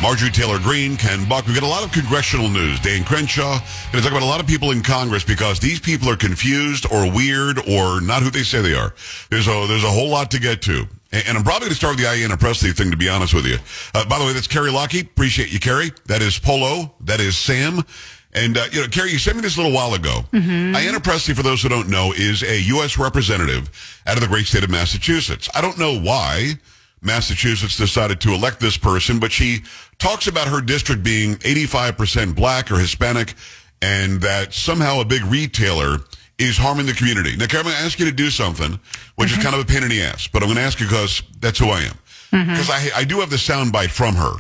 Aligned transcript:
Marjorie 0.02 0.30
Taylor 0.30 0.60
Greene, 0.60 0.98
Ken 0.98 1.28
Buck. 1.28 1.46
We've 1.48 1.56
got 1.56 1.64
a 1.64 1.68
lot 1.68 1.84
of 1.84 1.92
congressional 1.92 2.50
news. 2.50 2.80
Dan 2.80 3.04
Crenshaw. 3.04 3.60
Going 3.92 3.94
to 3.94 4.02
talk 4.02 4.12
about 4.12 4.22
a 4.22 4.26
lot 4.26 4.40
of 4.40 4.48
people 4.48 4.72
in 4.72 4.84
Congress 4.84 5.24
because 5.24 5.60
these 5.60 5.80
people 5.80 6.10
are 6.10 6.18
confused 6.18 6.86
or 6.92 7.10
weird 7.12 7.60
or 7.68 8.02
not 8.02 8.22
who 8.22 8.30
they 8.30 8.44
say 8.44 8.62
they 8.62 8.76
are. 8.76 8.94
There's 9.30 9.48
a, 9.48 9.66
there's 9.68 9.84
a 9.84 9.90
whole 9.90 10.10
lot 10.10 10.32
to 10.32 10.40
get 10.40 10.62
to. 10.64 10.86
And, 11.12 11.38
I'm 11.38 11.44
probably 11.44 11.62
going 11.62 11.70
to 11.72 11.76
start 11.76 11.96
with 11.96 12.04
the 12.04 12.12
Ayanna 12.12 12.38
Pressley 12.38 12.72
thing, 12.72 12.92
to 12.92 12.98
be 12.98 13.08
honest 13.08 13.34
with 13.34 13.46
you. 13.46 13.58
Uh, 13.94 14.06
by 14.06 14.20
the 14.20 14.26
way, 14.26 14.34
that's 14.34 14.48
Kerry 14.48 14.70
Lockie. 14.70 15.00
Appreciate 15.00 15.52
you, 15.52 15.60
Kerry. 15.60 15.92
That 16.08 16.22
is 16.22 16.38
Polo. 16.38 16.94
That 17.02 17.22
is 17.22 17.38
Sam. 17.38 17.82
And, 18.34 18.58
uh, 18.58 18.66
you 18.74 18.82
know, 18.82 18.88
Kerry, 18.90 19.12
you 19.12 19.18
sent 19.18 19.38
me 19.38 19.42
this 19.42 19.56
a 19.56 19.62
little 19.62 19.74
while 19.74 19.94
ago. 19.94 20.26
Mm-hmm. 20.34 20.76
Ayanna 20.76 21.02
Pressley, 21.02 21.34
for 21.34 21.44
those 21.44 21.64
who 21.64 21.70
don't 21.70 21.88
know, 21.88 22.12
is 22.12 22.44
a 22.44 22.62
U.S. 22.64 22.98
representative 22.98 24.02
out 24.06 24.18
of 24.18 24.22
the 24.22 24.28
great 24.28 24.46
state 24.46 24.64
of 24.64 24.70
Massachusetts. 24.70 25.50
I 25.56 25.62
don't 25.62 25.78
know 25.78 25.98
why 25.98 26.56
Massachusetts 27.06 27.78
decided 27.78 28.20
to 28.22 28.34
elect 28.34 28.60
this 28.60 28.78
person, 28.78 29.20
but 29.20 29.32
she 29.32 29.64
talks 30.00 30.28
about 30.28 30.48
her 30.48 30.62
district 30.62 31.04
being 31.04 31.36
85% 31.36 32.36
black 32.36 32.72
or 32.72 32.78
Hispanic 32.78 33.34
and 33.82 34.22
that 34.22 34.54
somehow 34.54 35.02
a 35.02 35.06
big 35.06 35.24
retailer 35.26 35.98
is 36.38 36.58
harming 36.58 36.86
the 36.86 36.94
community. 36.94 37.36
Now, 37.36 37.46
Karen, 37.46 37.66
I'm 37.66 37.72
going 37.72 37.78
to 37.78 37.86
ask 37.86 38.00
you 38.00 38.06
to 38.06 38.12
do 38.12 38.30
something, 38.30 38.80
which 39.16 39.30
mm-hmm. 39.30 39.40
is 39.40 39.44
kind 39.44 39.56
of 39.56 39.62
a 39.62 39.66
pain 39.66 39.84
in 39.84 39.90
the 39.90 40.02
ass, 40.02 40.28
but 40.28 40.42
I'm 40.42 40.48
going 40.48 40.58
to 40.58 40.64
ask 40.64 40.80
you 40.80 40.88
because 40.88 41.22
that's 41.40 41.60
who 41.60 41.68
I 41.68 41.82
am. 41.82 41.98
Because 42.32 42.68
mm-hmm. 42.68 42.98
I, 42.98 43.02
I 43.02 43.04
do 43.04 43.20
have 43.20 43.30
the 43.30 43.38
soundbite 43.38 43.92
from 43.92 44.16
her. 44.16 44.34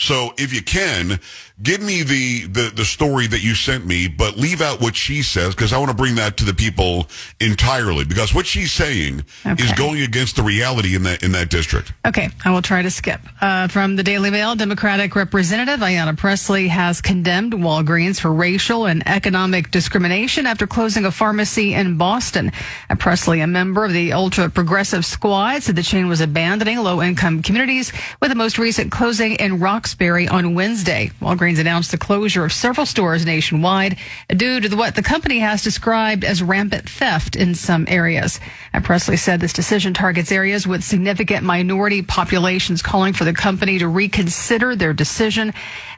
So 0.00 0.32
if 0.38 0.54
you 0.54 0.62
can, 0.62 1.20
give 1.62 1.82
me 1.82 2.02
the, 2.02 2.46
the, 2.46 2.72
the 2.74 2.84
story 2.86 3.26
that 3.26 3.42
you 3.42 3.54
sent 3.54 3.84
me, 3.84 4.08
but 4.08 4.38
leave 4.38 4.62
out 4.62 4.80
what 4.80 4.96
she 4.96 5.22
says 5.22 5.54
because 5.54 5.74
I 5.74 5.78
want 5.78 5.90
to 5.90 5.96
bring 5.96 6.14
that 6.14 6.38
to 6.38 6.44
the 6.46 6.54
people 6.54 7.06
entirely 7.38 8.06
because 8.06 8.34
what 8.34 8.46
she's 8.46 8.72
saying 8.72 9.22
okay. 9.44 9.62
is 9.62 9.70
going 9.72 10.00
against 10.00 10.36
the 10.36 10.42
reality 10.42 10.96
in 10.96 11.02
that 11.02 11.22
in 11.22 11.32
that 11.32 11.50
district. 11.50 11.92
Okay, 12.06 12.30
I 12.46 12.50
will 12.50 12.62
try 12.62 12.80
to 12.80 12.90
skip. 12.90 13.20
Uh, 13.42 13.68
from 13.68 13.96
the 13.96 14.02
Daily 14.02 14.30
Mail, 14.30 14.54
Democratic 14.56 15.14
Representative 15.14 15.80
Ayanna 15.80 16.16
Pressley 16.16 16.68
has 16.68 17.02
condemned 17.02 17.52
Walgreens 17.52 18.18
for 18.18 18.32
racial 18.32 18.86
and 18.86 19.06
economic 19.06 19.70
discrimination 19.70 20.46
after 20.46 20.66
closing 20.66 21.04
a 21.04 21.10
pharmacy 21.10 21.74
in 21.74 21.98
Boston. 21.98 22.52
And 22.88 22.98
Pressley, 22.98 23.40
a 23.40 23.46
member 23.46 23.84
of 23.84 23.92
the 23.92 24.14
ultra 24.14 24.48
progressive 24.48 25.04
squad, 25.04 25.62
said 25.62 25.76
the 25.76 25.82
chain 25.82 26.08
was 26.08 26.22
abandoning 26.22 26.78
low 26.78 27.02
income 27.02 27.42
communities 27.42 27.92
with 28.22 28.30
the 28.30 28.34
most 28.34 28.58
recent 28.58 28.90
closing 28.90 29.32
in 29.34 29.60
Roxbury 29.60 29.89
on 30.28 30.54
Wednesday. 30.54 31.10
Walgreens 31.20 31.58
announced 31.58 31.90
the 31.90 31.98
closure 31.98 32.44
of 32.44 32.52
several 32.52 32.86
stores 32.86 33.24
nationwide 33.26 33.96
due 34.28 34.60
to 34.60 34.68
the, 34.68 34.76
what 34.76 34.94
the 34.94 35.02
company 35.02 35.38
has 35.38 35.62
described 35.62 36.24
as 36.24 36.42
rampant 36.42 36.88
theft 36.88 37.36
in 37.36 37.54
some 37.54 37.84
areas. 37.88 38.40
And 38.72 38.84
Pressley 38.84 39.16
said 39.16 39.40
this 39.40 39.52
decision 39.52 39.92
targets 39.94 40.32
areas 40.32 40.66
with 40.66 40.82
significant 40.82 41.44
minority 41.44 42.02
populations, 42.02 42.82
calling 42.82 43.12
for 43.12 43.24
the 43.24 43.32
company 43.32 43.78
to 43.78 43.88
reconsider 43.88 44.74
their 44.74 44.92
decision. 44.92 45.52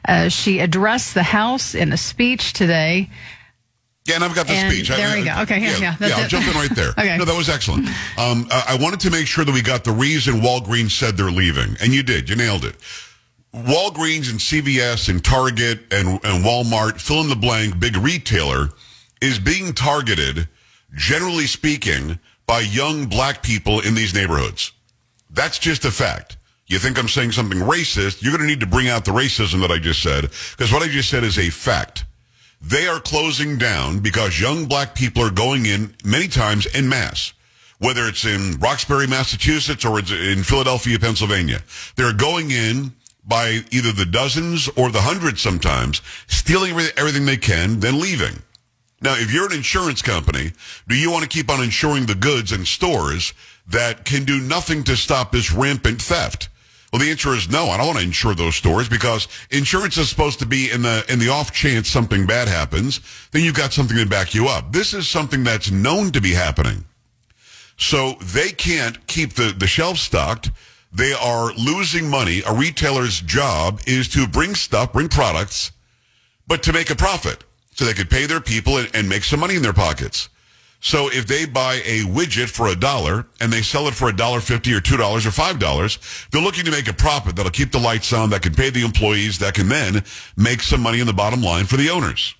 Uh, 0.07 0.29
she 0.29 0.59
addressed 0.59 1.13
the 1.13 1.23
House 1.23 1.73
in 1.73 1.93
a 1.93 1.97
speech 1.97 2.53
today. 2.53 3.09
Yeah, 4.05 4.15
and 4.15 4.23
I've 4.23 4.35
got 4.35 4.47
the 4.47 4.53
and 4.53 4.71
speech. 4.71 4.89
There 4.89 5.07
I, 5.07 5.19
we 5.19 5.25
go. 5.25 5.35
Okay, 5.43 5.61
yeah, 5.61 5.77
yeah. 5.77 5.95
yeah, 5.99 6.15
I'll 6.17 6.27
jump 6.27 6.45
in 6.45 6.53
right 6.55 6.75
there. 6.75 6.89
okay. 6.97 7.17
No, 7.17 7.23
that 7.23 7.37
was 7.37 7.47
excellent. 7.47 7.87
Um, 8.17 8.47
I 8.51 8.77
wanted 8.79 8.99
to 9.01 9.09
make 9.09 9.27
sure 9.27 9.45
that 9.45 9.53
we 9.53 9.61
got 9.61 9.85
the 9.85 9.93
reason 9.93 10.41
Walgreens 10.41 10.91
said 10.91 11.15
they're 11.15 11.31
leaving, 11.31 11.77
and 11.81 11.93
you 11.93 12.03
did. 12.03 12.29
You 12.29 12.35
nailed 12.35 12.65
it. 12.65 12.75
Walgreens 13.53 14.31
and 14.31 14.39
CVS 14.39 15.09
and 15.09 15.23
Target 15.23 15.81
and, 15.91 16.07
and 16.23 16.43
Walmart, 16.43 16.99
fill 16.99 17.21
in 17.21 17.29
the 17.29 17.35
blank, 17.35 17.79
big 17.79 17.95
retailer, 17.95 18.69
is 19.21 19.37
being 19.37 19.73
targeted, 19.73 20.47
generally 20.95 21.45
speaking, 21.45 22.19
by 22.47 22.61
young 22.61 23.05
black 23.05 23.43
people 23.43 23.79
in 23.79 23.93
these 23.93 24.13
neighborhoods. 24.13 24.71
That's 25.29 25.59
just 25.59 25.85
a 25.85 25.91
fact. 25.91 26.37
You 26.65 26.79
think 26.79 26.97
I'm 26.97 27.07
saying 27.07 27.33
something 27.33 27.59
racist, 27.59 28.23
you're 28.23 28.35
going 28.35 28.41
to 28.41 28.47
need 28.47 28.59
to 28.61 28.65
bring 28.65 28.89
out 28.89 29.05
the 29.05 29.11
racism 29.11 29.61
that 29.61 29.71
I 29.71 29.77
just 29.77 30.01
said, 30.01 30.23
because 30.23 30.71
what 30.73 30.81
I 30.81 30.87
just 30.87 31.09
said 31.09 31.23
is 31.23 31.37
a 31.37 31.49
fact. 31.49 32.05
They 32.59 32.87
are 32.87 32.99
closing 32.99 33.57
down 33.57 33.99
because 33.99 34.39
young 34.39 34.65
black 34.65 34.95
people 34.95 35.21
are 35.21 35.31
going 35.31 35.65
in 35.65 35.95
many 36.03 36.27
times 36.27 36.65
in 36.65 36.89
mass 36.89 37.33
whether 37.79 38.07
it's 38.07 38.23
in 38.23 38.57
Roxbury, 38.59 39.07
Massachusetts, 39.07 39.83
or 39.83 39.99
it's 39.99 40.09
in 40.09 40.43
Philadelphia, 40.43 40.97
Pennsylvania. 40.97 41.61
They're 41.97 42.13
going 42.13 42.49
in 42.49 42.93
by 43.25 43.61
either 43.71 43.91
the 43.91 44.05
dozens 44.05 44.67
or 44.75 44.89
the 44.89 45.01
hundreds 45.01 45.41
sometimes, 45.41 46.01
stealing 46.27 46.71
everything 46.97 47.25
they 47.25 47.37
can, 47.37 47.79
then 47.79 47.99
leaving. 47.99 48.41
Now, 49.01 49.15
if 49.15 49.33
you're 49.33 49.47
an 49.47 49.53
insurance 49.53 50.01
company, 50.01 50.53
do 50.87 50.95
you 50.95 51.11
want 51.11 51.23
to 51.23 51.29
keep 51.29 51.49
on 51.49 51.61
insuring 51.61 52.05
the 52.05 52.15
goods 52.15 52.51
and 52.51 52.67
stores 52.67 53.33
that 53.67 54.05
can 54.05 54.23
do 54.23 54.39
nothing 54.39 54.83
to 54.85 54.95
stop 54.95 55.31
this 55.31 55.51
rampant 55.51 56.01
theft? 56.01 56.49
Well, 56.91 57.01
the 57.01 57.09
answer 57.09 57.33
is 57.33 57.49
no. 57.49 57.69
I 57.69 57.77
don't 57.77 57.87
want 57.87 57.99
to 57.99 58.05
insure 58.05 58.35
those 58.35 58.55
stores 58.55 58.87
because 58.87 59.27
insurance 59.49 59.97
is 59.97 60.09
supposed 60.09 60.39
to 60.39 60.45
be 60.45 60.69
in 60.69 60.83
the 60.83 61.03
in 61.09 61.17
the 61.17 61.29
off 61.29 61.51
chance 61.51 61.89
something 61.89 62.27
bad 62.27 62.47
happens, 62.47 63.01
then 63.31 63.43
you've 63.43 63.55
got 63.55 63.73
something 63.73 63.97
to 63.97 64.05
back 64.05 64.35
you 64.35 64.47
up. 64.47 64.71
This 64.71 64.93
is 64.93 65.09
something 65.09 65.43
that's 65.43 65.71
known 65.71 66.11
to 66.11 66.21
be 66.21 66.33
happening. 66.33 66.85
So 67.77 68.13
they 68.21 68.51
can't 68.51 69.05
keep 69.07 69.33
the, 69.33 69.55
the 69.57 69.65
shelves 69.65 70.01
stocked 70.01 70.51
they 70.93 71.13
are 71.13 71.51
losing 71.53 72.09
money. 72.09 72.41
A 72.45 72.53
retailer's 72.53 73.19
job 73.21 73.81
is 73.87 74.07
to 74.09 74.27
bring 74.27 74.55
stuff, 74.55 74.93
bring 74.93 75.09
products, 75.09 75.71
but 76.47 76.61
to 76.63 76.73
make 76.73 76.89
a 76.89 76.95
profit 76.95 77.43
so 77.71 77.85
they 77.85 77.93
could 77.93 78.09
pay 78.09 78.25
their 78.27 78.41
people 78.41 78.77
and, 78.77 78.89
and 78.93 79.09
make 79.09 79.23
some 79.23 79.39
money 79.39 79.55
in 79.55 79.63
their 79.63 79.73
pockets. 79.73 80.29
So 80.79 81.09
if 81.09 81.25
they 81.27 81.45
buy 81.45 81.75
a 81.85 82.01
widget 82.01 82.49
for 82.49 82.67
a 82.67 82.75
dollar 82.75 83.25
and 83.39 83.51
they 83.51 83.61
sell 83.61 83.87
it 83.87 83.93
for 83.93 84.09
a 84.09 84.15
dollar 84.15 84.41
fifty 84.41 84.73
or 84.73 84.81
two 84.81 84.97
dollars 84.97 85.25
or 85.25 85.31
five 85.31 85.57
dollars, 85.57 85.97
they're 86.29 86.41
looking 86.41 86.65
to 86.65 86.71
make 86.71 86.89
a 86.89 86.93
profit 86.93 87.37
that'll 87.37 87.51
keep 87.51 87.71
the 87.71 87.79
lights 87.79 88.11
on, 88.11 88.29
that 88.31 88.41
can 88.41 88.53
pay 88.53 88.69
the 88.69 88.83
employees, 88.83 89.39
that 89.39 89.53
can 89.53 89.69
then 89.69 90.03
make 90.35 90.61
some 90.61 90.81
money 90.81 90.99
in 90.99 91.07
the 91.07 91.13
bottom 91.13 91.41
line 91.41 91.65
for 91.65 91.77
the 91.77 91.89
owners. 91.89 92.35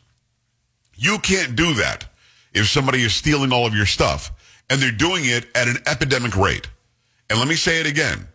You 0.96 1.20
can't 1.20 1.56
do 1.56 1.74
that 1.76 2.06
if 2.54 2.68
somebody 2.68 3.02
is 3.02 3.16
stealing 3.16 3.54
all 3.54 3.66
of 3.66 3.74
your 3.74 3.86
stuff 3.86 4.32
and 4.70 4.82
they're 4.82 4.92
doing 4.92 5.24
it 5.26 5.48
at 5.56 5.70
an 5.70 5.78
epidemic 5.86 6.36
rate. 6.36 6.68
And 7.30 7.40
let 7.40 7.48
me 7.48 7.56
say 7.56 7.80
it 7.80 7.88
again. 7.88 8.28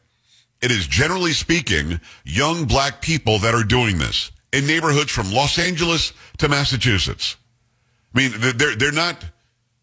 It 0.60 0.70
is 0.70 0.86
generally 0.86 1.32
speaking 1.32 2.00
young 2.24 2.64
black 2.64 3.00
people 3.00 3.38
that 3.40 3.54
are 3.54 3.64
doing 3.64 3.98
this 3.98 4.32
in 4.52 4.66
neighborhoods 4.66 5.10
from 5.10 5.30
Los 5.32 5.58
Angeles 5.58 6.12
to 6.38 6.48
Massachusetts. 6.48 7.36
I 8.14 8.18
mean, 8.18 8.32
they're, 8.56 8.74
they're 8.74 8.92
not, 8.92 9.24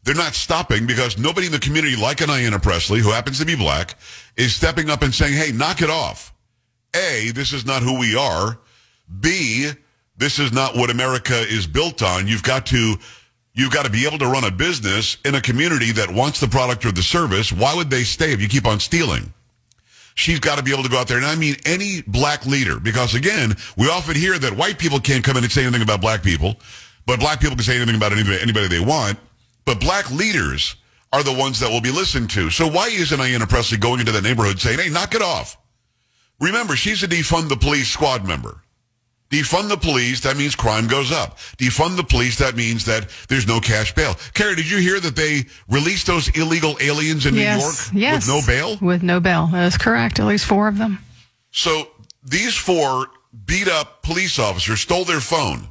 they're 0.03 0.15
not 0.15 0.33
stopping 0.33 0.85
because 0.85 1.17
nobody 1.17 1.47
in 1.47 1.53
the 1.53 1.59
community 1.59 1.95
like 1.95 2.21
an 2.21 2.29
Ayanna 2.29 2.61
Pressley, 2.61 2.99
who 2.99 3.11
happens 3.11 3.39
to 3.39 3.45
be 3.45 3.55
black, 3.55 3.95
is 4.35 4.53
stepping 4.53 4.89
up 4.89 5.01
and 5.01 5.13
saying, 5.13 5.33
hey, 5.33 5.51
knock 5.51 5.81
it 5.81 5.89
off. 5.89 6.33
A, 6.95 7.31
this 7.31 7.53
is 7.53 7.65
not 7.65 7.81
who 7.81 7.97
we 7.97 8.15
are. 8.15 8.57
B, 9.19 9.69
this 10.17 10.39
is 10.39 10.51
not 10.51 10.75
what 10.75 10.89
America 10.89 11.39
is 11.41 11.67
built 11.67 12.01
on. 12.01 12.27
You've 12.27 12.43
got 12.43 12.65
to, 12.67 12.95
you've 13.53 13.71
got 13.71 13.85
to 13.85 13.91
be 13.91 14.05
able 14.07 14.17
to 14.17 14.27
run 14.27 14.43
a 14.43 14.51
business 14.51 15.17
in 15.25 15.35
a 15.35 15.41
community 15.41 15.91
that 15.93 16.09
wants 16.09 16.39
the 16.39 16.47
product 16.47 16.85
or 16.85 16.91
the 16.91 17.03
service. 17.03 17.51
Why 17.51 17.75
would 17.75 17.89
they 17.89 18.03
stay 18.03 18.31
if 18.31 18.41
you 18.41 18.47
keep 18.47 18.65
on 18.65 18.79
stealing? 18.79 19.33
She's 20.15 20.39
got 20.39 20.57
to 20.57 20.63
be 20.63 20.71
able 20.71 20.83
to 20.83 20.89
go 20.89 20.97
out 20.97 21.07
there. 21.07 21.17
And 21.17 21.25
I 21.25 21.35
mean 21.35 21.55
any 21.65 22.01
black 22.07 22.45
leader, 22.45 22.79
because 22.79 23.13
again, 23.13 23.55
we 23.77 23.87
often 23.87 24.15
hear 24.15 24.39
that 24.39 24.53
white 24.57 24.79
people 24.79 24.99
can't 24.99 25.23
come 25.23 25.37
in 25.37 25.43
and 25.43 25.51
say 25.51 25.63
anything 25.63 25.83
about 25.83 26.01
black 26.01 26.23
people, 26.23 26.55
but 27.05 27.19
black 27.19 27.39
people 27.39 27.55
can 27.55 27.63
say 27.63 27.75
anything 27.75 27.95
about 27.95 28.11
anybody, 28.11 28.39
anybody 28.41 28.67
they 28.67 28.79
want. 28.79 29.19
But 29.65 29.79
black 29.79 30.09
leaders 30.11 30.75
are 31.13 31.23
the 31.23 31.33
ones 31.33 31.59
that 31.59 31.69
will 31.69 31.81
be 31.81 31.91
listened 31.91 32.29
to. 32.31 32.49
So 32.49 32.67
why 32.67 32.87
isn't 32.87 33.19
Ayanna 33.19 33.47
Pressley 33.47 33.77
going 33.77 33.99
into 33.99 34.11
the 34.11 34.21
neighborhood 34.21 34.59
saying, 34.59 34.79
hey, 34.79 34.89
knock 34.89 35.15
it 35.15 35.21
off? 35.21 35.57
Remember, 36.39 36.75
she's 36.75 37.03
a 37.03 37.07
defund 37.07 37.47
the 37.47 37.55
police 37.55 37.87
squad 37.87 38.27
member. 38.27 38.61
Defund 39.31 39.69
the 39.69 39.77
police, 39.77 40.21
that 40.21 40.37
means 40.37 40.55
crime 40.55 40.87
goes 40.87 41.11
up. 41.11 41.37
Defund 41.57 41.97
the 41.97 42.03
police, 42.03 42.37
that 42.37 42.55
means 42.55 42.85
that 42.85 43.09
there's 43.27 43.47
no 43.47 43.59
cash 43.59 43.93
bail. 43.93 44.15
Carrie, 44.33 44.55
did 44.55 44.69
you 44.69 44.77
hear 44.77 44.99
that 44.99 45.15
they 45.15 45.45
released 45.67 46.05
those 46.05 46.29
illegal 46.37 46.77
aliens 46.79 47.25
in 47.25 47.33
yes, 47.33 47.91
New 47.91 47.99
York 47.99 48.11
yes. 48.11 48.27
with 48.27 48.35
no 48.35 48.41
bail? 48.45 48.77
With 48.79 49.03
no 49.03 49.19
bail. 49.19 49.47
That 49.47 49.65
is 49.65 49.77
correct. 49.77 50.19
At 50.19 50.27
least 50.27 50.45
four 50.45 50.67
of 50.67 50.77
them. 50.77 50.99
So 51.51 51.87
these 52.23 52.55
four 52.55 53.07
beat 53.45 53.67
up 53.67 54.03
police 54.03 54.37
officers 54.37 54.81
stole 54.81 55.05
their 55.05 55.19
phone. 55.19 55.69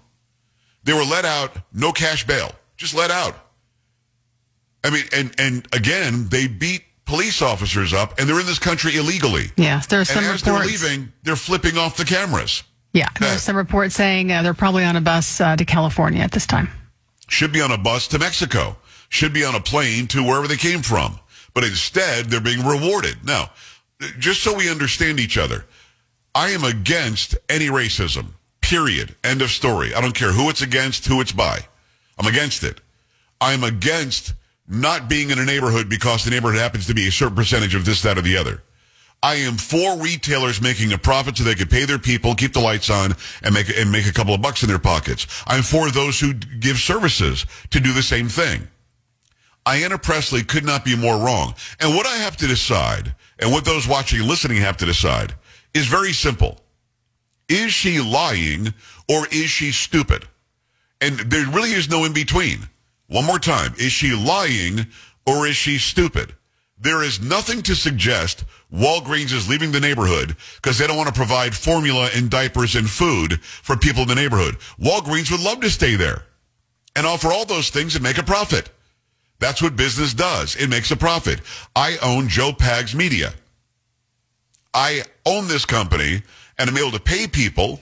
They 0.82 0.92
were 0.92 1.04
let 1.04 1.24
out, 1.24 1.56
no 1.72 1.92
cash 1.92 2.26
bail, 2.26 2.50
just 2.76 2.94
let 2.94 3.10
out. 3.10 3.36
I 4.82 4.90
mean, 4.90 5.04
and, 5.14 5.34
and 5.38 5.66
again, 5.72 6.28
they 6.28 6.46
beat 6.46 6.82
police 7.06 7.40
officers 7.40 7.92
up 7.92 8.18
and 8.18 8.28
they're 8.28 8.40
in 8.40 8.46
this 8.46 8.58
country 8.58 8.96
illegally. 8.96 9.46
Yeah, 9.56 9.80
there's 9.88 10.10
And 10.10 10.24
some 10.24 10.34
as 10.34 10.42
they're 10.42 10.58
leaving, 10.58 11.12
they're 11.22 11.36
flipping 11.36 11.78
off 11.78 11.96
the 11.96 12.04
cameras. 12.04 12.62
Yeah, 12.94 13.08
there's 13.18 13.42
some 13.42 13.56
reports 13.56 13.96
saying 13.96 14.30
uh, 14.30 14.42
they're 14.42 14.54
probably 14.54 14.84
on 14.84 14.94
a 14.94 15.00
bus 15.00 15.40
uh, 15.40 15.56
to 15.56 15.64
California 15.64 16.22
at 16.22 16.30
this 16.30 16.46
time. 16.46 16.70
should 17.28 17.52
be 17.52 17.60
on 17.60 17.72
a 17.72 17.76
bus 17.76 18.06
to 18.08 18.20
Mexico, 18.20 18.76
should 19.08 19.32
be 19.32 19.44
on 19.44 19.56
a 19.56 19.60
plane 19.60 20.06
to 20.08 20.22
wherever 20.22 20.46
they 20.46 20.56
came 20.56 20.80
from. 20.80 21.18
But 21.54 21.64
instead, 21.64 22.26
they're 22.26 22.40
being 22.40 22.64
rewarded. 22.64 23.24
Now, 23.24 23.50
just 24.20 24.42
so 24.42 24.54
we 24.54 24.70
understand 24.70 25.18
each 25.18 25.36
other, 25.36 25.66
I 26.36 26.50
am 26.50 26.62
against 26.62 27.36
any 27.48 27.66
racism, 27.66 28.26
period. 28.60 29.16
End 29.24 29.42
of 29.42 29.50
story. 29.50 29.92
I 29.92 30.00
don't 30.00 30.14
care 30.14 30.32
who 30.32 30.48
it's 30.48 30.62
against, 30.62 31.06
who 31.06 31.20
it's 31.20 31.32
by. 31.32 31.60
I'm 32.18 32.26
against 32.26 32.62
it. 32.62 32.80
I'm 33.40 33.64
against 33.64 34.34
not 34.68 35.08
being 35.08 35.30
in 35.30 35.38
a 35.40 35.44
neighborhood 35.44 35.88
because 35.88 36.24
the 36.24 36.30
neighborhood 36.30 36.60
happens 36.60 36.86
to 36.86 36.94
be 36.94 37.08
a 37.08 37.12
certain 37.12 37.36
percentage 37.36 37.74
of 37.74 37.84
this, 37.84 38.02
that, 38.02 38.18
or 38.18 38.22
the 38.22 38.36
other. 38.36 38.62
I 39.24 39.36
am 39.36 39.56
for 39.56 39.96
retailers 39.96 40.60
making 40.60 40.92
a 40.92 40.98
profit 40.98 41.38
so 41.38 41.44
they 41.44 41.54
can 41.54 41.68
pay 41.68 41.86
their 41.86 41.98
people, 41.98 42.34
keep 42.34 42.52
the 42.52 42.60
lights 42.60 42.90
on, 42.90 43.14
and 43.42 43.54
make 43.54 43.70
and 43.74 43.90
make 43.90 44.06
a 44.06 44.12
couple 44.12 44.34
of 44.34 44.42
bucks 44.42 44.62
in 44.62 44.68
their 44.68 44.78
pockets. 44.78 45.26
I'm 45.46 45.62
for 45.62 45.90
those 45.90 46.20
who 46.20 46.34
give 46.34 46.76
services 46.76 47.46
to 47.70 47.80
do 47.80 47.94
the 47.94 48.02
same 48.02 48.28
thing. 48.28 48.68
Ayanna 49.64 50.02
Pressley 50.02 50.42
could 50.42 50.62
not 50.62 50.84
be 50.84 50.94
more 50.94 51.16
wrong. 51.16 51.54
And 51.80 51.96
what 51.96 52.06
I 52.06 52.16
have 52.16 52.36
to 52.36 52.46
decide, 52.46 53.14
and 53.38 53.50
what 53.50 53.64
those 53.64 53.88
watching 53.88 54.20
and 54.20 54.28
listening 54.28 54.58
have 54.58 54.76
to 54.76 54.84
decide, 54.84 55.32
is 55.72 55.86
very 55.86 56.12
simple. 56.12 56.60
Is 57.48 57.72
she 57.72 58.02
lying 58.02 58.74
or 59.08 59.26
is 59.28 59.48
she 59.48 59.72
stupid? 59.72 60.28
And 61.00 61.18
there 61.18 61.46
really 61.46 61.72
is 61.72 61.88
no 61.88 62.04
in 62.04 62.12
between. 62.12 62.68
One 63.06 63.24
more 63.24 63.38
time. 63.38 63.72
Is 63.78 63.90
she 63.90 64.14
lying 64.14 64.86
or 65.26 65.46
is 65.46 65.56
she 65.56 65.78
stupid? 65.78 66.34
There 66.78 67.02
is 67.02 67.22
nothing 67.22 67.62
to 67.62 67.74
suggest 67.74 68.44
Walgreens 68.74 69.32
is 69.32 69.48
leaving 69.48 69.70
the 69.70 69.80
neighborhood 69.80 70.36
because 70.56 70.78
they 70.78 70.86
don't 70.86 70.96
want 70.96 71.08
to 71.08 71.14
provide 71.14 71.54
formula 71.54 72.10
and 72.14 72.28
diapers 72.28 72.74
and 72.74 72.90
food 72.90 73.40
for 73.40 73.76
people 73.76 74.02
in 74.02 74.08
the 74.08 74.14
neighborhood. 74.16 74.56
Walgreens 74.80 75.30
would 75.30 75.40
love 75.40 75.60
to 75.60 75.70
stay 75.70 75.94
there 75.94 76.24
and 76.96 77.06
offer 77.06 77.32
all 77.32 77.44
those 77.44 77.70
things 77.70 77.94
and 77.94 78.02
make 78.02 78.18
a 78.18 78.24
profit. 78.24 78.70
That's 79.38 79.62
what 79.62 79.76
business 79.76 80.12
does. 80.12 80.56
It 80.56 80.68
makes 80.68 80.90
a 80.90 80.96
profit. 80.96 81.40
I 81.76 81.98
own 82.02 82.28
Joe 82.28 82.50
Pags 82.50 82.94
Media. 82.94 83.32
I 84.72 85.02
own 85.24 85.46
this 85.46 85.64
company 85.64 86.22
and 86.58 86.68
I'm 86.68 86.76
able 86.76 86.92
to 86.92 87.00
pay 87.00 87.28
people 87.28 87.80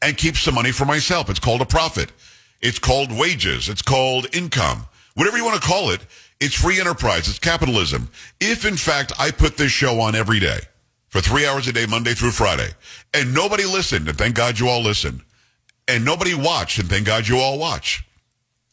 and 0.00 0.16
keep 0.16 0.36
some 0.36 0.54
money 0.54 0.72
for 0.72 0.86
myself. 0.86 1.28
It's 1.28 1.38
called 1.38 1.60
a 1.60 1.66
profit. 1.66 2.12
It's 2.62 2.78
called 2.78 3.12
wages. 3.12 3.68
It's 3.68 3.82
called 3.82 4.34
income. 4.34 4.86
Whatever 5.14 5.36
you 5.36 5.44
want 5.44 5.60
to 5.60 5.68
call 5.68 5.90
it, 5.90 6.00
it's 6.42 6.60
free 6.60 6.80
enterprise. 6.80 7.28
It's 7.28 7.38
capitalism. 7.38 8.10
If 8.40 8.64
in 8.66 8.76
fact 8.76 9.12
I 9.18 9.30
put 9.30 9.56
this 9.56 9.70
show 9.70 10.00
on 10.00 10.16
every 10.16 10.40
day 10.40 10.58
for 11.08 11.20
three 11.20 11.46
hours 11.46 11.68
a 11.68 11.72
day, 11.72 11.86
Monday 11.86 12.14
through 12.14 12.32
Friday, 12.32 12.68
and 13.14 13.32
nobody 13.32 13.64
listened, 13.64 14.08
and 14.08 14.18
thank 14.18 14.34
God 14.34 14.58
you 14.58 14.68
all 14.68 14.82
listened, 14.82 15.20
and 15.86 16.04
nobody 16.04 16.34
watched, 16.34 16.80
and 16.80 16.88
thank 16.88 17.06
God 17.06 17.28
you 17.28 17.38
all 17.38 17.58
watch, 17.58 18.04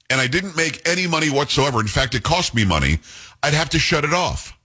and 0.09 0.19
I 0.19 0.25
didn't 0.25 0.57
make 0.57 0.87
any 0.87 1.05
money 1.05 1.29
whatsoever, 1.29 1.79
in 1.79 1.87
fact, 1.87 2.15
it 2.15 2.23
cost 2.23 2.55
me 2.55 2.65
money, 2.65 2.99
I'd 3.43 3.53
have 3.53 3.69
to 3.69 3.79
shut 3.79 4.03
it 4.03 4.13
off. 4.13 4.57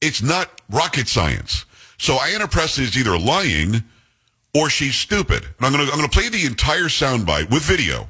It's 0.00 0.20
not 0.20 0.60
rocket 0.68 1.06
science. 1.06 1.64
So 1.98 2.16
Ayanna 2.16 2.50
Pressley 2.50 2.84
is 2.84 2.98
either 2.98 3.16
lying 3.16 3.84
or 4.52 4.68
she's 4.68 4.96
stupid. 4.96 5.44
And 5.44 5.66
I'm 5.66 5.72
going 5.72 5.86
to 5.86 5.92
I'm 5.92 5.98
going 5.98 6.10
to 6.10 6.18
play 6.18 6.28
the 6.28 6.44
entire 6.44 6.84
soundbite 6.84 7.50
with 7.50 7.62
video. 7.62 8.08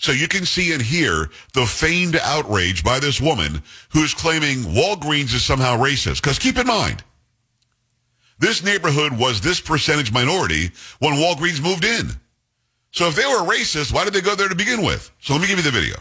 So 0.00 0.12
you 0.12 0.28
can 0.28 0.46
see 0.46 0.72
and 0.72 0.80
hear 0.80 1.28
the 1.52 1.66
feigned 1.66 2.16
outrage 2.16 2.82
by 2.82 3.00
this 3.00 3.20
woman 3.20 3.62
who's 3.90 4.14
claiming 4.14 4.60
Walgreens 4.60 5.34
is 5.34 5.44
somehow 5.44 5.76
racist. 5.76 6.22
Because 6.22 6.38
keep 6.38 6.56
in 6.56 6.66
mind, 6.66 7.04
this 8.38 8.64
neighborhood 8.64 9.12
was 9.18 9.42
this 9.42 9.60
percentage 9.60 10.10
minority 10.10 10.70
when 11.00 11.16
Walgreens 11.16 11.62
moved 11.62 11.84
in. 11.84 12.08
So 12.92 13.08
if 13.08 13.14
they 13.14 13.26
were 13.26 13.46
racist, 13.46 13.92
why 13.92 14.04
did 14.04 14.14
they 14.14 14.22
go 14.22 14.34
there 14.34 14.48
to 14.48 14.54
begin 14.54 14.80
with? 14.80 15.10
So 15.20 15.34
let 15.34 15.42
me 15.42 15.48
give 15.48 15.58
you 15.58 15.64
the 15.64 15.70
video. 15.70 15.96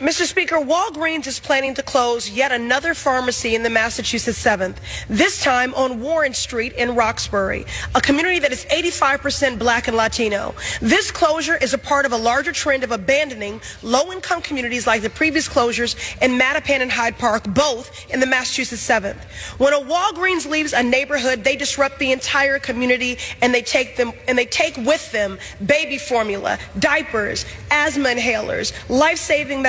Mr. 0.00 0.24
Speaker, 0.24 0.56
Walgreens 0.56 1.26
is 1.26 1.38
planning 1.38 1.74
to 1.74 1.82
close 1.82 2.30
yet 2.30 2.52
another 2.52 2.94
pharmacy 2.94 3.54
in 3.54 3.62
the 3.62 3.68
Massachusetts 3.68 4.42
7th, 4.42 4.76
this 5.10 5.42
time 5.42 5.74
on 5.74 6.00
Warren 6.00 6.32
Street 6.32 6.72
in 6.72 6.94
Roxbury, 6.94 7.66
a 7.94 8.00
community 8.00 8.38
that 8.38 8.50
is 8.50 8.64
85% 8.64 9.58
black 9.58 9.88
and 9.88 9.96
Latino. 9.98 10.54
This 10.80 11.10
closure 11.10 11.58
is 11.58 11.74
a 11.74 11.78
part 11.78 12.06
of 12.06 12.12
a 12.12 12.16
larger 12.16 12.50
trend 12.50 12.82
of 12.82 12.92
abandoning 12.92 13.60
low-income 13.82 14.40
communities 14.40 14.86
like 14.86 15.02
the 15.02 15.10
previous 15.10 15.46
closures 15.46 15.94
in 16.22 16.38
Mattapan 16.38 16.80
and 16.80 16.90
Hyde 16.90 17.18
Park, 17.18 17.44
both 17.52 18.10
in 18.10 18.20
the 18.20 18.26
Massachusetts 18.26 18.88
7th. 18.88 19.20
When 19.58 19.74
a 19.74 19.80
Walgreens 19.80 20.48
leaves 20.48 20.72
a 20.72 20.82
neighborhood, 20.82 21.44
they 21.44 21.56
disrupt 21.56 21.98
the 21.98 22.10
entire 22.10 22.58
community 22.58 23.18
and 23.42 23.52
they 23.52 23.60
take 23.60 23.98
them 23.98 24.14
and 24.26 24.38
they 24.38 24.46
take 24.46 24.78
with 24.78 25.12
them 25.12 25.38
baby 25.66 25.98
formula, 25.98 26.58
diapers, 26.78 27.44
asthma 27.70 28.08
inhalers, 28.08 28.72
life-saving 28.88 29.62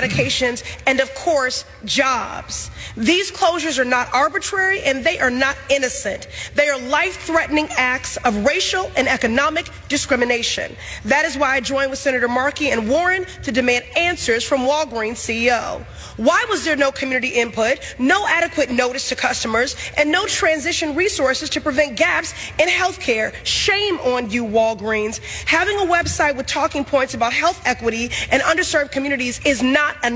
and 0.88 1.00
of 1.00 1.14
course, 1.16 1.66
jobs. 1.86 2.70
These 2.96 3.32
closures 3.32 3.80
are 3.80 3.86
not 3.86 4.14
arbitrary 4.14 4.82
and 4.82 5.04
they 5.04 5.20
are 5.20 5.32
not 5.32 5.58
innocent. 5.70 6.28
They 6.56 6.70
are 6.70 6.80
life-threatening 6.80 7.70
acts 7.78 8.18
of 8.18 8.46
racial 8.46 8.92
and 8.96 9.08
economic 9.08 9.70
discrimination. 9.90 10.76
That 11.06 11.26
is 11.26 11.38
why 11.38 11.56
I 11.56 11.60
joined 11.62 11.90
with 11.90 12.00
Senator 12.00 12.28
Markey 12.28 12.70
and 12.70 12.90
Warren 12.90 13.26
to 13.44 13.52
demand 13.52 13.86
answers 13.96 14.44
from 14.44 14.62
Walgreens 14.62 15.18
CEO. 15.18 15.84
Why 16.18 16.46
was 16.50 16.64
there 16.66 16.76
no 16.76 16.92
community 16.92 17.30
input, 17.30 17.96
no 17.98 18.28
adequate 18.28 18.70
notice 18.70 19.10
to 19.10 19.16
customers, 19.16 19.76
and 19.98 20.12
no 20.12 20.26
transition 20.28 20.96
resources 20.96 21.50
to 21.52 21.62
prevent 21.62 21.96
gaps 21.98 22.34
in 22.60 22.68
healthcare? 22.68 23.34
Shame 23.44 23.98
on 24.00 24.30
you, 24.30 24.44
Walgreens. 24.46 25.20
Having 25.46 25.78
a 25.80 25.86
website 25.86 26.36
with 26.36 26.46
talking 26.46 26.84
points 26.86 27.14
about 27.14 27.34
health 27.34 27.62
equity 27.66 28.12
and 28.30 28.42
underserved 28.44 28.92
communities 28.92 29.40
is 29.46 29.64
not 29.64 29.96
enough. 30.04 30.11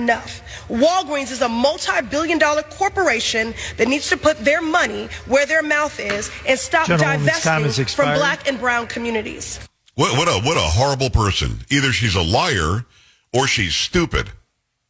Walgreens 0.69 1.31
is 1.31 1.41
a 1.41 1.49
multi-billion 1.49 2.37
dollar 2.37 2.63
corporation 2.63 3.53
that 3.77 3.87
needs 3.87 4.09
to 4.09 4.17
put 4.17 4.37
their 4.39 4.61
money 4.61 5.07
where 5.27 5.45
their 5.45 5.63
mouth 5.63 5.99
is 5.99 6.31
and 6.47 6.59
stop 6.59 6.87
Gentlewoman's 6.87 7.43
divesting 7.43 7.85
from 7.85 8.15
black 8.15 8.47
and 8.47 8.59
brown 8.59 8.87
communities. 8.87 9.59
What, 9.95 10.17
what 10.17 10.27
a 10.27 10.45
what 10.45 10.57
a 10.57 10.61
horrible 10.61 11.09
person. 11.09 11.59
Either 11.69 11.91
she's 11.91 12.15
a 12.15 12.21
liar 12.21 12.85
or 13.33 13.47
she's 13.47 13.75
stupid. 13.75 14.29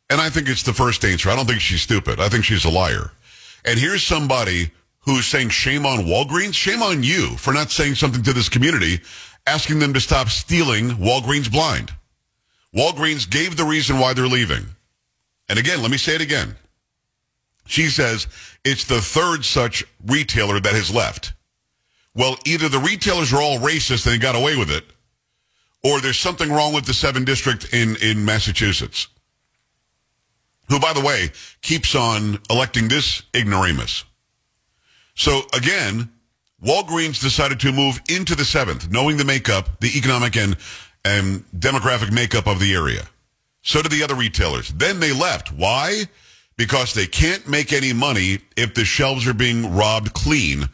And 0.09 0.21
I 0.21 0.29
think 0.29 0.50
it's 0.50 0.63
the 0.63 0.74
first 0.74 1.03
answer. 1.03 1.29
I 1.29 1.35
don't 1.35 1.47
think 1.47 1.62
she's 1.62 1.81
stupid. 1.81 2.19
I 2.19 2.29
think 2.29 2.45
she's 2.45 2.65
a 2.65 2.69
liar. 2.69 3.12
And 3.65 3.79
here's 3.79 4.03
somebody 4.03 4.71
who's 5.00 5.25
saying 5.25 5.50
shame 5.50 5.85
on 5.85 6.05
Walgreens. 6.05 6.53
Shame 6.53 6.83
on 6.83 7.03
you 7.03 7.38
for 7.38 7.53
not 7.53 7.71
saying 7.71 7.95
something 7.95 8.24
to 8.24 8.33
this 8.33 8.50
community, 8.50 9.01
asking 9.47 9.79
them 9.79 9.93
to 9.93 10.00
stop 10.00 10.29
stealing 10.29 10.89
Walgreens 10.91 11.51
blind. 11.51 11.91
Walgreens 12.75 13.29
gave 13.29 13.57
the 13.57 13.63
reason 13.63 14.00
why 14.00 14.13
they're 14.13 14.27
leaving. 14.27 14.65
And 15.49 15.59
again, 15.59 15.81
let 15.81 15.91
me 15.91 15.97
say 15.97 16.15
it 16.15 16.21
again. 16.21 16.55
She 17.67 17.87
says 17.87 18.27
it's 18.63 18.85
the 18.85 19.01
third 19.01 19.43
such 19.43 19.83
retailer 20.05 20.59
that 20.59 20.73
has 20.73 20.93
left. 20.93 21.33
Well, 22.13 22.37
either 22.45 22.69
the 22.69 22.79
retailers 22.79 23.33
are 23.33 23.41
all 23.41 23.59
racist 23.59 24.05
and 24.05 24.15
they 24.15 24.19
got 24.19 24.35
away 24.35 24.55
with 24.55 24.71
it, 24.71 24.85
or 25.83 25.99
there's 25.99 26.17
something 26.17 26.51
wrong 26.51 26.73
with 26.73 26.85
the 26.85 26.93
7 26.93 27.25
District 27.25 27.73
in, 27.73 27.97
in 28.01 28.23
Massachusetts. 28.23 29.07
Who, 30.69 30.79
by 30.79 30.93
the 30.93 31.01
way, 31.01 31.29
keeps 31.61 31.93
on 31.93 32.39
electing 32.49 32.87
this 32.87 33.21
ignoramus. 33.35 34.03
So 35.13 35.43
again, 35.53 36.09
Walgreens 36.63 37.21
decided 37.21 37.59
to 37.59 37.71
move 37.71 38.01
into 38.09 38.33
the 38.33 38.43
7th, 38.43 38.89
knowing 38.89 39.17
the 39.17 39.25
makeup, 39.25 39.79
the 39.79 39.95
economic 39.97 40.35
and, 40.37 40.57
and 41.03 41.43
demographic 41.55 42.11
makeup 42.11 42.47
of 42.47 42.59
the 42.59 42.73
area. 42.73 43.03
So 43.65 43.81
did 43.81 43.91
the 43.91 44.03
other 44.03 44.15
retailers. 44.15 44.69
Then 44.69 45.00
they 45.00 45.12
left. 45.12 45.51
Why? 45.51 46.03
Because 46.55 46.93
they 46.93 47.07
can't 47.07 47.48
make 47.48 47.74
any 47.74 47.93
money 47.93 48.38
if 48.55 48.75
the 48.75 48.86
shelves 48.86 49.27
are 49.27 49.34
being 49.34 49.75
robbed 49.75 50.13
clean 50.13 50.69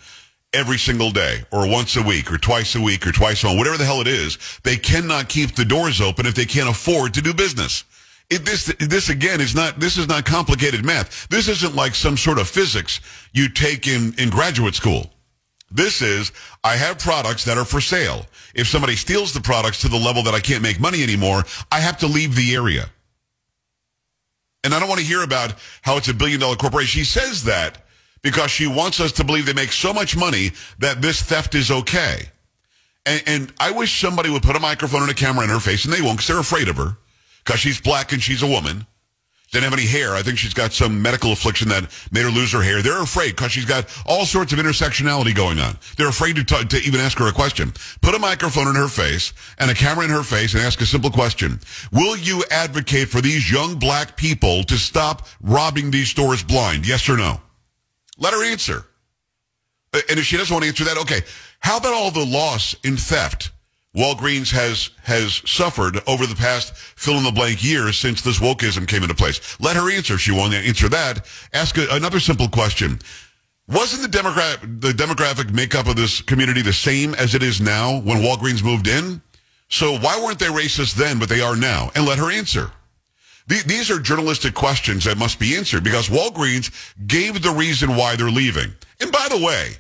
every 0.54 0.78
single 0.78 1.10
day 1.10 1.44
or 1.52 1.68
once 1.68 1.96
a 1.96 2.04
week 2.04 2.30
or 2.30 2.38
twice 2.38 2.76
a 2.76 2.82
week 2.82 3.08
or 3.08 3.14
twice 3.14 3.44
a 3.44 3.48
month, 3.48 3.58
whatever 3.58 3.78
the 3.78 3.86
hell 3.86 4.02
it 4.02 4.08
is. 4.08 4.38
They 4.64 4.76
cannot 4.76 5.30
keep 5.30 5.56
the 5.56 5.64
doors 5.64 6.02
open 6.02 6.26
if 6.26 6.36
they 6.36 6.46
can't 6.46 6.70
afford 6.70 7.14
to 7.14 7.22
do 7.22 7.34
business. 7.34 7.86
It, 8.30 8.46
this, 8.46 8.66
this 8.80 9.08
again 9.08 9.40
is 9.40 9.56
not, 9.56 9.80
this 9.80 9.98
is 9.98 10.10
not 10.10 10.26
complicated 10.26 10.84
math. 10.84 11.30
This 11.30 11.48
isn't 11.48 11.76
like 11.76 11.96
some 11.96 12.18
sort 12.18 12.40
of 12.40 12.50
physics 12.50 13.00
you 13.32 13.48
take 13.48 13.88
in, 13.88 14.14
in 14.18 14.30
graduate 14.30 14.76
school. 14.76 15.10
This 15.72 16.02
is, 16.02 16.32
I 16.64 16.76
have 16.76 17.00
products 17.00 17.46
that 17.46 17.58
are 17.58 17.66
for 17.66 17.82
sale. 17.82 18.26
If 18.54 18.68
somebody 18.68 18.96
steals 18.96 19.34
the 19.34 19.42
products 19.42 19.82
to 19.82 19.90
the 19.90 19.98
level 19.98 20.24
that 20.24 20.34
I 20.34 20.40
can't 20.40 20.62
make 20.62 20.80
money 20.80 21.02
anymore, 21.04 21.44
I 21.72 21.80
have 21.80 21.98
to 22.00 22.08
leave 22.08 22.36
the 22.36 22.54
area. 22.54 22.90
And 24.64 24.74
I 24.74 24.80
don't 24.80 24.90
want 24.90 25.00
to 25.00 25.08
hear 25.08 25.24
about 25.24 25.56
how 25.82 25.98
it's 25.98 26.10
a 26.10 26.14
billion 26.14 26.40
dollar 26.40 26.56
corporation. 26.56 27.00
She 27.00 27.06
says 27.06 27.44
that 27.46 27.86
because 28.22 28.52
she 28.52 28.68
wants 28.68 29.00
us 29.00 29.12
to 29.14 29.24
believe 29.24 29.46
they 29.46 29.54
make 29.54 29.72
so 29.72 29.94
much 29.94 30.16
money 30.16 30.52
that 30.80 31.02
this 31.02 31.22
theft 31.22 31.56
is 31.56 31.72
okay. 31.72 32.30
And, 33.06 33.24
and 33.26 33.54
I 33.60 33.72
wish 33.72 34.00
somebody 34.00 34.30
would 34.30 34.44
put 34.44 34.56
a 34.56 34.60
microphone 34.60 35.02
and 35.02 35.10
a 35.10 35.16
camera 35.16 35.44
in 35.44 35.50
her 35.50 35.60
face, 35.60 35.86
and 35.86 35.94
they 35.94 36.02
won't 36.02 36.18
because 36.18 36.28
they're 36.28 36.40
afraid 36.40 36.68
of 36.68 36.78
her 36.78 36.98
because 37.44 37.60
she's 37.60 37.82
black 37.82 38.12
and 38.12 38.22
she's 38.22 38.44
a 38.44 38.48
woman. 38.48 38.86
Didn't 39.52 39.66
have 39.66 39.74
any 39.74 39.86
hair. 39.86 40.14
I 40.14 40.22
think 40.22 40.38
she's 40.38 40.54
got 40.54 40.72
some 40.72 41.02
medical 41.02 41.34
affliction 41.34 41.68
that 41.70 41.84
made 42.10 42.24
her 42.24 42.30
lose 42.30 42.54
her 42.54 42.62
hair. 42.62 42.82
They're 42.82 43.02
afraid 43.02 43.32
because 43.32 43.52
she's 43.52 43.66
got 43.66 43.86
all 44.06 44.26
sorts 44.26 44.54
of 44.54 44.60
intersectionality 44.60 45.36
going 45.36 45.60
on. 45.60 45.78
They're 45.98 46.08
afraid 46.08 46.38
to, 46.38 46.44
t- 46.46 46.64
to 46.64 46.78
even 46.78 47.02
ask 47.02 47.18
her 47.18 47.28
a 47.28 47.34
question. 47.34 47.74
Put 48.02 48.16
a 48.16 48.20
microphone 48.20 48.70
in 48.70 48.76
her 48.76 48.88
face 48.88 49.34
and 49.60 49.70
a 49.70 49.74
camera 49.74 50.06
in 50.06 50.12
her 50.12 50.24
face 50.24 50.54
and 50.54 50.64
ask 50.64 50.80
a 50.80 50.86
simple 50.86 51.12
question. 51.12 51.60
Will 51.92 52.16
you 52.16 52.46
advocate 52.50 53.10
for 53.10 53.20
these 53.20 53.52
young 53.52 53.78
black 53.78 54.16
people 54.16 54.64
to 54.64 54.78
stop 54.78 55.28
robbing 55.42 55.92
these 55.92 56.08
stores 56.08 56.44
blind? 56.44 56.88
Yes 56.88 57.10
or 57.10 57.18
no? 57.18 57.42
Let 58.18 58.34
her 58.34 58.46
answer. 58.46 58.86
And 59.94 60.18
if 60.18 60.24
she 60.24 60.38
doesn't 60.38 60.54
want 60.54 60.64
to 60.64 60.70
answer 60.70 60.86
that, 60.86 60.98
okay. 61.00 61.24
How 61.60 61.76
about 61.76 61.94
all 61.94 62.12
the 62.12 62.26
loss 62.26 62.74
in 62.86 62.96
theft 62.96 63.51
Walgreens 63.96 64.52
has 64.52 64.92
has 65.04 65.42
suffered 65.46 66.00
over 66.08 66.26
the 66.26 66.36
past 66.36 66.74
fill 66.76 67.18
in 67.18 67.24
the 67.24 67.32
blank 67.32 67.62
years 67.64 67.98
since 67.98 68.22
this 68.22 68.40
wokeism 68.40 68.88
came 68.88 69.04
into 69.04 69.16
place? 69.16 69.60
Let 69.60 69.76
her 69.76 69.92
answer. 69.92 70.14
If 70.14 70.22
she 70.22 70.32
won't 70.32 70.54
answer 70.54 70.88
that, 70.90 71.26
ask 71.54 71.78
a, 71.78 71.88
another 71.92 72.20
simple 72.22 72.48
question. 72.48 73.00
Wasn't 73.68 74.02
the 74.02 74.18
demogra- 74.18 74.82
the 74.82 74.92
demographic 74.92 75.52
makeup 75.54 75.88
of 75.88 75.96
this 75.98 76.22
community 76.22 76.62
the 76.62 76.74
same 76.74 77.14
as 77.16 77.36
it 77.36 77.44
is 77.44 77.60
now 77.60 78.00
when 78.00 78.18
Walgreens 78.22 78.64
moved 78.64 78.88
in? 78.88 79.22
So 79.68 79.98
why 79.98 80.20
weren't 80.22 80.40
they 80.40 80.48
racist 80.48 80.96
then, 80.96 81.20
but 81.20 81.30
they 81.30 81.42
are 81.42 81.56
now? 81.56 81.92
And 81.96 82.06
let 82.06 82.18
her 82.20 82.32
answer. 82.32 82.72
The- 83.48 83.64
These 83.66 83.92
are 83.92 84.00
journalistic 84.00 84.54
questions 84.54 85.04
that 85.06 85.18
must 85.18 85.38
be 85.40 85.56
answered 85.56 85.84
because 85.84 86.08
Walgreens 86.10 86.72
gave 87.08 87.42
the 87.42 87.52
reason 87.52 87.96
why 87.96 88.16
they're 88.16 88.30
leaving. 88.30 88.74
And 89.02 89.12
by 89.12 89.28
the 89.30 89.38
way, 89.38 89.76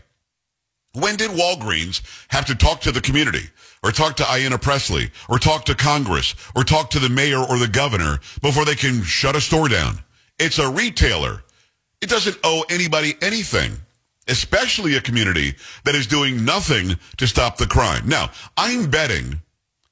when 0.93 1.15
did 1.15 1.31
Walgreens 1.31 2.01
have 2.29 2.45
to 2.45 2.55
talk 2.55 2.81
to 2.81 2.91
the 2.91 3.01
community 3.01 3.49
or 3.83 3.91
talk 3.91 4.15
to 4.17 4.23
Ayanna 4.23 4.61
Pressley 4.61 5.11
or 5.29 5.39
talk 5.39 5.65
to 5.65 5.75
Congress 5.75 6.35
or 6.55 6.63
talk 6.63 6.89
to 6.91 6.99
the 6.99 7.09
mayor 7.09 7.39
or 7.39 7.57
the 7.57 7.67
governor 7.67 8.19
before 8.41 8.65
they 8.65 8.75
can 8.75 9.01
shut 9.03 9.35
a 9.35 9.41
store 9.41 9.69
down? 9.69 9.99
It's 10.39 10.59
a 10.59 10.69
retailer. 10.69 11.43
It 12.01 12.09
doesn't 12.09 12.37
owe 12.43 12.65
anybody 12.69 13.13
anything, 13.21 13.73
especially 14.27 14.95
a 14.95 15.01
community 15.01 15.53
that 15.85 15.95
is 15.95 16.07
doing 16.07 16.43
nothing 16.43 16.97
to 17.17 17.27
stop 17.27 17.57
the 17.57 17.67
crime. 17.67 18.07
Now, 18.07 18.31
I'm 18.57 18.89
betting 18.89 19.39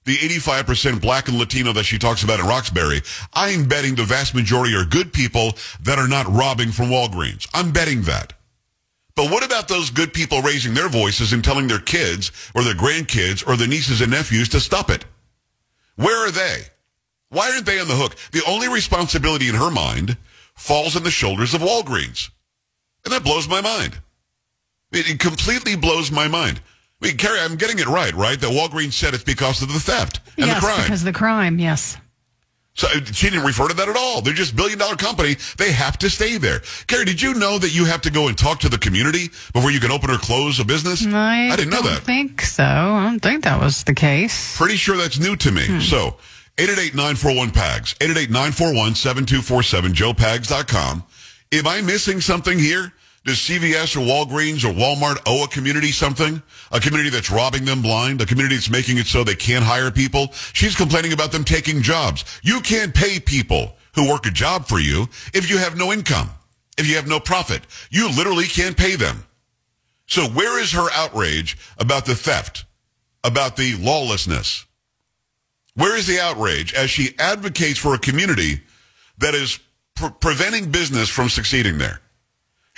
the 0.05 0.15
85% 0.17 1.01
black 1.01 1.27
and 1.27 1.37
Latino 1.37 1.71
that 1.73 1.83
she 1.83 1.99
talks 1.99 2.23
about 2.23 2.39
in 2.39 2.47
Roxbury, 2.47 3.01
I'm 3.33 3.67
betting 3.67 3.93
the 3.93 4.03
vast 4.03 4.33
majority 4.33 4.73
are 4.73 4.85
good 4.85 5.13
people 5.13 5.53
that 5.83 5.99
are 5.99 6.07
not 6.07 6.27
robbing 6.27 6.71
from 6.71 6.87
Walgreens. 6.87 7.47
I'm 7.53 7.71
betting 7.71 8.01
that. 8.03 8.33
But 9.19 9.31
what 9.31 9.43
about 9.45 9.67
those 9.67 9.89
good 9.89 10.13
people 10.13 10.41
raising 10.41 10.73
their 10.73 10.87
voices 10.87 11.33
and 11.33 11.43
telling 11.43 11.67
their 11.67 11.81
kids 11.81 12.31
or 12.55 12.63
their 12.63 12.73
grandkids 12.73 13.45
or 13.45 13.57
their 13.57 13.67
nieces 13.67 13.99
and 13.99 14.11
nephews 14.11 14.47
to 14.47 14.61
stop 14.61 14.89
it? 14.89 15.03
Where 15.97 16.25
are 16.25 16.31
they? 16.31 16.61
Why 17.27 17.51
aren't 17.51 17.65
they 17.65 17.81
on 17.81 17.89
the 17.89 17.97
hook? 17.97 18.15
The 18.31 18.41
only 18.47 18.69
responsibility 18.69 19.49
in 19.49 19.55
her 19.55 19.69
mind 19.69 20.15
falls 20.55 20.95
on 20.95 21.03
the 21.03 21.11
shoulders 21.11 21.53
of 21.53 21.59
Walgreens. 21.59 22.29
And 23.03 23.13
that 23.13 23.25
blows 23.25 23.45
my 23.49 23.59
mind. 23.59 23.99
It, 24.93 25.19
completely 25.19 25.75
blows 25.75 26.13
my 26.13 26.29
mind. 26.29 26.61
I 27.01 27.07
mean, 27.07 27.17
Carrie, 27.17 27.41
I'm 27.41 27.57
getting 27.57 27.79
it 27.79 27.87
right, 27.87 28.13
right? 28.13 28.39
That 28.39 28.51
Walgreens 28.51 28.93
said 28.93 29.13
it's 29.13 29.25
because 29.25 29.61
of 29.61 29.67
the 29.67 29.81
theft 29.81 30.21
and 30.37 30.45
yes, 30.45 30.61
the 30.61 30.65
crime. 30.65 30.83
because 30.83 31.01
of 31.01 31.05
the 31.05 31.11
crime. 31.11 31.59
Yes. 31.59 31.97
So 32.79 32.87
uh, 32.87 33.03
she 33.11 33.29
didn't 33.29 33.45
refer 33.45 33.67
to 33.67 33.73
that 33.73 33.89
at 33.89 33.97
all. 33.97 34.21
They're 34.21 34.33
just 34.33 34.55
billion 34.55 34.79
dollar 34.79 34.95
company. 34.95 35.35
They 35.57 35.73
have 35.73 35.97
to 35.97 36.09
stay 36.09 36.37
there. 36.37 36.61
Carrie, 36.87 37.03
did 37.03 37.21
you 37.21 37.33
know 37.33 37.59
that 37.59 37.75
you 37.75 37.83
have 37.83 37.99
to 38.03 38.09
go 38.09 38.29
and 38.29 38.37
talk 38.37 38.59
to 38.61 38.69
the 38.69 38.77
community 38.77 39.27
before 39.51 39.69
you 39.69 39.81
can 39.81 39.91
open 39.91 40.09
or 40.09 40.17
close 40.17 40.61
a 40.61 40.65
business? 40.65 41.05
I, 41.05 41.53
didn't 41.57 41.71
know 41.71 41.81
that. 41.81 42.03
think 42.03 42.41
so. 42.41 42.63
I 42.63 43.03
don't 43.09 43.19
think 43.19 43.43
that 43.43 43.59
was 43.59 43.83
the 43.83 43.93
case. 43.93 44.57
Pretty 44.57 44.77
sure 44.77 44.95
that's 44.95 45.19
new 45.19 45.35
to 45.35 45.51
me. 45.51 45.65
Hmm. 45.67 45.79
So 45.81 46.15
888-941-PAGS, 46.55 47.95
888-941-7247, 47.95 49.93
joepags.com. 49.93 51.03
Am 51.51 51.67
I 51.67 51.81
missing 51.81 52.21
something 52.21 52.57
here? 52.57 52.93
Does 53.25 53.37
CVS 53.37 53.95
or 53.95 53.99
Walgreens 53.99 54.63
or 54.63 54.73
Walmart 54.73 55.21
owe 55.25 55.43
a 55.43 55.47
community 55.47 55.91
something? 55.91 56.41
A 56.71 56.79
community 56.79 57.09
that's 57.09 57.29
robbing 57.29 57.65
them 57.65 57.81
blind? 57.81 58.21
A 58.21 58.25
community 58.25 58.55
that's 58.55 58.69
making 58.69 58.97
it 58.97 59.07
so 59.07 59.23
they 59.23 59.35
can't 59.35 59.63
hire 59.63 59.91
people? 59.91 60.29
She's 60.53 60.75
complaining 60.75 61.13
about 61.13 61.31
them 61.31 61.43
taking 61.43 61.81
jobs. 61.81 62.23
You 62.43 62.61
can't 62.61 62.93
pay 62.93 63.19
people 63.19 63.75
who 63.95 64.09
work 64.09 64.25
a 64.25 64.31
job 64.31 64.67
for 64.67 64.79
you 64.79 65.03
if 65.33 65.49
you 65.49 65.57
have 65.57 65.77
no 65.77 65.91
income, 65.91 66.29
if 66.77 66.87
you 66.87 66.95
have 66.95 67.07
no 67.07 67.19
profit. 67.19 67.61
You 67.89 68.09
literally 68.09 68.45
can't 68.45 68.77
pay 68.77 68.95
them. 68.95 69.25
So 70.07 70.25
where 70.29 70.59
is 70.59 70.71
her 70.71 70.89
outrage 70.93 71.57
about 71.77 72.05
the 72.05 72.15
theft, 72.15 72.65
about 73.23 73.57
the 73.57 73.75
lawlessness? 73.75 74.65
Where 75.75 75.95
is 75.95 76.07
the 76.07 76.19
outrage 76.19 76.73
as 76.73 76.89
she 76.89 77.15
advocates 77.19 77.77
for 77.77 77.93
a 77.93 77.99
community 77.99 78.61
that 79.19 79.35
is 79.35 79.59
pre- 79.95 80.09
preventing 80.19 80.71
business 80.71 81.09
from 81.09 81.29
succeeding 81.29 81.77
there? 81.77 82.01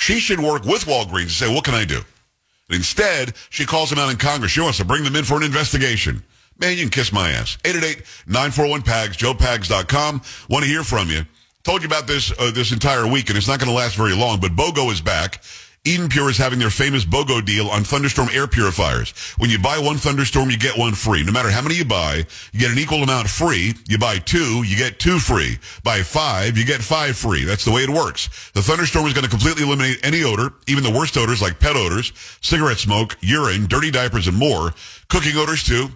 She 0.01 0.19
should 0.19 0.39
work 0.39 0.63
with 0.63 0.85
Walgreens 0.85 1.21
and 1.21 1.31
say, 1.31 1.53
what 1.53 1.63
can 1.63 1.75
I 1.75 1.85
do? 1.85 1.97
And 1.97 2.75
instead, 2.75 3.35
she 3.51 3.67
calls 3.67 3.91
them 3.91 3.99
out 3.99 4.09
in 4.09 4.17
Congress. 4.17 4.51
She 4.51 4.59
wants 4.59 4.79
to 4.79 4.85
bring 4.85 5.03
them 5.03 5.15
in 5.15 5.23
for 5.23 5.37
an 5.37 5.43
investigation. 5.43 6.23
Man, 6.57 6.71
you 6.71 6.79
can 6.85 6.89
kiss 6.89 7.13
my 7.13 7.29
ass. 7.29 7.59
888-941-PAGS, 7.65 9.17
joepags.com. 9.17 10.21
Want 10.49 10.63
to 10.65 10.69
hear 10.69 10.83
from 10.83 11.09
you. 11.09 11.21
Told 11.63 11.83
you 11.83 11.87
about 11.87 12.07
this 12.07 12.33
uh, 12.39 12.49
this 12.49 12.71
entire 12.71 13.05
week, 13.05 13.29
and 13.29 13.37
it's 13.37 13.47
not 13.47 13.59
going 13.59 13.69
to 13.69 13.75
last 13.75 13.95
very 13.95 14.15
long, 14.15 14.39
but 14.39 14.55
BOGO 14.55 14.91
is 14.91 15.01
back. 15.01 15.43
Eden 15.83 16.09
Pure 16.09 16.29
is 16.29 16.37
having 16.37 16.59
their 16.59 16.69
famous 16.69 17.05
BOGO 17.05 17.43
deal 17.43 17.67
on 17.67 17.83
Thunderstorm 17.83 18.29
air 18.31 18.45
purifiers. 18.45 19.09
When 19.39 19.49
you 19.49 19.57
buy 19.57 19.79
one 19.79 19.97
Thunderstorm, 19.97 20.51
you 20.51 20.57
get 20.59 20.77
one 20.77 20.93
free. 20.93 21.23
No 21.23 21.31
matter 21.31 21.49
how 21.49 21.63
many 21.63 21.73
you 21.73 21.85
buy, 21.85 22.23
you 22.51 22.59
get 22.59 22.69
an 22.69 22.77
equal 22.77 23.01
amount 23.01 23.27
free. 23.27 23.73
You 23.89 23.97
buy 23.97 24.19
two, 24.19 24.61
you 24.61 24.77
get 24.77 24.99
two 24.99 25.17
free. 25.17 25.57
Buy 25.83 26.03
five, 26.03 26.55
you 26.55 26.65
get 26.65 26.81
five 26.83 27.17
free. 27.17 27.45
That's 27.45 27.65
the 27.65 27.71
way 27.71 27.81
it 27.81 27.89
works. 27.89 28.51
The 28.51 28.61
Thunderstorm 28.61 29.07
is 29.07 29.13
going 29.13 29.23
to 29.23 29.29
completely 29.29 29.63
eliminate 29.63 29.97
any 30.03 30.23
odor, 30.23 30.53
even 30.67 30.83
the 30.83 30.91
worst 30.91 31.17
odors 31.17 31.41
like 31.41 31.59
pet 31.59 31.75
odors, 31.75 32.13
cigarette 32.41 32.77
smoke, 32.77 33.17
urine, 33.21 33.65
dirty 33.65 33.89
diapers, 33.89 34.27
and 34.27 34.37
more. 34.37 34.75
Cooking 35.09 35.35
odors 35.35 35.63
too 35.63 35.89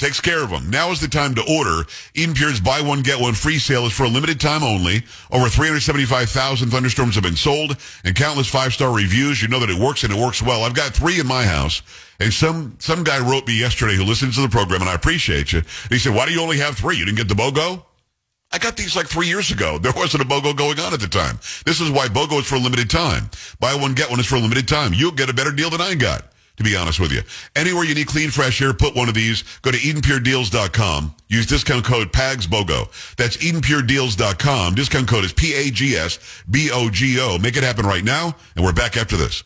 takes 0.00 0.20
care 0.20 0.42
of 0.42 0.50
them. 0.50 0.70
Now 0.70 0.90
is 0.90 1.00
the 1.00 1.08
time 1.08 1.34
to 1.34 1.44
order. 1.48 1.86
Eden 2.14 2.34
Pure's 2.34 2.58
buy 2.58 2.80
one, 2.80 3.02
get 3.02 3.20
one 3.20 3.34
free 3.34 3.58
sale 3.58 3.84
is 3.86 3.92
for 3.92 4.04
a 4.04 4.08
limited 4.08 4.40
time 4.40 4.62
only. 4.62 5.04
Over 5.30 5.48
375,000 5.48 6.70
thunderstorms 6.70 7.14
have 7.14 7.24
been 7.24 7.36
sold 7.36 7.76
and 8.04 8.16
countless 8.16 8.48
five-star 8.48 8.92
reviews. 8.92 9.42
You 9.42 9.48
know 9.48 9.60
that 9.60 9.70
it 9.70 9.78
works 9.78 10.02
and 10.02 10.12
it 10.12 10.18
works 10.18 10.42
well. 10.42 10.64
I've 10.64 10.74
got 10.74 10.92
three 10.92 11.20
in 11.20 11.26
my 11.26 11.44
house. 11.44 11.82
And 12.18 12.32
some, 12.32 12.76
some 12.80 13.04
guy 13.04 13.20
wrote 13.20 13.46
me 13.46 13.58
yesterday 13.58 13.94
who 13.94 14.04
listens 14.04 14.34
to 14.36 14.42
the 14.42 14.48
program 14.48 14.80
and 14.80 14.90
I 14.90 14.94
appreciate 14.94 15.52
you. 15.52 15.62
He 15.90 15.98
said, 15.98 16.14
why 16.14 16.26
do 16.26 16.32
you 16.32 16.40
only 16.40 16.58
have 16.58 16.76
three? 16.76 16.96
You 16.96 17.04
didn't 17.04 17.18
get 17.18 17.28
the 17.28 17.34
BOGO? 17.34 17.84
I 18.52 18.58
got 18.58 18.76
these 18.76 18.96
like 18.96 19.06
three 19.06 19.28
years 19.28 19.52
ago. 19.52 19.78
There 19.78 19.92
wasn't 19.94 20.24
a 20.24 20.26
BOGO 20.26 20.56
going 20.56 20.80
on 20.80 20.92
at 20.92 21.00
the 21.00 21.06
time. 21.08 21.38
This 21.64 21.80
is 21.80 21.90
why 21.90 22.08
BOGO 22.08 22.40
is 22.40 22.46
for 22.46 22.56
a 22.56 22.58
limited 22.58 22.90
time. 22.90 23.30
Buy 23.60 23.74
one, 23.74 23.94
get 23.94 24.10
one 24.10 24.18
is 24.18 24.26
for 24.26 24.36
a 24.36 24.40
limited 24.40 24.66
time. 24.66 24.92
You'll 24.92 25.12
get 25.12 25.30
a 25.30 25.34
better 25.34 25.52
deal 25.52 25.70
than 25.70 25.80
I 25.80 25.94
got 25.94 26.24
to 26.56 26.64
be 26.64 26.76
honest 26.76 27.00
with 27.00 27.12
you. 27.12 27.22
Anywhere 27.56 27.84
you 27.84 27.94
need 27.94 28.06
clean, 28.06 28.30
fresh 28.30 28.60
air, 28.62 28.72
put 28.72 28.94
one 28.94 29.08
of 29.08 29.14
these. 29.14 29.44
Go 29.62 29.70
to 29.70 29.78
EdenPureDeals.com. 29.78 31.14
Use 31.28 31.46
discount 31.46 31.84
code 31.84 32.12
PAGSBOGO. 32.12 33.16
That's 33.16 33.36
EdenPureDeals.com. 33.38 34.74
Discount 34.74 35.08
code 35.08 35.24
is 35.24 35.32
P-A-G-S-B-O-G-O. 35.32 35.78
Make 37.38 37.56
it 37.56 37.62
happen 37.62 37.86
right 37.86 38.04
now, 38.04 38.36
and 38.56 38.64
we're 38.64 38.72
back 38.72 38.96
after 38.96 39.16
this. 39.16 39.44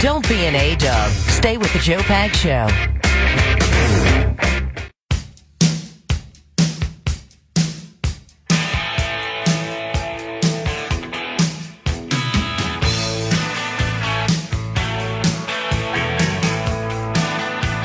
Don't 0.00 0.28
be 0.28 0.44
an 0.46 0.54
A-dub. 0.54 1.10
Stay 1.10 1.56
with 1.56 1.72
the 1.72 1.78
Joe 1.78 2.00
Pag 2.00 2.34
Show. 2.34 2.95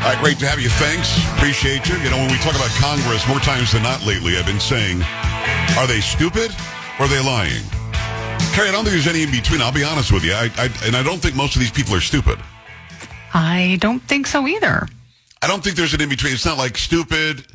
Right, 0.01 0.17
great 0.19 0.39
to 0.39 0.47
have 0.47 0.59
you. 0.59 0.69
Thanks. 0.69 1.13
Appreciate 1.37 1.87
you. 1.87 1.95
You 1.97 2.09
know, 2.09 2.17
when 2.17 2.31
we 2.31 2.37
talk 2.39 2.55
about 2.55 2.71
Congress, 2.81 3.27
more 3.27 3.39
times 3.39 3.71
than 3.71 3.83
not 3.83 4.03
lately, 4.05 4.35
I've 4.35 4.47
been 4.47 4.59
saying, 4.59 5.01
are 5.77 5.85
they 5.85 6.01
stupid 6.01 6.51
or 6.99 7.05
are 7.05 7.07
they 7.07 7.23
lying? 7.23 7.61
Carrie, 8.51 8.67
I 8.67 8.71
don't 8.71 8.83
think 8.83 8.97
there's 8.97 9.07
any 9.07 9.23
in 9.23 9.31
between. 9.31 9.61
I'll 9.61 9.71
be 9.71 9.83
honest 9.83 10.11
with 10.11 10.25
you. 10.25 10.33
I, 10.33 10.49
I, 10.57 10.69
and 10.85 10.95
I 10.95 11.03
don't 11.03 11.19
think 11.19 11.35
most 11.35 11.55
of 11.55 11.61
these 11.61 11.71
people 11.71 11.93
are 11.93 12.01
stupid. 12.01 12.39
I 13.33 13.77
don't 13.79 14.01
think 14.01 14.27
so 14.27 14.47
either. 14.47 14.87
I 15.41 15.47
don't 15.47 15.63
think 15.63 15.75
there's 15.75 15.93
an 15.93 16.01
in 16.01 16.09
between. 16.09 16.33
It's 16.33 16.45
not 16.45 16.57
like 16.57 16.77
stupid. 16.77 17.45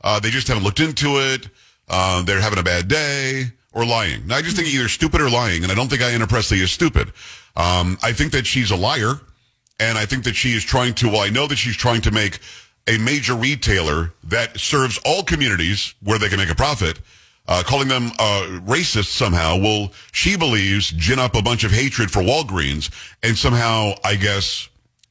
Uh, 0.00 0.18
they 0.18 0.30
just 0.30 0.48
haven't 0.48 0.64
looked 0.64 0.80
into 0.80 1.18
it. 1.18 1.48
Uh, 1.88 2.22
they're 2.22 2.40
having 2.40 2.58
a 2.58 2.62
bad 2.62 2.88
day, 2.88 3.52
or 3.72 3.84
lying. 3.84 4.26
Now, 4.26 4.36
I 4.36 4.42
just 4.42 4.56
think 4.56 4.68
either 4.68 4.88
stupid 4.88 5.20
or 5.20 5.30
lying, 5.30 5.62
and 5.62 5.70
I 5.70 5.74
don't 5.74 5.88
think 5.88 6.02
Ayanna 6.02 6.28
Pressley 6.28 6.60
is 6.60 6.72
stupid. 6.72 7.12
Um, 7.56 7.98
I 8.02 8.12
think 8.12 8.32
that 8.32 8.46
she's 8.46 8.70
a 8.70 8.76
liar, 8.76 9.20
and 9.80 9.98
I 9.98 10.06
think 10.06 10.24
that 10.24 10.36
she 10.36 10.52
is 10.52 10.62
trying 10.64 10.94
to, 10.94 11.08
well, 11.08 11.20
I 11.22 11.30
know 11.30 11.46
that 11.48 11.56
she's 11.56 11.76
trying 11.76 12.02
to 12.02 12.10
make 12.10 12.38
a 12.86 12.98
major 12.98 13.34
retailer 13.34 14.12
that 14.24 14.58
serves 14.60 14.98
all 15.04 15.22
communities 15.24 15.94
where 16.02 16.18
they 16.18 16.28
can 16.28 16.38
make 16.38 16.50
a 16.50 16.54
profit, 16.54 17.00
uh, 17.48 17.62
calling 17.66 17.88
them 17.88 18.12
uh, 18.18 18.60
racist 18.66 19.06
somehow. 19.06 19.56
Well, 19.58 19.92
she 20.12 20.36
believes 20.36 20.90
gin 20.92 21.18
up 21.18 21.34
a 21.34 21.42
bunch 21.42 21.64
of 21.64 21.72
hatred 21.72 22.10
for 22.10 22.20
Walgreens 22.22 22.90
and 23.22 23.36
somehow, 23.36 23.92
I 24.04 24.14
guess, 24.16 24.68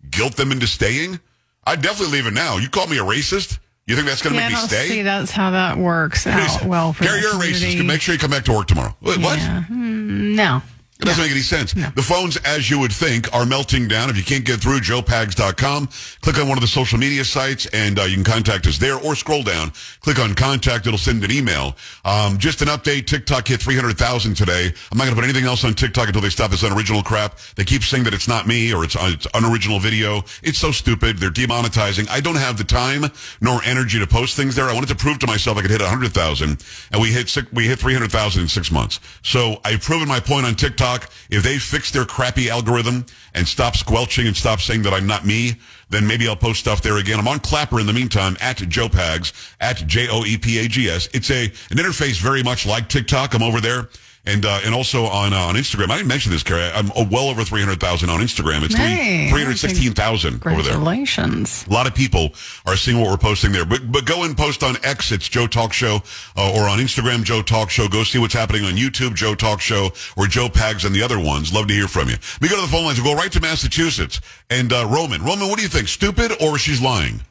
guilt 0.10 0.36
them 0.36 0.52
into 0.52 0.68
staying. 0.68 1.20
I'd 1.66 1.82
definitely 1.82 2.14
leave 2.18 2.28
it 2.28 2.34
now. 2.34 2.58
You 2.58 2.70
call 2.70 2.88
me 2.88 2.98
a 2.98 3.04
racist? 3.04 3.60
You 3.86 3.96
think 3.96 4.08
that's 4.08 4.22
going 4.22 4.36
to 4.36 4.42
Yeah, 4.42 4.50
make 4.50 4.58
me 4.62 4.68
stay? 4.68 4.88
see 4.88 5.02
that's 5.02 5.32
how 5.32 5.50
that 5.52 5.78
works 5.78 6.28
out 6.28 6.64
well 6.66 6.94
for 6.94 7.04
Gary, 7.06 7.22
you're 7.22 7.32
a 7.32 7.40
racist. 7.40 7.84
Make 7.86 8.02
sure 8.02 8.14
you 8.14 8.20
come 8.20 8.30
back 8.32 8.46
to 8.46 8.54
work 8.54 8.68
tomorrow. 8.68 8.96
What? 9.00 9.20
Yeah. 9.20 9.64
Hmm, 9.64 10.36
No. 10.36 10.62
It 11.00 11.06
doesn't 11.06 11.24
make 11.24 11.32
any 11.32 11.39
sense. 11.39 11.72
The 11.72 12.01
phones, 12.01 12.36
as 12.44 12.70
you 12.70 12.77
would 12.77 12.91
think, 12.91 13.34
are 13.34 13.46
melting 13.46 13.88
down. 13.88 14.10
If 14.10 14.18
you 14.18 14.24
can't 14.24 14.44
get 14.44 14.60
through, 14.60 14.82
joepags.com. 14.82 15.88
Click 16.20 16.38
on 16.38 16.50
one 16.50 16.58
of 16.58 16.62
the 16.62 16.68
social 16.68 17.00
media 17.00 17.24
sites 17.24 17.68
and 17.68 17.98
uh, 17.98 18.03
you 18.03 18.15
can 18.15 18.25
contact 18.25 18.68
us 18.68 18.77
there 18.77 18.98
or 18.98 19.15
scroll 19.15 19.41
down. 19.41 19.72
Click 20.01 20.20
on 20.20 20.36
contact. 20.36 20.88
It'll 20.88 21.00
send 21.00 21.24
an 21.24 21.32
email. 21.32 21.77
Um, 22.03 22.38
just 22.38 22.62
an 22.62 22.68
update. 22.68 23.08
TikTok 23.08 23.48
hit 23.48 23.62
300,000 23.62 24.36
today. 24.36 24.74
I'm 24.91 24.98
not 24.98 25.06
going 25.06 25.15
to 25.15 25.22
put 25.22 25.24
anything 25.24 25.46
else 25.46 25.63
on 25.63 25.74
TikTok 25.74 26.08
until 26.08 26.22
they 26.22 26.29
stop 26.29 26.51
this 26.51 26.63
unoriginal 26.63 27.01
crap. 27.01 27.38
They 27.56 27.63
keep 27.63 27.84
saying 27.84 28.03
that 28.03 28.13
it's 28.13 28.27
not 28.27 28.46
me 28.46 28.74
or 28.74 28.84
it's, 28.84 28.98
uh, 28.98 29.12
it's 29.13 29.27
unoriginal 29.34 29.79
video. 29.79 30.25
It's 30.44 30.58
so 30.58 30.74
stupid. 30.74 31.20
They're 31.20 31.29
demonetizing. 31.29 32.10
I 32.10 32.20
don't 32.20 32.36
have 32.36 32.58
the 32.58 32.65
time 32.65 33.06
nor 33.39 33.63
energy 33.63 34.00
to 34.00 34.08
post 34.08 34.36
things 34.36 34.53
there. 34.53 34.65
I 34.65 34.74
wanted 34.74 34.89
to 34.89 34.96
prove 34.96 35.20
to 35.20 35.27
myself 35.27 35.58
I 35.58 35.62
could 35.62 35.72
hit 35.72 35.79
100,000 35.79 36.62
and 36.91 37.01
we 37.01 37.13
hit, 37.13 37.29
six, 37.29 37.50
we 37.53 37.68
hit 37.68 37.79
300,000 37.79 38.41
in 38.41 38.50
six 38.50 38.70
months. 38.70 39.00
So 39.24 39.62
I've 39.63 39.82
proven 39.82 40.10
my 40.10 40.20
point 40.20 40.46
on 40.46 40.56
TikTok. 40.56 40.88
If 41.29 41.43
they 41.43 41.58
fix 41.58 41.91
their 41.91 42.05
crappy 42.05 42.50
algorithm 42.50 43.05
and 43.34 43.48
stop 43.48 43.75
squelching 43.75 44.27
and 44.27 44.36
stop 44.36 44.60
saying 44.60 44.81
that 44.84 44.93
I'm 44.93 45.08
not 45.08 45.25
me, 45.25 45.55
then 45.89 46.05
maybe 46.05 46.27
I'll 46.27 46.36
post 46.36 46.60
stuff 46.60 46.81
there 46.81 46.98
again. 46.98 47.19
I'm 47.19 47.27
on 47.27 47.39
Clapper 47.39 47.79
in 47.79 47.86
the 47.86 47.93
meantime 47.93 48.38
at 48.41 48.58
Joe 48.58 48.88
Pags 48.89 49.34
at 49.60 49.77
J 49.88 50.08
O 50.10 50.25
E 50.25 50.38
P 50.38 50.60
A 50.60 50.67
G 50.67 50.89
S. 50.89 51.08
It's 51.13 51.31
a 51.31 51.46
an 51.46 51.77
interface 51.77 52.19
very 52.19 52.43
much 52.43 52.65
like 52.65 52.89
TikTok. 52.89 53.34
I'm 53.34 53.43
over 53.43 53.62
there. 53.62 53.89
And 54.26 54.46
uh, 54.46 54.60
and 54.66 54.76
also 54.76 55.06
on 55.06 55.34
uh, 55.34 55.38
on 55.38 55.56
Instagram. 55.56 55.90
I 55.90 55.96
didn't 55.98 56.10
mention 56.10 56.32
this, 56.32 56.44
Carrie. 56.44 56.70
I'm 56.74 56.92
uh, 56.92 57.06
well 57.10 57.30
over 57.30 57.44
300,000 57.44 58.10
on 58.10 58.20
Instagram. 58.20 58.64
It's 58.64 58.76
Hey, 58.76 59.30
316,000 59.30 60.34
over 60.46 60.62
there. 60.62 60.74
Congratulations. 60.74 61.66
A 61.68 61.72
lot 61.72 61.88
of 61.88 61.96
people 61.96 62.34
are 62.66 62.76
seeing 62.76 63.00
what 63.00 63.10
we're 63.10 63.18
posting 63.18 63.52
there. 63.54 63.66
But 63.66 63.92
but 63.92 64.06
go 64.06 64.24
and 64.24 64.36
post 64.38 64.62
on 64.62 64.76
X, 64.84 65.12
it's 65.14 65.28
Joe 65.30 65.48
Talk 65.48 65.72
Show, 65.72 66.00
uh, 66.36 66.54
or 66.54 66.68
on 66.68 66.80
Instagram, 66.80 67.24
Joe 67.24 67.42
Talk 67.42 67.70
Show. 67.70 67.88
Go 67.88 68.04
see 68.04 68.20
what's 68.20 68.34
happening 68.34 68.66
on 68.66 68.74
YouTube, 68.74 69.16
Joe 69.16 69.36
Talk 69.36 69.62
Show, 69.62 69.92
or 70.18 70.28
Joe 70.28 70.48
Pags 70.50 70.86
and 70.86 70.94
the 70.94 71.02
other 71.02 71.18
ones. 71.20 71.54
Love 71.54 71.68
to 71.68 71.74
hear 71.74 71.88
from 71.88 72.10
you. 72.10 72.16
We 72.42 72.50
go 72.50 72.56
to 72.58 72.62
the 72.62 72.68
phone 72.68 72.84
lines. 72.86 73.02
We'll 73.02 73.16
go 73.16 73.20
right 73.20 73.32
to 73.32 73.40
Massachusetts. 73.40 74.20
And 74.50 74.74
uh, 74.74 74.86
Roman, 74.86 75.24
Roman, 75.24 75.48
what 75.48 75.58
do 75.58 75.64
you 75.64 75.70
think? 75.70 75.88
Stupid 75.88 76.34
or 76.42 76.58
she's 76.58 76.82
lying? 76.82 77.22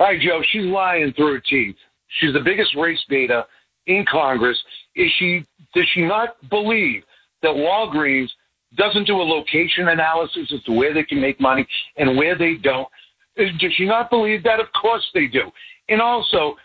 Hi, 0.00 0.16
Joe. 0.18 0.42
She's 0.50 0.64
lying 0.64 1.12
through 1.12 1.34
her 1.34 1.40
teeth. 1.40 1.76
She's 2.20 2.32
the 2.32 2.40
biggest 2.40 2.74
race 2.74 3.04
beta 3.08 3.46
in 3.88 4.04
Congress. 4.08 4.58
Is 4.94 5.10
she? 5.18 5.44
Does 5.74 5.86
she 5.92 6.02
not 6.02 6.36
believe 6.48 7.02
that 7.42 7.50
Walgreens 7.50 8.28
doesn't 8.76 9.04
do 9.04 9.20
a 9.20 9.24
location 9.24 9.88
analysis 9.88 10.52
as 10.54 10.62
to 10.64 10.72
where 10.72 10.94
they 10.94 11.02
can 11.02 11.20
make 11.20 11.40
money 11.40 11.66
and 11.96 12.16
where 12.16 12.38
they 12.38 12.54
don't? 12.54 12.88
Does 13.36 13.72
she 13.76 13.84
not 13.84 14.10
believe 14.10 14.42
that? 14.44 14.60
Of 14.60 14.66
course 14.80 15.04
they 15.14 15.26
do. 15.26 15.50
And 15.88 16.00
also, 16.00 16.56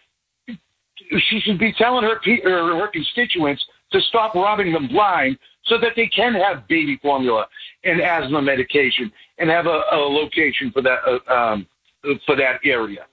she 1.30 1.40
should 1.40 1.60
be 1.60 1.74
telling 1.74 2.04
her 2.04 2.20
her 2.44 2.88
constituents 2.88 3.64
to 3.92 4.02
stop 4.02 4.36
robbing 4.36 4.74
them 4.74 4.88
blind 4.88 5.38
so 5.66 5.78
that 5.80 5.92
they 5.96 6.08
can 6.08 6.34
have 6.34 6.68
baby 6.68 7.00
formula 7.02 7.46
and 7.84 8.02
asthma 8.02 8.42
medication 8.42 9.12
and 9.38 9.50
have 9.50 9.66
a, 9.66 9.82
a 9.92 9.98
location 9.98 10.72
for 10.72 10.82
that 10.82 11.00
uh, 11.08 11.34
um, 11.34 11.68
for 12.26 12.36
that 12.36 12.60
area. 12.66 13.06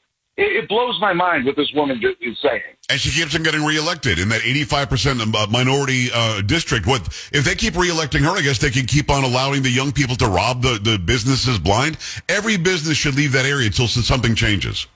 It, 0.43 0.69
blows 0.71 0.99
my 1.01 1.13
mind 1.13 1.45
what 1.45 1.55
this 1.57 1.71
woman 1.75 2.01
is 2.21 2.39
saying. 2.41 2.63
And 2.89 2.99
she 2.99 3.11
keeps 3.11 3.35
on 3.35 3.43
getting 3.43 3.63
reelected 3.63 4.19
in 4.19 4.31
that 4.31 4.41
85% 4.41 5.35
uh, 5.35 5.47
minority 5.49 6.09
uh, 6.15 6.41
district. 6.41 6.87
What 6.87 7.07
if 7.31 7.45
they 7.45 7.55
keep 7.55 7.75
reelecting 7.75 8.21
her? 8.21 8.31
I 8.31 8.41
guess 8.41 8.59
they 8.59 8.71
can 8.71 8.87
keep 8.87 9.11
on 9.11 9.23
allowing 9.23 9.63
the 9.63 9.71
young 9.71 9.93
people 9.93 10.17
to 10.17 10.27
rob 10.27 10.63
the, 10.63 10.81
the 10.83 10.99
businesses 10.99 11.59
blind. 11.59 11.99
Every 12.29 12.57
business 12.57 12.97
should 12.97 13.17
leave 13.17 13.33
that 13.33 13.45
area 13.45 13.67
until 13.67 13.87
something 13.87 14.35
changes. 14.35 14.87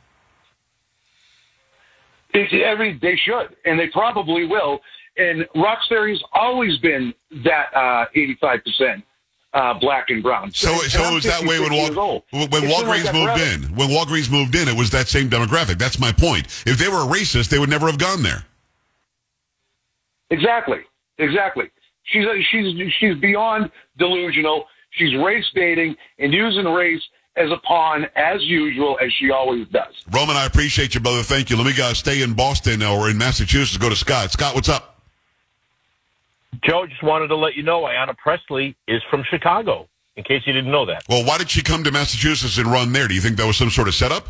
It's 2.32 2.52
every 2.64 2.98
they 3.00 3.16
should, 3.16 3.54
and 3.66 3.78
they 3.78 3.88
probably 3.88 4.46
will. 4.46 4.80
And 5.18 5.46
Roxbury's 5.54 6.22
always 6.32 6.78
been 6.78 7.12
that 7.44 7.66
uh, 7.76 8.06
eighty-five 8.14 8.64
percent 8.64 9.04
uh, 9.54 9.72
black 9.74 10.10
and 10.10 10.22
brown. 10.22 10.50
So, 10.52 10.70
and 10.72 10.90
so 10.90 11.02
it 11.10 11.14
was 11.14 11.24
that 11.24 11.42
way 11.42 11.60
when 11.60 11.72
Wal- 11.72 12.24
when 12.30 12.48
Walgreens 12.48 13.04
like 13.04 13.14
moved 13.14 13.40
in. 13.40 13.76
When 13.76 13.88
Walgreens 13.88 14.30
moved 14.30 14.54
in, 14.54 14.68
it 14.68 14.76
was 14.76 14.90
that 14.90 15.08
same 15.08 15.30
demographic. 15.30 15.78
That's 15.78 15.98
my 15.98 16.12
point. 16.12 16.46
If 16.66 16.78
they 16.78 16.88
were 16.88 17.02
a 17.02 17.06
racist, 17.06 17.48
they 17.48 17.58
would 17.58 17.70
never 17.70 17.86
have 17.86 17.98
gone 17.98 18.22
there. 18.22 18.44
Exactly, 20.30 20.80
exactly. 21.18 21.70
She's 22.04 22.26
she's 22.50 22.92
she's 22.98 23.14
beyond 23.16 23.70
delusional. 23.96 24.66
She's 24.90 25.14
race 25.16 25.46
baiting 25.54 25.96
and 26.18 26.32
using 26.32 26.64
race 26.66 27.02
as 27.36 27.50
a 27.50 27.56
pawn, 27.66 28.06
as 28.14 28.42
usual, 28.42 28.96
as 29.02 29.12
she 29.18 29.30
always 29.30 29.66
does. 29.68 29.92
Roman, 30.12 30.36
I 30.36 30.46
appreciate 30.46 30.94
you, 30.94 31.00
brother. 31.00 31.22
Thank 31.22 31.50
you. 31.50 31.56
Let 31.56 31.66
me 31.66 31.82
uh, 31.82 31.92
stay 31.94 32.22
in 32.22 32.34
Boston 32.34 32.82
or 32.82 33.10
in 33.10 33.18
Massachusetts. 33.18 33.76
Go 33.76 33.88
to 33.88 33.96
Scott. 33.96 34.30
Scott, 34.30 34.54
what's 34.54 34.68
up? 34.68 34.93
Joe, 36.66 36.86
just 36.86 37.02
wanted 37.02 37.28
to 37.28 37.36
let 37.36 37.54
you 37.54 37.62
know 37.62 37.82
Ayanna 37.82 38.16
Pressley 38.16 38.76
is 38.88 39.02
from 39.10 39.22
Chicago, 39.28 39.88
in 40.16 40.24
case 40.24 40.42
you 40.46 40.52
didn't 40.52 40.70
know 40.70 40.86
that. 40.86 41.02
Well, 41.08 41.24
why 41.24 41.38
did 41.38 41.50
she 41.50 41.62
come 41.62 41.84
to 41.84 41.90
Massachusetts 41.90 42.58
and 42.58 42.66
run 42.66 42.92
there? 42.92 43.06
Do 43.08 43.14
you 43.14 43.20
think 43.20 43.36
that 43.36 43.46
was 43.46 43.56
some 43.56 43.70
sort 43.70 43.88
of 43.88 43.94
setup? 43.94 44.28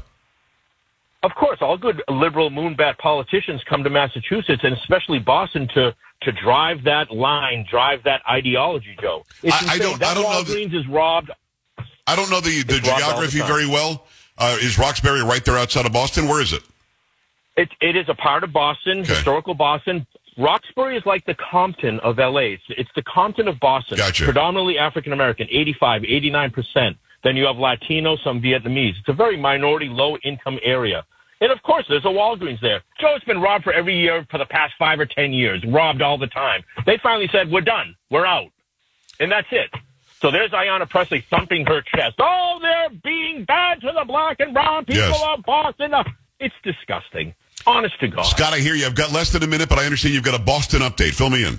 Of 1.22 1.34
course, 1.36 1.58
all 1.62 1.78
good 1.78 2.02
liberal 2.08 2.50
moonbat 2.50 2.98
politicians 2.98 3.62
come 3.68 3.82
to 3.84 3.90
Massachusetts 3.90 4.62
and 4.62 4.74
especially 4.76 5.18
Boston 5.18 5.68
to 5.74 5.94
to 6.22 6.32
drive 6.32 6.84
that 6.84 7.10
line, 7.10 7.66
drive 7.70 8.02
that 8.04 8.22
ideology, 8.30 8.96
Joe. 9.00 9.24
I- 9.44 9.64
I 9.72 9.78
don't- 9.78 9.98
that 10.00 10.16
I 10.16 10.22
don't 10.22 10.48
know 10.72 10.78
is 10.78 10.86
robbed. 10.88 11.30
I 12.06 12.16
don't 12.16 12.30
know 12.30 12.40
the, 12.40 12.62
the 12.62 12.74
all 12.76 12.80
the 12.80 12.86
geography 12.86 13.38
very 13.40 13.66
well. 13.66 14.06
Uh, 14.38 14.56
is 14.60 14.78
Roxbury 14.78 15.22
right 15.22 15.44
there 15.44 15.56
outside 15.58 15.86
of 15.86 15.92
Boston? 15.92 16.26
Where 16.28 16.40
is 16.40 16.52
it? 16.52 16.62
It, 17.56 17.68
it 17.80 17.94
is 17.96 18.08
a 18.08 18.14
part 18.14 18.42
of 18.42 18.52
Boston, 18.52 19.00
Okay. 19.00 19.14
historical 19.14 19.54
Boston. 19.54 20.06
Roxbury 20.36 20.96
is 20.96 21.04
like 21.06 21.24
the 21.26 21.34
Compton 21.34 22.00
of 22.00 22.18
LA. 22.18 22.54
It's, 22.56 22.62
it's 22.70 22.90
the 22.96 23.02
Compton 23.02 23.48
of 23.48 23.60
Boston. 23.60 23.98
Gotcha. 23.98 24.24
Predominantly 24.24 24.78
African 24.78 25.12
American, 25.12 25.46
85, 25.50 26.02
89%. 26.02 26.96
Then 27.22 27.36
you 27.36 27.46
have 27.46 27.56
Latino, 27.56 28.16
some 28.16 28.40
Vietnamese. 28.40 28.98
It's 28.98 29.08
a 29.08 29.12
very 29.12 29.36
minority, 29.36 29.86
low 29.88 30.16
income 30.18 30.58
area. 30.62 31.04
And 31.40 31.50
of 31.52 31.62
course, 31.62 31.84
there's 31.88 32.04
a 32.04 32.08
Walgreens 32.08 32.60
there. 32.60 32.82
Joe, 33.00 33.14
it's 33.16 33.24
been 33.24 33.40
robbed 33.40 33.64
for 33.64 33.72
every 33.72 33.98
year 33.98 34.26
for 34.30 34.38
the 34.38 34.46
past 34.46 34.74
five 34.78 34.98
or 35.00 35.06
10 35.06 35.32
years, 35.32 35.62
robbed 35.66 36.00
all 36.02 36.16
the 36.18 36.26
time. 36.26 36.62
They 36.86 36.98
finally 37.02 37.28
said, 37.32 37.50
we're 37.50 37.60
done. 37.60 37.96
We're 38.10 38.26
out. 38.26 38.50
And 39.20 39.30
that's 39.30 39.48
it. 39.50 39.70
So 40.20 40.30
there's 40.30 40.52
Ayanna 40.52 40.88
Pressley 40.88 41.24
thumping 41.28 41.66
her 41.66 41.82
chest. 41.82 42.14
Oh, 42.18 42.58
they're 42.62 42.88
being 43.02 43.44
bad 43.44 43.80
to 43.82 43.92
the 43.98 44.04
black 44.06 44.40
and 44.40 44.54
brown 44.54 44.84
people 44.86 45.02
Yes. 45.02 45.22
of 45.36 45.44
Boston. 45.44 45.92
It's 46.40 46.54
disgusting. 46.62 47.34
Honest 47.66 47.98
to 48.00 48.08
God. 48.08 48.22
Scott, 48.24 48.52
I 48.52 48.58
hear 48.58 48.74
you. 48.74 48.86
I've 48.86 48.94
got 48.94 49.12
less 49.12 49.30
than 49.32 49.42
a 49.42 49.46
minute, 49.46 49.68
but 49.68 49.78
I 49.78 49.84
understand 49.84 50.14
you've 50.14 50.24
got 50.24 50.38
a 50.38 50.42
Boston 50.42 50.80
update. 50.80 51.14
Fill 51.14 51.30
me 51.30 51.44
in. 51.44 51.58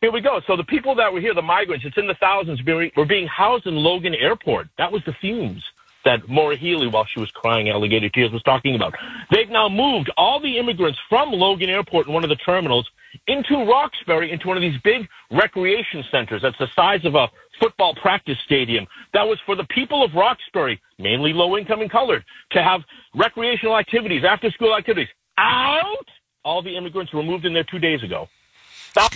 Here 0.00 0.12
we 0.12 0.20
go. 0.20 0.40
So 0.46 0.56
the 0.56 0.64
people 0.64 0.94
that 0.96 1.12
were 1.12 1.20
here, 1.20 1.32
the 1.32 1.42
migrants, 1.42 1.84
it's 1.86 1.96
in 1.96 2.06
the 2.06 2.14
thousands, 2.14 2.60
being- 2.60 2.92
were 2.96 3.06
being 3.06 3.26
housed 3.26 3.66
in 3.66 3.76
Logan 3.76 4.14
Airport. 4.14 4.68
That 4.76 4.92
was 4.92 5.02
the 5.04 5.14
fumes 5.14 5.62
that 6.04 6.28
Maura 6.28 6.56
Healey, 6.56 6.88
while 6.88 7.06
she 7.06 7.20
was 7.20 7.30
crying 7.30 7.70
alligator 7.70 8.10
tears, 8.10 8.30
was 8.30 8.42
talking 8.42 8.74
about. 8.74 8.94
They've 9.30 9.48
now 9.48 9.68
moved 9.68 10.10
all 10.18 10.40
the 10.40 10.58
immigrants 10.58 10.98
from 11.08 11.32
Logan 11.32 11.70
Airport 11.70 12.06
in 12.06 12.12
one 12.12 12.22
of 12.22 12.28
the 12.28 12.36
terminals 12.36 12.90
into 13.26 13.64
Roxbury, 13.64 14.30
into 14.30 14.48
one 14.48 14.56
of 14.56 14.60
these 14.60 14.78
big 14.82 15.08
recreation 15.30 16.04
centers 16.10 16.42
that's 16.42 16.58
the 16.58 16.68
size 16.76 17.04
of 17.04 17.14
a 17.14 17.30
football 17.60 17.94
practice 17.94 18.36
stadium. 18.44 18.86
That 19.12 19.24
was 19.24 19.38
for 19.46 19.56
the 19.56 19.64
people 19.64 20.04
of 20.04 20.14
Roxbury, 20.14 20.80
mainly 20.98 21.32
low 21.32 21.56
income 21.56 21.80
and 21.80 21.90
colored, 21.90 22.24
to 22.52 22.62
have 22.62 22.80
recreational 23.14 23.76
activities, 23.76 24.22
after 24.28 24.50
school 24.50 24.76
activities. 24.76 25.08
Out! 25.38 26.06
All 26.44 26.62
the 26.62 26.76
immigrants 26.76 27.12
were 27.12 27.22
moved 27.22 27.44
in 27.44 27.54
there 27.54 27.64
two 27.64 27.78
days 27.78 28.02
ago. 28.02 28.28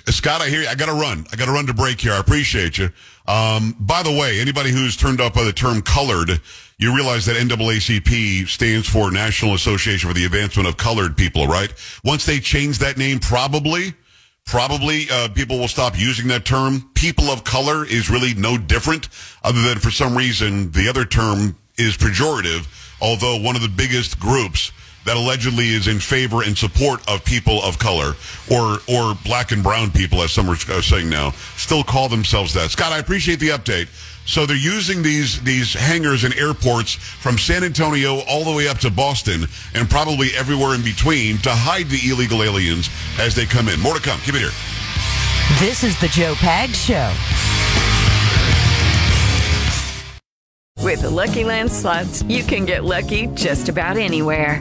Scott, 0.08 0.40
I 0.42 0.48
hear 0.48 0.62
you. 0.62 0.68
I 0.68 0.74
got 0.74 0.86
to 0.86 0.94
run. 0.94 1.24
I 1.32 1.36
got 1.36 1.44
to 1.46 1.52
run 1.52 1.66
to 1.66 1.74
break 1.74 2.00
here. 2.00 2.12
I 2.12 2.18
appreciate 2.18 2.78
you. 2.78 2.90
Um, 3.28 3.76
by 3.78 4.02
the 4.02 4.10
way, 4.10 4.40
anybody 4.40 4.70
who's 4.70 4.96
turned 4.96 5.20
off 5.20 5.34
by 5.34 5.44
the 5.44 5.52
term 5.52 5.82
colored, 5.82 6.40
you 6.78 6.94
realize 6.94 7.26
that 7.26 7.36
NAACP 7.36 8.48
stands 8.48 8.88
for 8.88 9.12
National 9.12 9.54
Association 9.54 10.08
for 10.08 10.14
the 10.14 10.24
Advancement 10.24 10.68
of 10.68 10.76
Colored 10.76 11.16
People, 11.16 11.46
right? 11.46 11.72
Once 12.02 12.26
they 12.26 12.40
change 12.40 12.78
that 12.78 12.96
name, 12.96 13.20
probably, 13.20 13.94
probably 14.48 15.06
uh, 15.10 15.28
people 15.28 15.58
will 15.58 15.68
stop 15.68 15.98
using 15.98 16.26
that 16.28 16.44
term. 16.44 16.90
People 16.94 17.26
of 17.26 17.44
color 17.44 17.84
is 17.84 18.10
really 18.10 18.34
no 18.34 18.56
different, 18.56 19.08
other 19.44 19.60
than 19.62 19.78
for 19.78 19.90
some 19.90 20.16
reason 20.16 20.72
the 20.72 20.88
other 20.88 21.04
term 21.04 21.56
is 21.76 21.96
pejorative. 21.96 22.66
Although 23.00 23.38
one 23.40 23.54
of 23.54 23.62
the 23.62 23.68
biggest 23.68 24.18
groups 24.18 24.72
that 25.04 25.16
allegedly 25.16 25.68
is 25.68 25.88
in 25.88 25.98
favor 25.98 26.42
and 26.42 26.56
support 26.56 27.00
of 27.08 27.24
people 27.24 27.62
of 27.62 27.78
color 27.78 28.14
or 28.50 28.78
or 28.88 29.14
black 29.24 29.52
and 29.52 29.62
brown 29.62 29.90
people, 29.90 30.22
as 30.22 30.32
some 30.32 30.48
are 30.48 30.56
uh, 30.68 30.82
saying 30.82 31.08
now, 31.08 31.30
still 31.56 31.82
call 31.82 32.08
themselves 32.08 32.52
that. 32.54 32.70
Scott, 32.70 32.92
I 32.92 32.98
appreciate 32.98 33.40
the 33.40 33.48
update. 33.48 33.88
So 34.26 34.44
they're 34.44 34.56
using 34.56 35.02
these 35.02 35.40
these 35.42 35.72
hangars 35.72 36.24
and 36.24 36.34
airports 36.34 36.92
from 36.92 37.38
San 37.38 37.64
Antonio 37.64 38.20
all 38.28 38.44
the 38.44 38.54
way 38.54 38.68
up 38.68 38.78
to 38.80 38.90
Boston 38.90 39.46
and 39.74 39.88
probably 39.88 40.28
everywhere 40.36 40.74
in 40.74 40.82
between 40.82 41.38
to 41.38 41.50
hide 41.50 41.86
the 41.86 42.10
illegal 42.10 42.42
aliens 42.42 42.90
as 43.18 43.34
they 43.34 43.46
come 43.46 43.68
in. 43.68 43.80
More 43.80 43.94
to 43.94 44.00
come. 44.00 44.20
Keep 44.20 44.34
it 44.34 44.40
here. 44.40 44.50
This 45.58 45.82
is 45.82 45.98
the 45.98 46.08
Joe 46.08 46.34
Pag 46.34 46.70
Show. 46.74 47.10
With 50.84 51.00
the 51.00 51.10
Lucky 51.10 51.44
Land 51.44 51.72
slots, 51.72 52.22
you 52.24 52.44
can 52.44 52.66
get 52.66 52.84
lucky 52.84 53.28
just 53.28 53.68
about 53.68 53.96
anywhere. 53.96 54.60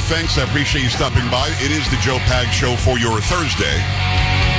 You. 0.00 0.06
Thanks. 0.06 0.38
I 0.38 0.44
appreciate 0.44 0.82
you 0.82 0.88
stopping 0.88 1.28
by. 1.30 1.48
It 1.60 1.70
is 1.70 1.88
the 1.90 1.96
Joe 1.96 2.18
Pag 2.26 2.48
Show 2.52 2.76
for 2.76 2.98
your 2.98 3.20
Thursday. 3.20 3.76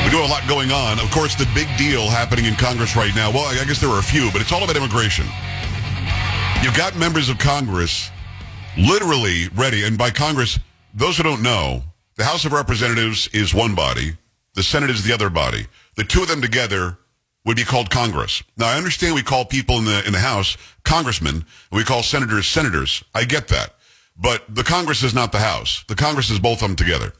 We 0.04 0.12
do 0.12 0.24
a 0.24 0.30
lot 0.30 0.48
going 0.48 0.72
on. 0.72 1.00
Of 1.00 1.10
course, 1.12 1.36
the 1.36 1.50
big 1.54 1.68
deal 1.78 2.10
happening 2.10 2.46
in 2.46 2.56
Congress 2.56 2.96
right 2.96 3.14
now. 3.16 3.32
Well, 3.32 3.46
I 3.46 3.64
guess 3.66 3.80
there 3.80 3.90
are 3.90 4.00
a 4.00 4.04
few, 4.04 4.32
but 4.32 4.42
it's 4.42 4.52
all 4.52 4.64
about 4.64 4.76
immigration. 4.76 5.26
You've 6.62 6.76
got 6.76 6.96
members 6.96 7.30
of 7.30 7.38
Congress 7.40 8.10
literally 8.78 9.48
ready, 9.56 9.84
and 9.84 9.98
by 9.98 10.12
Congress, 10.12 10.60
those 10.94 11.18
who 11.18 11.24
don't 11.24 11.42
know, 11.42 11.84
the 12.16 12.24
House 12.24 12.46
of 12.46 12.54
Representatives 12.54 13.30
is 13.34 13.54
one 13.54 13.76
body, 13.76 14.18
the 14.56 14.64
Senate 14.64 14.90
is 14.90 15.04
the 15.04 15.14
other 15.14 15.30
body. 15.30 15.68
The 15.96 16.04
two 16.04 16.22
of 16.22 16.28
them 16.28 16.42
together 16.42 16.98
would 17.46 17.58
be 17.58 17.64
called 17.64 17.90
Congress. 17.90 18.44
Now, 18.58 18.70
I 18.70 18.78
understand 18.78 19.16
we 19.16 19.24
call 19.24 19.46
people 19.46 19.78
in 19.78 19.86
the 19.86 20.06
in 20.06 20.14
the 20.14 20.20
House 20.20 20.58
congressmen, 20.84 21.36
and 21.36 21.46
we 21.72 21.84
call 21.84 22.04
senators 22.04 22.48
senators. 22.48 23.04
I 23.16 23.24
get 23.24 23.48
that, 23.50 23.76
but 24.22 24.44
the 24.54 24.64
Congress 24.64 25.04
is 25.04 25.14
not 25.14 25.32
the 25.32 25.40
House. 25.40 25.84
The 25.88 25.96
Congress 25.96 26.30
is 26.30 26.40
both 26.40 26.62
of 26.62 26.70
them 26.70 26.76
together. 26.76 27.14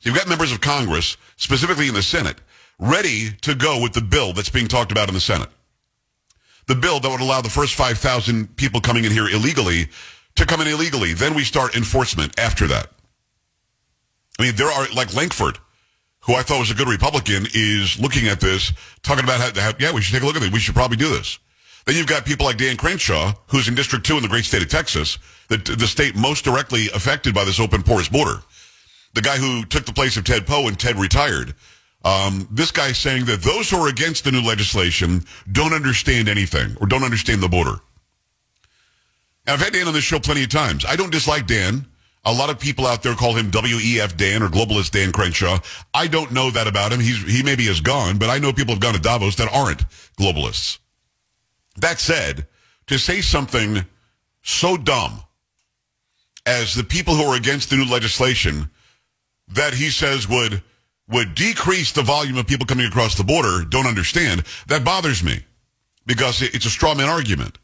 So 0.00 0.08
you've 0.08 0.16
got 0.16 0.28
members 0.28 0.52
of 0.52 0.60
Congress, 0.60 1.16
specifically 1.36 1.88
in 1.88 1.94
the 1.94 2.02
Senate, 2.02 2.38
ready 2.78 3.30
to 3.42 3.54
go 3.54 3.80
with 3.80 3.92
the 3.92 4.00
bill 4.00 4.32
that's 4.32 4.48
being 4.48 4.66
talked 4.66 4.90
about 4.90 5.08
in 5.08 5.14
the 5.14 5.20
Senate. 5.20 5.50
The 6.66 6.74
bill 6.74 6.98
that 6.98 7.08
would 7.08 7.20
allow 7.20 7.42
the 7.42 7.50
first 7.50 7.74
5,000 7.74 8.56
people 8.56 8.80
coming 8.80 9.04
in 9.04 9.12
here 9.12 9.28
illegally 9.28 9.88
to 10.34 10.46
come 10.46 10.60
in 10.60 10.66
illegally. 10.66 11.12
Then 11.12 11.34
we 11.34 11.44
start 11.44 11.76
enforcement 11.76 12.38
after 12.38 12.66
that. 12.68 12.90
I 14.38 14.42
mean, 14.42 14.56
there 14.56 14.68
are, 14.68 14.86
like 14.94 15.14
Lankford, 15.14 15.58
who 16.20 16.34
I 16.34 16.42
thought 16.42 16.58
was 16.58 16.70
a 16.70 16.74
good 16.74 16.88
Republican, 16.88 17.46
is 17.54 18.00
looking 18.00 18.28
at 18.28 18.40
this, 18.40 18.72
talking 19.02 19.24
about 19.24 19.40
how, 19.40 19.60
how 19.60 19.72
yeah, 19.78 19.92
we 19.92 20.00
should 20.00 20.14
take 20.14 20.22
a 20.22 20.26
look 20.26 20.36
at 20.36 20.42
it. 20.42 20.52
We 20.52 20.58
should 20.58 20.74
probably 20.74 20.96
do 20.96 21.08
this. 21.08 21.38
Then 21.84 21.94
you've 21.94 22.08
got 22.08 22.24
people 22.24 22.46
like 22.46 22.56
Dan 22.56 22.76
Crenshaw, 22.76 23.34
who's 23.48 23.68
in 23.68 23.74
District 23.74 24.04
2 24.04 24.16
in 24.16 24.22
the 24.22 24.28
great 24.28 24.44
state 24.44 24.62
of 24.62 24.68
Texas, 24.68 25.18
the, 25.48 25.56
the 25.56 25.86
state 25.86 26.16
most 26.16 26.44
directly 26.44 26.86
affected 26.94 27.34
by 27.34 27.44
this 27.44 27.60
open 27.60 27.82
porous 27.82 28.08
border. 28.08 28.40
The 29.14 29.22
guy 29.22 29.36
who 29.36 29.64
took 29.64 29.86
the 29.86 29.92
place 29.92 30.16
of 30.16 30.24
Ted 30.24 30.46
Poe 30.46 30.68
and 30.68 30.78
Ted 30.78 30.96
retired. 30.96 31.54
Um, 32.04 32.46
this 32.50 32.70
guy 32.70 32.92
saying 32.92 33.24
that 33.26 33.42
those 33.42 33.70
who 33.70 33.78
are 33.78 33.88
against 33.88 34.24
the 34.24 34.32
new 34.32 34.42
legislation 34.42 35.24
don't 35.50 35.72
understand 35.72 36.28
anything 36.28 36.76
or 36.80 36.86
don't 36.86 37.02
understand 37.02 37.42
the 37.42 37.48
border. 37.48 37.80
And 39.46 39.54
I've 39.54 39.60
had 39.60 39.72
Dan 39.72 39.88
on 39.88 39.94
this 39.94 40.04
show 40.04 40.18
plenty 40.18 40.44
of 40.44 40.50
times. 40.50 40.84
I 40.84 40.96
don't 40.96 41.10
dislike 41.10 41.46
Dan. 41.46 41.86
A 42.24 42.32
lot 42.32 42.50
of 42.50 42.58
people 42.58 42.86
out 42.86 43.04
there 43.04 43.14
call 43.14 43.34
him 43.34 43.52
WEF 43.52 44.16
Dan 44.16 44.42
or 44.42 44.48
globalist 44.48 44.90
Dan 44.90 45.12
Crenshaw. 45.12 45.58
I 45.94 46.08
don't 46.08 46.32
know 46.32 46.50
that 46.50 46.66
about 46.66 46.92
him. 46.92 46.98
He's, 46.98 47.22
he 47.22 47.42
maybe 47.44 47.64
is 47.64 47.80
gone, 47.80 48.18
but 48.18 48.28
I 48.28 48.38
know 48.38 48.52
people 48.52 48.74
have 48.74 48.82
gone 48.82 48.94
to 48.94 49.00
Davos 49.00 49.36
that 49.36 49.52
aren't 49.52 49.84
globalists. 50.18 50.78
That 51.76 52.00
said, 52.00 52.48
to 52.88 52.98
say 52.98 53.20
something 53.20 53.84
so 54.42 54.76
dumb 54.76 55.22
as 56.46 56.74
the 56.74 56.84
people 56.84 57.14
who 57.14 57.24
are 57.24 57.36
against 57.36 57.70
the 57.70 57.76
new 57.76 57.84
legislation 57.84 58.70
that 59.48 59.74
he 59.74 59.90
says 59.90 60.28
would 60.28 60.62
would 61.08 61.34
decrease 61.34 61.92
the 61.92 62.02
volume 62.02 62.36
of 62.36 62.46
people 62.46 62.66
coming 62.66 62.86
across 62.86 63.14
the 63.14 63.22
border 63.22 63.64
don't 63.64 63.86
understand. 63.86 64.44
That 64.66 64.84
bothers 64.84 65.22
me 65.22 65.44
because 66.04 66.42
it's 66.42 66.66
a 66.66 66.70
straw 66.70 66.94
man 66.94 67.08
argument. 67.08 67.58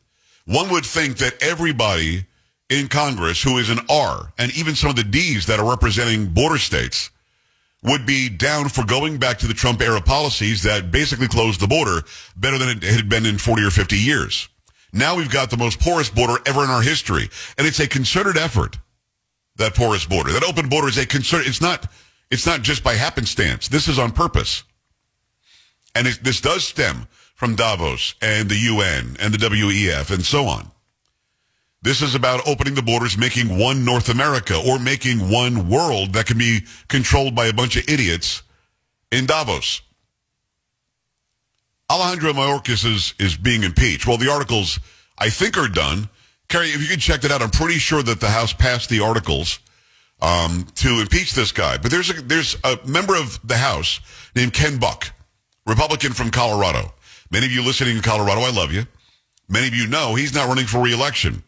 One 0.45 0.71
would 0.71 0.87
think 0.87 1.19
that 1.19 1.43
everybody 1.43 2.27
in 2.69 2.89
Congress 2.89 3.43
who 3.43 3.59
is 3.59 3.69
an 3.69 3.81
R 3.89 4.33
and 4.39 4.57
even 4.57 4.75
some 4.75 4.91
of 4.91 4.97
the 4.97 5.05
D's 5.05 5.47
that 5.47 5.59
are 5.59 5.69
representing 5.69 6.29
border 6.29 6.59
states 6.59 7.11
would 7.83 8.07
be 8.07 8.29
down 8.29 8.69
for 8.69 8.85
going 8.85 9.19
back 9.19 9.39
to 9.39 9.49
the 9.49 9.55
Trump 9.55 9.81
era 9.83 10.01
policies 10.01 10.63
that 10.63 10.93
basically 10.93 11.27
closed 11.27 11.61
the 11.61 11.67
border 11.67 12.03
better 12.37 12.59
than 12.59 12.69
it 12.69 12.83
had 12.85 13.09
been 13.09 13.27
in 13.27 13.39
40 13.39 13.65
or 13.65 13.71
50 13.71 13.97
years. 13.97 14.49
Now 14.93 15.17
we've 15.17 15.31
got 15.31 15.51
the 15.51 15.57
most 15.57 15.81
porous 15.81 16.11
border 16.11 16.39
ever 16.47 16.65
in 16.65 16.71
our 16.71 16.83
history. 16.83 17.31
And 17.57 17.67
it's 17.67 17.81
a 17.81 17.89
concerted 17.89 18.37
effort, 18.37 18.79
that 19.57 19.75
porous 19.75 20.05
border. 20.05 20.33
That 20.33 20.45
open 20.45 20.69
border 20.69 20.89
is 20.89 20.99
a 20.99 21.07
concern. 21.07 21.43
It's 21.47 21.61
not, 21.61 21.91
it's 22.31 22.47
not 22.47 22.63
just 22.63 22.85
by 22.85 22.95
happenstance. 22.95 23.69
This 23.69 23.89
is 23.89 23.99
on 23.99 24.13
purpose. 24.13 24.65
And 25.95 26.07
it, 26.07 26.23
this 26.23 26.41
does 26.41 26.65
stem 26.65 27.07
from 27.35 27.57
Davos 27.57 28.15
and 28.21 28.49
the 28.49 28.57
UN 28.57 29.17
and 29.19 29.35
the 29.35 29.39
WEF 29.39 30.11
and 30.11 30.25
so 30.25 30.47
on. 30.47 30.71
This 31.83 32.01
is 32.01 32.15
about 32.15 32.47
opening 32.47 32.75
the 32.75 32.83
borders, 32.83 33.19
making 33.19 33.59
one 33.59 33.85
North 33.85 34.09
America 34.09 34.57
or 34.57 34.79
making 34.79 35.31
one 35.31 35.69
world 35.69 36.13
that 36.13 36.27
can 36.27 36.39
be 36.39 36.61
controlled 36.87 37.35
by 37.35 37.47
a 37.47 37.53
bunch 37.53 37.77
of 37.77 37.89
idiots 37.89 38.43
in 39.11 39.27
Davos. 39.27 39.83
Alejandro 41.93 42.33
Mayorkas 42.33 42.91
is, 42.91 43.13
is 43.19 43.37
being 43.37 43.65
impeached. 43.65 44.07
Well, 44.07 44.17
the 44.17 44.33
articles, 44.33 44.81
I 45.19 45.29
think, 45.29 45.59
are 45.59 45.69
done. 45.69 46.09
Kerry, 46.49 46.69
if 46.69 46.81
you 46.81 46.89
can 46.89 46.99
check 46.99 47.21
that 47.21 47.31
out, 47.31 47.43
I'm 47.43 47.51
pretty 47.51 47.75
sure 47.75 48.03
that 48.03 48.19
the 48.19 48.31
House 48.31 48.55
passed 48.55 48.89
the 48.89 49.01
articles 49.01 49.59
um, 50.23 50.67
to 50.77 51.01
impeach 51.03 51.35
this 51.35 51.53
guy. 51.53 51.77
But 51.77 51.91
there's 51.91 52.09
a, 52.09 52.15
there's 52.23 52.57
a 52.65 52.79
member 52.87 53.15
of 53.15 53.39
the 53.47 53.59
House 53.59 54.01
named 54.35 54.55
Ken 54.55 54.79
Buck, 54.79 55.13
Republican 55.67 56.15
from 56.15 56.31
Colorado. 56.31 56.95
Many 57.31 57.45
of 57.45 57.53
you 57.53 57.63
listening 57.63 57.97
in 57.97 58.03
Colorado, 58.03 58.41
I 58.41 58.53
love 58.53 58.73
you. 58.73 58.87
Many 59.51 59.67
of 59.67 59.75
you 59.75 59.87
know 59.87 60.15
he's 60.15 60.35
not 60.35 60.49
running 60.49 60.65
for 60.65 60.81
reelection. 60.81 61.43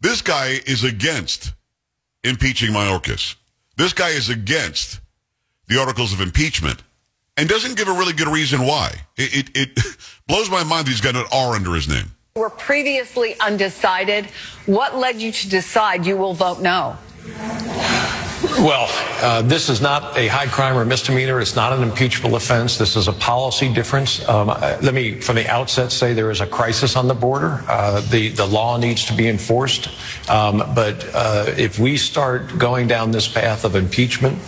This 0.00 0.20
guy 0.20 0.58
is 0.66 0.82
against 0.82 1.54
impeaching 2.24 2.70
Mayorkas. 2.70 3.36
This 3.76 3.92
guy 3.92 4.08
is 4.08 4.30
against 4.30 4.98
the 5.68 5.78
articles 5.78 6.12
of 6.12 6.20
impeachment 6.20 6.82
and 7.36 7.48
doesn't 7.48 7.76
give 7.76 7.88
a 7.88 7.92
really 7.92 8.12
good 8.12 8.28
reason 8.28 8.62
why. 8.66 8.94
It, 9.16 9.50
it, 9.54 9.76
it 9.76 9.86
blows 10.28 10.50
my 10.50 10.64
mind 10.64 10.86
that 10.86 10.90
he's 10.90 11.00
got 11.00 11.16
an 11.16 11.24
R 11.32 11.54
under 11.54 11.74
his 11.74 11.88
name. 11.88 12.12
Were 12.34 12.50
previously 12.50 13.38
undecided. 13.40 14.26
What 14.66 14.96
led 14.96 15.20
you 15.20 15.32
to 15.32 15.48
decide 15.48 16.04
you 16.04 16.16
will 16.16 16.34
vote 16.34 16.60
no? 16.60 16.98
Well, 18.58 18.88
uh, 19.22 19.42
this 19.42 19.68
is 19.68 19.80
not 19.80 20.16
a 20.16 20.28
high 20.28 20.46
crime 20.46 20.76
or 20.76 20.84
misdemeanor. 20.84 21.40
It's 21.40 21.56
not 21.56 21.72
an 21.72 21.82
impeachable 21.82 22.36
offense. 22.36 22.78
This 22.78 22.96
is 22.96 23.08
a 23.08 23.12
policy 23.12 23.72
difference. 23.72 24.26
Um, 24.28 24.48
let 24.48 24.94
me, 24.94 25.20
from 25.20 25.36
the 25.36 25.46
outset, 25.46 25.92
say 25.92 26.14
there 26.14 26.30
is 26.30 26.40
a 26.40 26.46
crisis 26.46 26.96
on 26.96 27.08
the 27.08 27.14
border. 27.14 27.62
Uh, 27.66 28.00
the 28.10 28.28
the 28.30 28.46
law 28.46 28.76
needs 28.76 29.04
to 29.06 29.14
be 29.14 29.28
enforced. 29.28 29.88
Um, 30.30 30.58
but 30.74 31.06
uh, 31.14 31.46
if 31.56 31.78
we 31.78 31.96
start 31.96 32.58
going 32.58 32.86
down 32.86 33.10
this 33.10 33.28
path 33.28 33.64
of 33.64 33.74
impeachment 33.74 34.38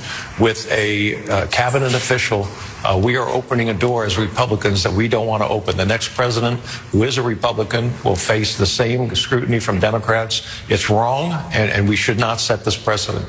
with 0.40 0.70
a 0.70 1.16
uh, 1.28 1.46
cabinet 1.48 1.94
official, 1.94 2.46
uh, 2.84 3.00
we 3.02 3.16
are 3.16 3.28
opening 3.28 3.70
a 3.70 3.74
door 3.74 4.04
as 4.04 4.16
Republicans 4.16 4.82
that 4.82 4.92
we 4.92 5.08
don't 5.08 5.26
want 5.26 5.42
to 5.42 5.48
open. 5.48 5.76
The 5.76 5.84
next 5.84 6.14
president, 6.14 6.60
who 6.90 7.02
is 7.02 7.18
a 7.18 7.22
Republican, 7.22 7.92
will 8.04 8.16
face 8.16 8.56
the 8.56 8.66
same 8.66 9.14
scrutiny 9.14 9.58
from 9.58 9.80
Democrats. 9.80 10.46
It's 10.68 10.88
wrong, 10.88 11.32
and, 11.52 11.70
and 11.70 11.88
we 11.88 11.96
should 11.96 12.18
not 12.18 12.40
set 12.40 12.64
this 12.64 12.76
precedent. 12.76 13.26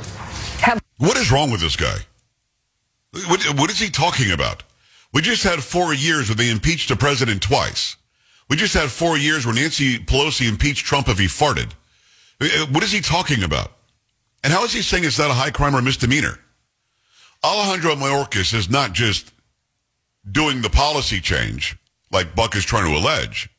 What 1.00 1.16
is 1.16 1.32
wrong 1.32 1.50
with 1.50 1.62
this 1.62 1.78
guy? 1.78 1.98
What, 3.28 3.42
what 3.58 3.72
is 3.72 3.80
he 3.80 3.90
talking 3.90 4.32
about? 4.32 4.64
We 5.14 5.22
just 5.22 5.44
had 5.44 5.64
four 5.64 5.94
years 5.94 6.28
where 6.28 6.36
they 6.36 6.52
impeached 6.52 6.92
a 6.92 6.96
president 6.96 7.42
twice. 7.42 7.96
We 8.50 8.58
just 8.58 8.74
had 8.74 8.90
four 8.90 9.18
years 9.18 9.46
where 9.46 9.56
Nancy 9.56 9.98
Pelosi 9.98 10.48
impeached 10.48 10.86
Trump 10.86 11.08
if 11.08 11.18
he 11.18 11.26
farted. 11.26 11.72
What 12.72 12.84
is 12.84 12.92
he 12.92 13.00
talking 13.00 13.44
about? 13.44 13.72
And 14.44 14.52
how 14.52 14.64
is 14.66 14.74
he 14.74 14.82
saying 14.82 15.06
it's 15.06 15.18
not 15.18 15.32
a 15.32 15.34
high 15.34 15.52
crime 15.52 15.76
or 15.76 15.82
misdemeanor? 15.82 16.38
Alejandro 17.44 17.96
Mayorkas 17.96 18.54
is 18.54 18.70
not 18.70 18.94
just 18.94 19.32
doing 20.30 20.62
the 20.62 20.70
policy 20.70 21.22
change, 21.22 21.78
like 22.12 22.36
Buck 22.36 22.56
is 22.56 22.66
trying 22.66 22.92
to 22.92 22.98
allege. 22.98 23.50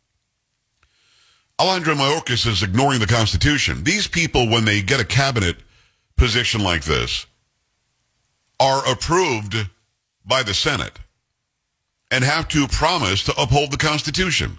Alejandro 1.58 1.94
Mayorkas 1.94 2.46
is 2.46 2.62
ignoring 2.62 3.00
the 3.00 3.06
Constitution. 3.06 3.84
These 3.84 4.06
people, 4.06 4.48
when 4.48 4.64
they 4.64 4.82
get 4.82 5.00
a 5.00 5.04
cabinet 5.04 5.56
position 6.16 6.62
like 6.62 6.84
this, 6.84 7.26
are 8.58 8.82
approved 8.90 9.56
by 10.24 10.42
the 10.42 10.54
Senate 10.54 10.98
and 12.10 12.24
have 12.24 12.48
to 12.48 12.68
promise 12.68 13.24
to 13.24 13.40
uphold 13.40 13.70
the 13.70 13.76
Constitution. 13.78 14.58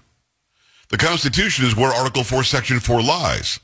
The 0.89 0.97
Constitution 0.97 1.65
is 1.65 1.75
where 1.75 1.93
Article 1.93 2.23
4, 2.23 2.43
Section 2.43 2.79
4 2.79 3.01
lies. 3.01 3.59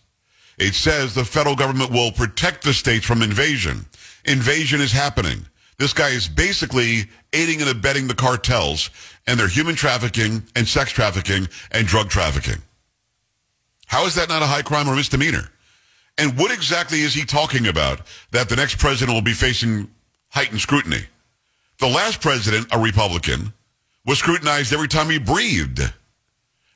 It 0.57 0.73
says 0.73 1.13
the 1.13 1.25
federal 1.25 1.55
government 1.55 1.91
will 1.91 2.11
protect 2.11 2.63
the 2.63 2.73
states 2.73 3.05
from 3.05 3.21
invasion. 3.21 3.85
Invasion 4.27 4.81
is 4.81 4.91
happening. 4.91 5.45
This 5.77 5.93
guy 5.93 6.09
is 6.09 6.27
basically 6.27 7.05
aiding 7.33 7.61
and 7.61 7.69
abetting 7.69 8.07
the 8.07 8.15
cartels 8.15 8.89
and 9.25 9.39
their 9.39 9.47
human 9.47 9.75
trafficking 9.75 10.43
and 10.55 10.67
sex 10.67 10.91
trafficking 10.91 11.47
and 11.71 11.87
drug 11.87 12.09
trafficking. 12.09 12.61
How 13.85 14.05
is 14.05 14.15
that 14.15 14.27
not 14.27 14.41
a 14.41 14.47
high 14.47 14.63
crime 14.63 14.89
or 14.89 14.95
misdemeanor? 14.95 15.49
And 16.17 16.37
what 16.37 16.51
exactly 16.51 17.01
is 17.01 17.13
he 17.13 17.25
talking 17.25 17.67
about 17.67 18.01
that 18.31 18.49
the 18.49 18.55
next 18.55 18.79
president 18.79 19.15
will 19.15 19.21
be 19.21 19.33
facing 19.33 19.89
heightened 20.29 20.61
scrutiny? 20.61 21.05
The 21.79 21.87
last 21.87 22.21
president, 22.21 22.67
a 22.71 22.79
Republican, 22.79 23.53
was 24.05 24.17
scrutinized 24.17 24.73
every 24.73 24.87
time 24.87 25.09
he 25.09 25.19
breathed. 25.19 25.81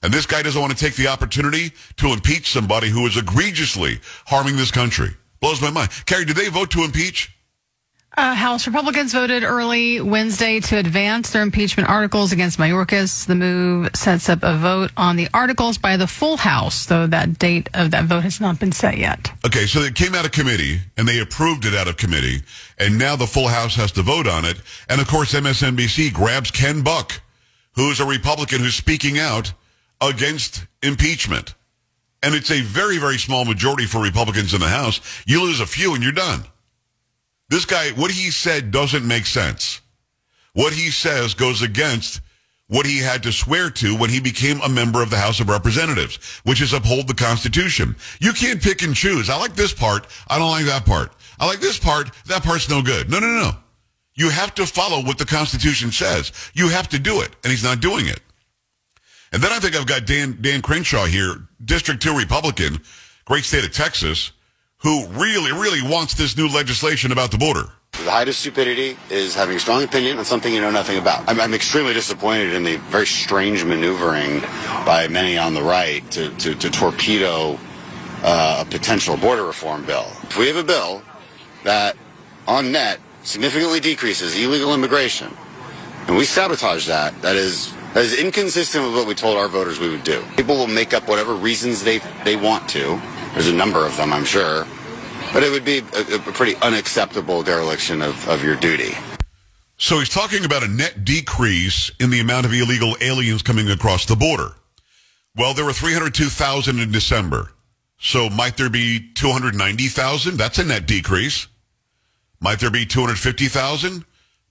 And 0.04 0.14
this 0.14 0.26
guy 0.26 0.42
doesn't 0.42 0.62
want 0.62 0.78
to 0.78 0.84
take 0.84 0.96
the 0.96 1.08
opportunity 1.08 1.72
to 1.98 2.08
impeach 2.08 2.52
somebody 2.52 2.90
who 2.90 3.06
is 3.08 3.18
egregiously 3.18 4.00
harming 4.26 4.58
this 4.58 4.72
country. 4.72 5.10
Blows 5.40 5.62
my 5.62 5.72
mind. 5.72 5.90
Carrie, 6.06 6.26
did 6.26 6.36
they 6.36 6.50
vote 6.50 6.70
to 6.72 6.84
impeach? 6.84 7.32
Uh, 8.18 8.36
House 8.36 8.68
Republicans 8.68 9.14
voted 9.14 9.44
early 9.44 10.02
Wednesday 10.02 10.60
to 10.60 10.78
advance 10.78 11.30
their 11.30 11.44
impeachment 11.44 11.88
articles 11.88 12.34
against 12.34 12.60
Mayorkas. 12.60 13.26
The 13.26 13.36
move 13.36 13.90
sets 13.96 14.28
up 14.28 14.40
a 14.44 14.58
vote 14.58 14.92
on 14.98 15.16
the 15.16 15.30
articles 15.34 15.78
by 15.78 15.96
the 15.96 16.08
full 16.08 16.36
House, 16.36 16.86
though 16.86 17.08
that 17.08 17.40
date 17.40 17.70
of 17.74 17.92
that 17.92 18.06
vote 18.06 18.24
has 18.24 18.42
not 18.42 18.60
been 18.60 18.74
set 18.74 18.98
yet. 18.98 19.32
Okay, 19.46 19.66
so 19.66 19.80
it 19.80 19.96
came 19.96 20.14
out 20.14 20.26
of 20.26 20.34
committee 20.34 20.82
and 20.98 21.08
they 21.08 21.20
approved 21.20 21.66
it 21.66 21.74
out 21.74 21.88
of 21.88 21.96
committee, 21.96 22.42
and 22.78 22.98
now 22.98 23.16
the 23.16 23.26
full 23.26 23.48
House 23.48 23.76
has 23.76 23.94
to 23.94 24.02
vote 24.02 24.28
on 24.28 24.44
it. 24.44 24.58
And 24.90 25.00
of 25.00 25.08
course, 25.08 25.34
MSNBC 25.34 26.14
grabs 26.14 26.52
Ken 26.52 26.82
Buck, 26.82 27.22
who's 27.76 28.02
a 28.02 28.06
Republican 28.06 28.60
who's 28.60 28.76
speaking 28.76 29.20
out 29.20 29.54
against 30.02 30.68
impeachment. 30.84 31.56
And 32.24 32.36
it's 32.36 32.52
a 32.52 32.60
very, 32.60 32.98
very 32.98 33.18
small 33.18 33.46
majority 33.46 33.86
for 33.86 34.02
Republicans 34.02 34.54
in 34.54 34.60
the 34.60 34.68
House. 34.68 35.00
You 35.26 35.42
lose 35.44 35.62
a 35.62 35.66
few 35.66 35.94
and 35.96 36.04
you're 36.04 36.12
done. 36.12 36.44
This 37.52 37.66
guy, 37.66 37.90
what 37.92 38.12
he 38.12 38.32
said 38.32 38.72
doesn't 38.72 39.06
make 39.06 39.26
sense. 39.26 39.82
What 40.54 40.72
he 40.72 40.90
says 40.90 41.34
goes 41.34 41.62
against 41.62 42.22
what 42.68 42.86
he 42.86 43.00
had 43.00 43.24
to 43.24 43.34
swear 43.34 43.70
to 43.70 43.98
when 43.98 44.10
he 44.10 44.22
became 44.22 44.62
a 44.62 44.70
member 44.70 45.04
of 45.04 45.10
the 45.10 45.18
House 45.18 45.42
of 45.42 45.50
Representatives, 45.50 46.16
which 46.46 46.62
is 46.62 46.72
uphold 46.72 47.10
the 47.10 47.14
Constitution. 47.14 47.98
You 48.22 48.32
can't 48.32 48.62
pick 48.62 48.84
and 48.84 48.96
choose. 48.96 49.30
I 49.30 49.38
like 49.38 49.54
this 49.54 49.74
part. 49.74 50.08
I 50.30 50.40
don't 50.40 50.50
like 50.50 50.64
that 50.64 50.86
part. 50.86 51.12
I 51.42 51.46
like 51.46 51.60
this 51.60 51.78
part. 51.78 52.12
That 52.28 52.42
part's 52.42 52.70
no 52.70 52.82
good. 52.82 53.12
No, 53.12 53.20
no, 53.20 53.28
no. 53.28 53.52
You 54.16 54.30
have 54.30 54.56
to 54.56 54.66
follow 54.66 55.04
what 55.04 55.18
the 55.18 55.26
Constitution 55.26 55.92
says. 55.92 56.32
You 56.54 56.70
have 56.70 56.88
to 56.88 57.00
do 57.00 57.20
it. 57.20 57.36
And 57.44 57.52
he's 57.52 57.66
not 57.66 57.82
doing 57.82 58.08
it. 58.08 58.22
And 59.34 59.44
then 59.44 59.52
I 59.52 59.60
think 59.60 59.76
I've 59.76 59.88
got 59.88 60.06
Dan, 60.06 60.38
Dan 60.40 60.62
Crenshaw 60.62 61.04
here, 61.04 61.36
District 61.66 62.02
2 62.02 62.18
Republican, 62.18 62.80
great 63.26 63.44
state 63.44 63.66
of 63.66 63.74
Texas, 63.74 64.32
who 64.82 65.06
really, 65.08 65.52
really 65.52 65.82
wants 65.82 66.14
this 66.14 66.36
new 66.36 66.48
legislation 66.48 67.12
about 67.12 67.32
the 67.32 67.38
border. 67.38 67.70
The 67.92 68.10
height 68.10 68.28
of 68.28 68.36
stupidity 68.36 68.98
is 69.10 69.36
having 69.36 69.58
a 69.58 69.60
strong 69.60 69.84
opinion 69.84 70.18
on 70.18 70.26
something 70.26 70.54
you 70.54 70.62
know 70.62 70.72
nothing 70.72 70.98
about. 70.98 71.28
I'm, 71.30 71.40
I'm 71.40 71.54
extremely 71.54 71.94
disappointed 71.94 72.54
in 72.54 72.64
the 72.64 72.78
very 72.78 73.06
strange 73.06 73.64
maneuvering 73.64 74.42
by 74.86 75.08
many 75.10 75.38
on 75.38 75.54
the 75.54 75.62
right 75.62 76.10
to, 76.12 76.30
to, 76.38 76.56
to 76.56 76.70
torpedo 76.72 77.60
uh, 78.24 78.64
a 78.66 78.70
potential 78.70 79.18
border 79.18 79.44
reform 79.44 79.86
bill. 79.86 80.08
If 80.24 80.38
we 80.38 80.48
have 80.48 80.56
a 80.56 80.64
bill 80.64 81.04
that, 81.64 81.96
on 82.48 82.72
net, 82.72 83.00
significantly 83.24 83.80
decreases 83.80 84.36
illegal 84.36 84.74
immigration, 84.74 85.32
and 86.08 86.18
we 86.18 86.26
sabotage 86.26 86.88
that, 86.88 87.22
that 87.22 87.36
is 87.36 87.74
that 87.94 88.06
is 88.06 88.18
inconsistent 88.18 88.86
with 88.86 88.96
what 88.96 89.06
we 89.06 89.14
told 89.14 89.38
our 89.38 89.50
voters 89.50 89.80
we 89.80 89.90
would 89.90 90.06
do. 90.06 90.24
People 90.38 90.56
will 90.56 90.68
make 90.68 90.94
up 90.94 91.10
whatever 91.10 91.36
reasons 91.36 91.84
they, 91.84 92.00
they 92.24 92.38
want 92.38 92.70
to. 92.70 93.02
There's 93.34 93.48
a 93.48 93.54
number 93.54 93.86
of 93.86 93.96
them, 93.98 94.14
I'm 94.14 94.26
sure. 94.26 94.66
But 95.34 95.44
it 95.44 95.52
would 95.52 95.64
be 95.64 95.80
a, 95.80 96.16
a 96.16 96.20
pretty 96.20 96.56
unacceptable 96.58 97.44
dereliction 97.44 98.02
of, 98.02 98.28
of 98.28 98.44
your 98.44 98.56
duty. 98.56 98.94
So 99.78 100.00
he's 100.00 100.10
talking 100.10 100.46
about 100.46 100.64
a 100.64 100.68
net 100.68 101.06
decrease 101.06 101.90
in 102.00 102.10
the 102.10 102.20
amount 102.20 102.46
of 102.46 102.54
illegal 102.54 102.96
aliens 103.02 103.42
coming 103.42 103.70
across 103.70 104.06
the 104.06 104.16
border. 104.16 104.54
Well, 105.36 105.54
there 105.54 105.66
were 105.66 105.74
302,000 105.74 106.80
in 106.80 106.92
December. 106.92 107.52
So 107.98 108.30
might 108.30 108.58
there 108.58 108.70
be 108.70 109.12
290,000? 109.14 110.38
That's 110.38 110.60
a 110.60 110.66
net 110.66 110.86
decrease. 110.86 111.48
Might 112.40 112.60
there 112.60 112.72
be 112.72 112.86
250,000? 112.86 114.04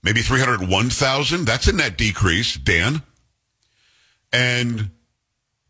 Maybe 0.03 0.21
301,000? 0.21 1.45
That's 1.45 1.67
a 1.67 1.73
net 1.73 1.97
decrease, 1.97 2.55
Dan. 2.55 3.03
And 4.33 4.89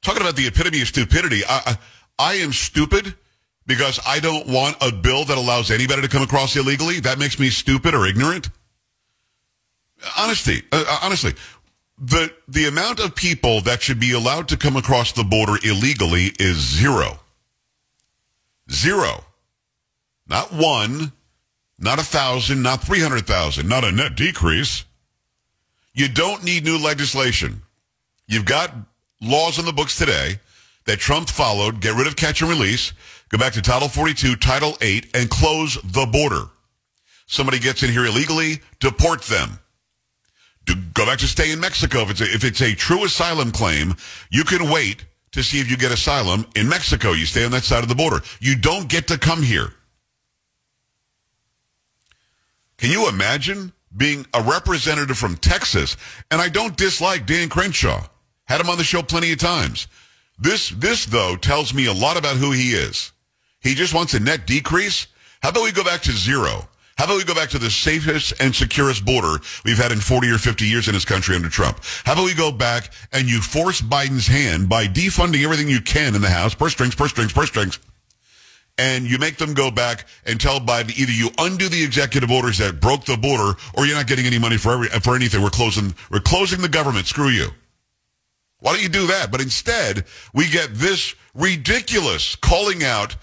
talking 0.02 0.22
about 0.22 0.36
the 0.36 0.48
epitome 0.48 0.82
of 0.82 0.88
stupidity, 0.88 1.44
I, 1.44 1.62
I, 1.66 1.78
I 2.18 2.36
am 2.36 2.54
stupid 2.54 3.16
because 3.66 4.00
I 4.06 4.20
don't 4.20 4.48
want 4.48 4.78
a 4.82 4.92
bill 4.92 5.26
that 5.26 5.38
allows 5.38 5.72
anybody 5.72 6.02
to 6.02 6.08
come 6.08 6.24
across 6.24 6.56
illegally. 6.56 7.00
That 7.00 7.20
makes 7.20 7.40
me 7.40 7.50
stupid 7.50 7.94
or 7.94 8.06
ignorant. 8.06 8.50
Honesty, 10.18 10.64
uh, 10.72 11.00
honestly, 11.04 11.34
the 11.98 12.34
the 12.48 12.66
amount 12.66 13.00
of 13.00 13.16
people 13.16 13.62
that 13.62 13.82
should 13.82 14.00
be 14.00 14.14
allowed 14.14 14.48
to 14.50 14.58
come 14.58 14.76
across 14.76 15.12
the 15.12 15.24
border 15.24 15.58
illegally 15.64 16.32
is 16.40 16.58
zero. 16.58 17.20
Zero. 18.72 19.24
Not 20.28 20.52
one, 20.52 21.12
not 21.78 22.00
a 22.00 22.04
thousand, 22.04 22.64
not 22.64 22.82
three 22.82 23.02
hundred 23.02 23.28
thousand, 23.28 23.68
not 23.68 23.84
a 23.84 23.92
net 23.92 24.16
decrease. 24.16 24.86
You 25.94 26.08
don't 26.08 26.44
need 26.44 26.64
new 26.64 26.78
legislation. 26.78 27.62
You've 28.28 28.46
got 28.46 28.74
laws 29.22 29.60
in 29.60 29.66
the 29.66 29.74
books 29.74 29.98
today 29.98 30.40
that 30.86 31.00
Trump 31.00 31.30
followed. 31.30 31.82
Get 31.82 31.96
rid 31.96 32.08
of 32.08 32.16
catch 32.16 32.42
and 32.42 32.50
release. 32.50 32.94
Go 33.30 33.38
back 33.38 33.54
to 33.54 33.62
Title 33.62 33.88
42, 33.88 34.36
Title 34.36 34.78
8, 34.82 35.16
and 35.16 35.30
close 35.30 35.78
the 35.84 36.06
border. 36.06 36.46
Somebody 37.28 37.60
gets 37.60 37.82
in 37.82 37.90
here 37.90 38.06
illegally, 38.06 38.60
deport 38.80 39.22
them. 39.24 39.60
Do, 40.66 40.76
go 40.94 41.06
back 41.06 41.20
to 41.20 41.28
stay 41.28 41.52
in 41.52 41.60
Mexico. 41.60 42.00
If 42.02 42.12
it's, 42.12 42.22
a, 42.22 42.26
if 42.26 42.44
it's 42.44 42.62
a 42.62 42.76
true 42.76 43.06
asylum 43.06 43.52
claim, 43.52 43.96
you 44.30 44.44
can 44.44 44.70
wait 44.70 45.06
to 45.32 45.44
see 45.44 45.60
if 45.60 45.72
you 45.72 45.78
get 45.78 45.92
asylum 45.92 46.46
in 46.56 46.68
Mexico. 46.68 47.14
You 47.14 47.26
stay 47.26 47.46
on 47.46 47.52
that 47.52 47.64
side 47.64 47.84
of 47.84 47.90
the 47.90 47.96
border. 47.96 48.20
You 48.40 48.58
don't 48.58 48.90
get 48.90 49.08
to 49.08 49.18
come 49.18 49.42
here. 49.42 49.74
Can 52.78 52.90
you 52.90 53.08
imagine 53.08 53.72
being 53.96 54.26
a 54.34 54.42
representative 54.42 55.18
from 55.18 55.38
Texas? 55.38 55.96
And 56.32 56.42
I 56.42 56.50
don't 56.50 56.76
dislike 56.76 57.26
Dan 57.26 57.48
Crenshaw. 57.48 58.04
Had 58.46 58.60
him 58.60 58.70
on 58.70 58.78
the 58.78 58.84
show 58.84 59.02
plenty 59.02 59.32
of 59.32 59.40
times. 59.40 59.88
This, 60.42 60.70
this 60.70 61.06
though 61.06 61.36
tells 61.36 61.72
me 61.72 61.86
a 61.86 61.94
lot 61.94 62.18
about 62.18 62.36
who 62.36 62.52
he 62.52 62.72
is. 62.72 63.12
He 63.60 63.76
just 63.76 63.94
wants 63.94 64.16
a 64.16 64.20
net 64.20 64.48
decrease. 64.48 65.06
How 65.44 65.50
about 65.50 65.64
we 65.64 65.72
go 65.72 65.84
back 65.84 66.02
to 66.02 66.12
zero? 66.12 66.68
How 66.98 67.06
about 67.06 67.18
we 67.18 67.24
go 67.24 67.36
back 67.36 67.50
to 67.52 67.60
the 67.60 67.70
safest 67.70 68.34
and 68.40 68.54
securest 68.54 69.06
border 69.06 69.40
we've 69.64 69.78
had 69.78 69.92
in 69.92 70.00
40 70.00 70.30
or 70.30 70.40
50 70.40 70.66
years 70.66 70.88
in 70.88 70.96
this 70.96 71.06
country 71.06 71.36
under 71.36 71.48
Trump? 71.48 71.80
How 72.06 72.14
about 72.14 72.26
we 72.26 72.34
go 72.34 72.52
back 72.52 72.92
and 73.14 73.30
you 73.30 73.40
force 73.40 73.82
Biden's 73.82 74.26
hand 74.26 74.68
by 74.68 74.88
defunding 74.88 75.44
everything 75.44 75.70
you 75.70 75.82
can 75.82 76.16
in 76.16 76.22
the 76.22 76.30
House, 76.30 76.56
purse 76.56 76.74
strings, 76.74 76.96
purse 76.96 77.12
strings, 77.12 77.34
purse 77.34 77.50
strings, 77.50 77.80
and 78.80 79.06
you 79.06 79.20
make 79.20 79.38
them 79.38 79.54
go 79.54 79.70
back 79.70 80.08
and 80.26 80.42
tell 80.42 80.60
Biden 80.60 80.98
either 80.98 81.12
you 81.12 81.30
undo 81.38 81.70
the 81.70 81.84
executive 81.84 82.32
orders 82.32 82.58
that 82.58 82.82
broke 82.82 83.06
the 83.06 83.16
border 83.16 83.58
or 83.76 83.86
you're 83.86 83.96
not 83.96 84.08
getting 84.08 84.26
any 84.26 84.40
money 84.40 84.58
for 84.58 84.74
every, 84.74 84.88
for 84.88 85.16
anything. 85.16 85.44
We're 85.44 85.52
closing, 85.52 85.94
we're 86.10 86.20
closing 86.20 86.62
the 86.62 86.70
government. 86.70 87.06
Screw 87.06 87.30
you. 87.30 87.50
Why 88.62 88.74
don't 88.74 88.84
you 88.84 88.90
do 88.90 89.08
that? 89.08 89.32
But 89.32 89.42
instead, 89.42 90.06
we 90.34 90.48
get 90.48 90.74
this 90.74 91.16
ridiculous 91.34 92.36
calling 92.36 92.84
out 92.84 93.16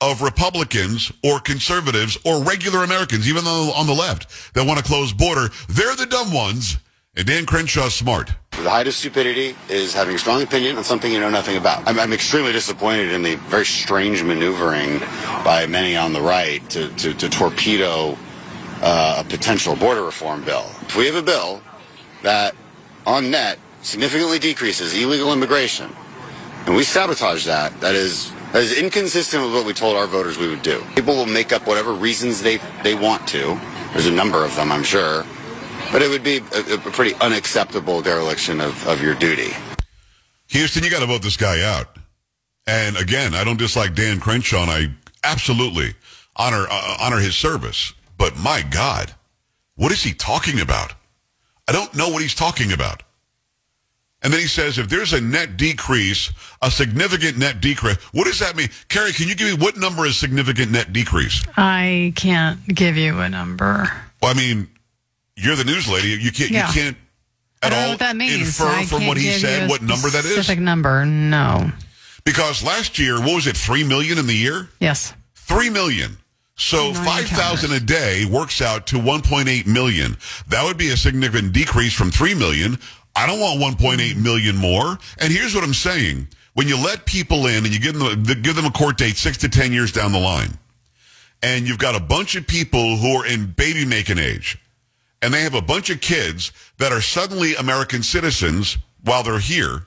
of 0.00 0.22
Republicans 0.22 1.12
or 1.22 1.38
conservatives 1.38 2.18
or 2.24 2.42
regular 2.42 2.82
Americans, 2.82 3.28
even 3.28 3.44
though 3.44 3.72
on 3.74 3.86
the 3.86 3.94
left, 3.94 4.54
that 4.54 4.66
want 4.66 4.78
to 4.78 4.84
close 4.84 5.12
border. 5.12 5.48
They're 5.68 5.96
the 5.96 6.06
dumb 6.06 6.32
ones. 6.32 6.78
And 7.18 7.26
Dan 7.26 7.46
Crenshaw's 7.46 7.94
smart. 7.94 8.30
The 8.50 8.68
height 8.68 8.86
of 8.86 8.92
stupidity 8.92 9.56
is 9.70 9.94
having 9.94 10.14
a 10.14 10.18
strong 10.18 10.42
opinion 10.42 10.76
on 10.76 10.84
something 10.84 11.10
you 11.10 11.18
know 11.18 11.30
nothing 11.30 11.56
about. 11.56 11.86
I'm, 11.88 11.98
I'm 11.98 12.12
extremely 12.12 12.52
disappointed 12.52 13.10
in 13.10 13.22
the 13.22 13.36
very 13.36 13.64
strange 13.64 14.22
maneuvering 14.22 14.98
by 15.42 15.66
many 15.66 15.96
on 15.96 16.12
the 16.12 16.20
right 16.20 16.68
to, 16.70 16.88
to, 16.96 17.14
to 17.14 17.28
torpedo 17.30 18.18
uh, 18.82 19.22
a 19.24 19.28
potential 19.28 19.76
border 19.76 20.02
reform 20.02 20.44
bill. 20.44 20.66
If 20.82 20.96
we 20.96 21.06
have 21.06 21.14
a 21.14 21.22
bill 21.22 21.62
that, 22.22 22.54
on 23.06 23.30
net, 23.30 23.58
significantly 23.86 24.38
decreases 24.38 24.92
illegal 24.94 25.32
immigration, 25.32 25.94
and 26.66 26.74
we 26.74 26.82
sabotage 26.82 27.44
that, 27.46 27.80
that 27.80 27.94
is 27.94 28.32
that 28.52 28.62
is 28.62 28.78
inconsistent 28.78 29.42
with 29.42 29.52
what 29.52 29.66
we 29.66 29.72
told 29.72 29.96
our 29.96 30.06
voters 30.06 30.38
we 30.38 30.48
would 30.48 30.62
do. 30.62 30.82
People 30.94 31.14
will 31.14 31.26
make 31.26 31.52
up 31.52 31.66
whatever 31.66 31.92
reasons 31.92 32.42
they, 32.42 32.58
they 32.82 32.94
want 32.94 33.26
to. 33.28 33.58
There's 33.92 34.06
a 34.06 34.12
number 34.12 34.44
of 34.44 34.54
them, 34.56 34.72
I'm 34.72 34.82
sure. 34.84 35.24
but 35.92 36.02
it 36.02 36.08
would 36.08 36.22
be 36.22 36.38
a, 36.54 36.74
a 36.74 36.78
pretty 36.78 37.14
unacceptable 37.20 38.02
dereliction 38.02 38.60
of, 38.60 38.86
of 38.86 39.02
your 39.02 39.14
duty. 39.14 39.50
Houston, 40.48 40.84
you 40.84 40.90
got 40.90 41.00
to 41.00 41.06
vote 41.06 41.22
this 41.22 41.36
guy 41.36 41.62
out. 41.62 41.98
And 42.66 42.96
again, 42.96 43.34
I 43.34 43.44
don't 43.44 43.58
dislike 43.58 43.94
Dan 43.94 44.20
Crenshaw, 44.20 44.62
and 44.62 44.70
I 44.70 44.86
absolutely 45.24 45.94
honor 46.36 46.66
uh, 46.70 46.96
honor 47.00 47.18
his 47.18 47.36
service. 47.36 47.92
But 48.18 48.36
my 48.36 48.62
God, 48.62 49.12
what 49.76 49.92
is 49.92 50.02
he 50.02 50.12
talking 50.12 50.60
about? 50.60 50.94
I 51.68 51.72
don't 51.72 51.94
know 51.94 52.08
what 52.08 52.22
he's 52.22 52.34
talking 52.34 52.72
about. 52.72 53.02
And 54.26 54.32
then 54.32 54.40
he 54.40 54.48
says, 54.48 54.76
if 54.76 54.88
there's 54.88 55.12
a 55.12 55.20
net 55.20 55.56
decrease, 55.56 56.32
a 56.60 56.68
significant 56.68 57.38
net 57.38 57.60
decrease, 57.60 57.96
what 58.12 58.24
does 58.24 58.40
that 58.40 58.56
mean? 58.56 58.66
Carrie, 58.88 59.12
can 59.12 59.28
you 59.28 59.36
give 59.36 59.46
me 59.46 59.64
what 59.64 59.76
number 59.76 60.04
is 60.04 60.16
significant 60.16 60.72
net 60.72 60.92
decrease? 60.92 61.44
I 61.56 62.12
can't 62.16 62.58
give 62.66 62.96
you 62.96 63.20
a 63.20 63.28
number. 63.28 63.88
Well, 64.20 64.32
I 64.32 64.34
mean, 64.34 64.68
you're 65.36 65.54
the 65.54 65.62
news 65.62 65.88
lady. 65.88 66.08
You 66.08 66.32
can't. 66.32 66.50
Yeah. 66.50 66.66
You 66.66 66.72
can't 66.74 66.96
at 67.62 67.72
all 67.72 67.90
what 67.90 68.00
that 68.00 68.16
means. 68.16 68.48
infer 68.48 68.66
I 68.66 68.84
from 68.84 69.06
what 69.06 69.16
he 69.16 69.30
said 69.30 69.70
what 69.70 69.80
number 69.80 70.10
that 70.10 70.24
is. 70.24 70.32
Specific 70.32 70.58
number, 70.58 71.06
no. 71.06 71.70
Because 72.24 72.64
last 72.64 72.98
year, 72.98 73.20
what 73.20 73.36
was 73.36 73.46
it? 73.46 73.56
Three 73.56 73.84
million 73.84 74.18
in 74.18 74.26
the 74.26 74.34
year. 74.34 74.68
Yes. 74.80 75.14
Three 75.36 75.70
million. 75.70 76.16
So 76.56 76.92
five 76.94 77.26
thousand 77.26 77.70
a 77.70 77.80
day 77.80 78.24
works 78.24 78.60
out 78.60 78.88
to 78.88 78.98
one 78.98 79.22
point 79.22 79.48
eight 79.48 79.68
million. 79.68 80.16
That 80.48 80.64
would 80.64 80.78
be 80.78 80.90
a 80.90 80.96
significant 80.96 81.52
decrease 81.52 81.92
from 81.92 82.10
three 82.10 82.34
million. 82.34 82.80
I 83.16 83.26
don't 83.26 83.40
want 83.40 83.60
one 83.60 83.76
point 83.76 84.00
eight 84.00 84.16
million 84.16 84.56
more. 84.56 84.98
And 85.18 85.32
here's 85.32 85.54
what 85.54 85.64
I'm 85.64 85.74
saying: 85.74 86.28
when 86.54 86.68
you 86.68 86.76
let 86.76 87.06
people 87.06 87.46
in 87.46 87.64
and 87.64 87.74
you 87.74 87.80
give 87.80 87.98
them 87.98 88.22
give 88.42 88.54
them 88.54 88.66
a 88.66 88.70
court 88.70 88.98
date 88.98 89.16
six 89.16 89.38
to 89.38 89.48
ten 89.48 89.72
years 89.72 89.90
down 89.90 90.12
the 90.12 90.20
line, 90.20 90.58
and 91.42 91.66
you've 91.66 91.78
got 91.78 91.96
a 91.96 92.00
bunch 92.00 92.36
of 92.36 92.46
people 92.46 92.96
who 92.96 93.16
are 93.16 93.26
in 93.26 93.46
baby 93.46 93.84
making 93.84 94.18
age, 94.18 94.58
and 95.22 95.32
they 95.32 95.42
have 95.42 95.54
a 95.54 95.62
bunch 95.62 95.90
of 95.90 96.00
kids 96.00 96.52
that 96.78 96.92
are 96.92 97.00
suddenly 97.00 97.54
American 97.56 98.02
citizens 98.02 98.76
while 99.02 99.22
they're 99.22 99.38
here, 99.38 99.86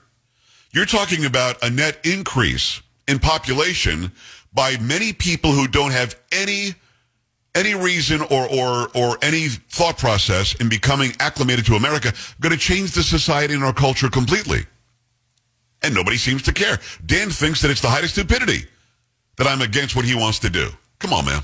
you're 0.72 0.86
talking 0.86 1.24
about 1.24 1.62
a 1.62 1.70
net 1.70 1.98
increase 2.04 2.82
in 3.06 3.18
population 3.18 4.10
by 4.52 4.76
many 4.78 5.12
people 5.12 5.52
who 5.52 5.68
don't 5.68 5.92
have 5.92 6.18
any 6.32 6.74
any 7.54 7.74
reason 7.74 8.22
or 8.22 8.48
or 8.48 8.88
or 8.94 9.18
any 9.22 9.48
thought 9.48 9.98
process 9.98 10.54
in 10.54 10.68
becoming 10.68 11.12
acclimated 11.20 11.66
to 11.66 11.74
America 11.74 12.12
going 12.40 12.52
to 12.52 12.58
change 12.58 12.92
the 12.92 13.02
society 13.02 13.54
and 13.54 13.64
our 13.64 13.72
culture 13.72 14.08
completely. 14.08 14.60
And 15.82 15.94
nobody 15.94 16.16
seems 16.16 16.42
to 16.42 16.52
care. 16.52 16.78
Dan 17.04 17.30
thinks 17.30 17.62
that 17.62 17.70
it's 17.70 17.80
the 17.80 17.88
height 17.88 18.04
of 18.04 18.10
stupidity 18.10 18.66
that 19.36 19.46
I'm 19.46 19.62
against 19.62 19.96
what 19.96 20.04
he 20.04 20.14
wants 20.14 20.38
to 20.40 20.50
do. 20.50 20.68
Come 20.98 21.12
on, 21.14 21.24
man. 21.24 21.42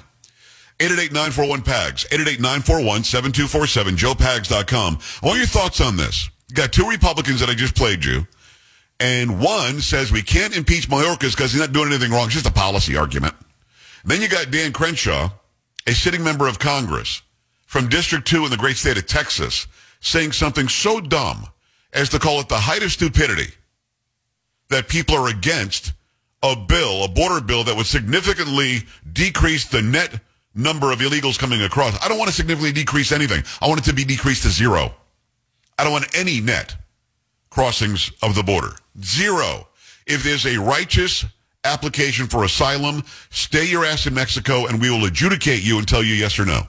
888-941-PAGS, 0.79 2.05
888-941-7247, 2.09 3.97
joepags.com. 3.97 4.99
I 5.23 5.27
want 5.27 5.39
your 5.39 5.47
thoughts 5.47 5.81
on 5.81 5.97
this. 5.97 6.29
You 6.49 6.55
got 6.55 6.71
two 6.73 6.87
Republicans 6.87 7.41
that 7.41 7.49
I 7.49 7.55
just 7.55 7.75
played 7.75 8.05
you, 8.05 8.27
and 9.01 9.41
one 9.41 9.81
says 9.81 10.13
we 10.13 10.21
can't 10.23 10.55
impeach 10.55 10.91
Mayorkas 10.91 11.35
because 11.35 11.53
he's 11.53 11.61
not 11.61 11.73
doing 11.73 11.89
anything 11.89 12.13
wrong. 12.13 12.27
It's 12.27 12.35
just 12.35 12.47
a 12.47 12.53
policy 12.53 12.95
argument. 12.95 13.35
Then 14.05 14.21
you 14.21 14.29
got 14.29 14.51
Dan 14.51 14.73
Crenshaw, 14.73 15.31
a 15.87 15.95
sitting 15.95 16.23
member 16.23 16.47
of 16.47 16.59
Congress 16.59 17.23
from 17.67 17.89
District 17.89 18.27
2 18.27 18.45
in 18.45 18.51
the 18.51 18.57
great 18.57 18.77
state 18.77 18.97
of 18.97 19.07
Texas, 19.07 19.67
saying 20.01 20.33
something 20.33 20.69
so 20.69 21.01
dumb 21.01 21.47
as 21.93 22.09
to 22.11 22.19
call 22.19 22.41
it 22.41 22.49
the 22.49 22.59
height 22.59 22.83
of 22.83 22.93
stupidity 22.93 23.53
that 24.69 24.89
people 24.89 25.15
are 25.15 25.29
against 25.29 25.93
a 26.43 26.57
bill, 26.57 27.05
a 27.05 27.09
border 27.09 27.41
bill 27.41 27.65
that 27.65 27.77
would 27.77 27.87
significantly 27.87 28.83
decrease 29.13 29.65
the 29.67 29.83
net 29.83 30.21
number 30.55 30.93
of 30.93 31.01
illegals 31.01 31.39
coming 31.39 31.63
across. 31.63 32.03
I 32.05 32.09
don't 32.09 32.19
want 32.19 32.29
to 32.29 32.35
significantly 32.35 32.73
decrease 32.73 33.13
anything. 33.13 33.43
I 33.61 33.69
want 33.69 33.81
it 33.81 33.85
to 33.85 33.95
be 33.95 34.05
decreased 34.05 34.43
to 34.43 34.49
zero. 34.49 34.95
I 35.79 35.85
don't 35.85 35.93
want 35.93 36.17
any 36.17 36.41
net 36.41 36.75
crossings 37.51 38.11
of 38.23 38.35
the 38.35 38.43
border. 38.43 38.73
Zero. 39.03 39.69
If 40.07 40.23
there's 40.23 40.47
a 40.47 40.59
righteous 40.59 41.25
application 41.67 42.27
for 42.27 42.45
asylum, 42.45 43.03
stay 43.31 43.67
your 43.67 43.85
ass 43.85 44.07
in 44.07 44.15
Mexico 44.15 44.67
and 44.67 44.81
we 44.81 44.91
will 44.91 45.05
adjudicate 45.05 45.63
you 45.63 45.79
and 45.79 45.87
tell 45.87 46.03
you 46.03 46.15
yes 46.15 46.39
or 46.39 46.47
no. 46.47 46.63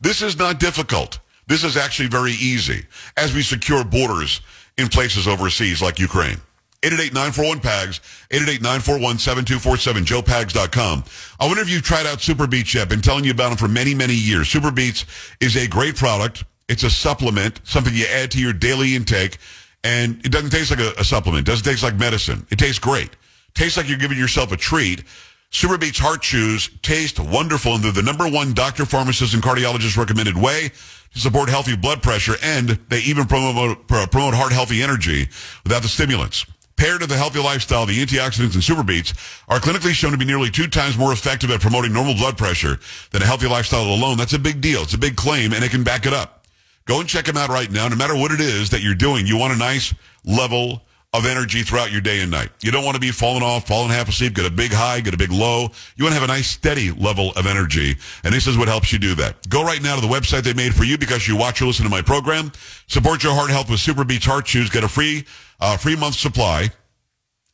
This 0.00 0.22
is 0.22 0.38
not 0.38 0.58
difficult. 0.58 1.18
This 1.46 1.64
is 1.64 1.76
actually 1.76 2.08
very 2.08 2.32
easy 2.32 2.86
as 3.16 3.34
we 3.34 3.42
secure 3.42 3.84
borders 3.84 4.40
in 4.78 4.88
places 4.88 5.28
overseas 5.28 5.82
like 5.82 5.98
Ukraine. 5.98 6.40
888-941-PAGS, 6.82 8.00
888-941-7247, 8.30 10.04
joepags.com. 10.06 11.04
I 11.38 11.46
wonder 11.46 11.60
if 11.60 11.68
you've 11.68 11.82
tried 11.82 12.06
out 12.06 12.22
Super 12.22 12.46
Beats 12.46 12.74
yet. 12.74 12.88
Been 12.88 13.02
telling 13.02 13.24
you 13.24 13.32
about 13.32 13.50
them 13.50 13.58
for 13.58 13.68
many, 13.68 13.94
many 13.94 14.14
years. 14.14 14.48
Super 14.48 14.70
Beats 14.70 15.04
is 15.40 15.56
a 15.56 15.66
great 15.68 15.96
product. 15.96 16.44
It's 16.68 16.82
a 16.84 16.90
supplement, 16.90 17.60
something 17.64 17.92
you 17.92 18.06
add 18.06 18.30
to 18.30 18.40
your 18.40 18.54
daily 18.54 18.94
intake, 18.94 19.38
and 19.84 20.24
it 20.24 20.32
doesn't 20.32 20.50
taste 20.50 20.70
like 20.70 20.80
a, 20.80 20.92
a 20.98 21.04
supplement. 21.04 21.46
It 21.46 21.50
doesn't 21.50 21.64
taste 21.64 21.82
like 21.82 21.96
medicine. 21.96 22.46
It 22.50 22.58
tastes 22.58 22.78
great. 22.78 23.10
Tastes 23.54 23.76
like 23.76 23.88
you're 23.88 23.98
giving 23.98 24.18
yourself 24.18 24.52
a 24.52 24.56
treat. 24.56 25.04
Super 25.50 25.78
Beats 25.78 25.98
Heart 25.98 26.22
Chews 26.22 26.70
taste 26.82 27.18
wonderful, 27.18 27.74
and 27.74 27.82
they're 27.82 27.92
the 27.92 28.02
number 28.02 28.28
one 28.28 28.54
doctor, 28.54 28.86
pharmacist, 28.86 29.34
and 29.34 29.42
cardiologist 29.42 29.96
recommended 29.96 30.36
way 30.36 30.70
to 31.12 31.18
support 31.18 31.48
healthy 31.48 31.76
blood 31.76 32.02
pressure, 32.02 32.36
and 32.42 32.68
they 32.88 33.00
even 33.00 33.26
promote, 33.26 33.78
uh, 33.90 34.06
promote 34.06 34.34
heart 34.34 34.52
healthy 34.52 34.82
energy 34.82 35.28
without 35.64 35.82
the 35.82 35.88
stimulants. 35.88 36.46
Paired 36.76 37.00
to 37.00 37.06
the 37.06 37.16
healthy 37.16 37.40
lifestyle, 37.40 37.84
the 37.84 37.98
antioxidants 38.00 38.54
in 38.54 38.62
Super 38.62 38.82
Beats 38.82 39.12
are 39.48 39.58
clinically 39.58 39.90
shown 39.90 40.12
to 40.12 40.16
be 40.16 40.24
nearly 40.24 40.50
two 40.50 40.66
times 40.66 40.96
more 40.96 41.12
effective 41.12 41.50
at 41.50 41.60
promoting 41.60 41.92
normal 41.92 42.14
blood 42.14 42.38
pressure 42.38 42.78
than 43.10 43.20
a 43.20 43.26
healthy 43.26 43.48
lifestyle 43.48 43.82
alone. 43.82 44.16
That's 44.16 44.32
a 44.32 44.38
big 44.38 44.60
deal. 44.62 44.82
It's 44.82 44.94
a 44.94 44.98
big 44.98 45.16
claim, 45.16 45.52
and 45.52 45.62
it 45.62 45.72
can 45.72 45.82
back 45.82 46.06
it 46.06 46.14
up. 46.14 46.46
Go 46.86 47.00
and 47.00 47.08
check 47.08 47.26
them 47.26 47.36
out 47.36 47.50
right 47.50 47.70
now. 47.70 47.86
No 47.88 47.96
matter 47.96 48.16
what 48.16 48.32
it 48.32 48.40
is 48.40 48.70
that 48.70 48.80
you're 48.82 48.94
doing, 48.94 49.26
you 49.26 49.36
want 49.36 49.52
a 49.52 49.56
nice 49.56 49.92
level 50.24 50.82
of 51.12 51.26
energy 51.26 51.62
throughout 51.62 51.90
your 51.90 52.00
day 52.00 52.20
and 52.20 52.30
night. 52.30 52.50
You 52.60 52.70
don't 52.70 52.84
want 52.84 52.94
to 52.94 53.00
be 53.00 53.10
falling 53.10 53.42
off, 53.42 53.66
falling 53.66 53.90
half 53.90 54.08
asleep, 54.08 54.34
get 54.34 54.46
a 54.46 54.50
big 54.50 54.72
high, 54.72 55.00
get 55.00 55.12
a 55.12 55.16
big 55.16 55.32
low. 55.32 55.70
You 55.96 56.04
want 56.04 56.14
to 56.14 56.20
have 56.20 56.28
a 56.28 56.32
nice 56.32 56.46
steady 56.46 56.92
level 56.92 57.32
of 57.32 57.46
energy. 57.46 57.96
And 58.22 58.32
this 58.32 58.46
is 58.46 58.56
what 58.56 58.68
helps 58.68 58.92
you 58.92 58.98
do 58.98 59.16
that. 59.16 59.48
Go 59.48 59.64
right 59.64 59.82
now 59.82 59.96
to 59.96 60.00
the 60.00 60.06
website 60.12 60.42
they 60.42 60.54
made 60.54 60.72
for 60.72 60.84
you 60.84 60.96
because 60.96 61.26
you 61.26 61.36
watch 61.36 61.60
or 61.60 61.66
listen 61.66 61.84
to 61.84 61.90
my 61.90 62.02
program. 62.02 62.52
Support 62.86 63.24
your 63.24 63.34
heart 63.34 63.50
health 63.50 63.68
with 63.68 63.80
Super 63.80 64.04
Beats 64.04 64.24
Heart 64.24 64.46
Chews. 64.46 64.70
Get 64.70 64.84
a 64.84 64.88
free, 64.88 65.24
uh, 65.58 65.76
free 65.76 65.96
month 65.96 66.14
supply 66.14 66.70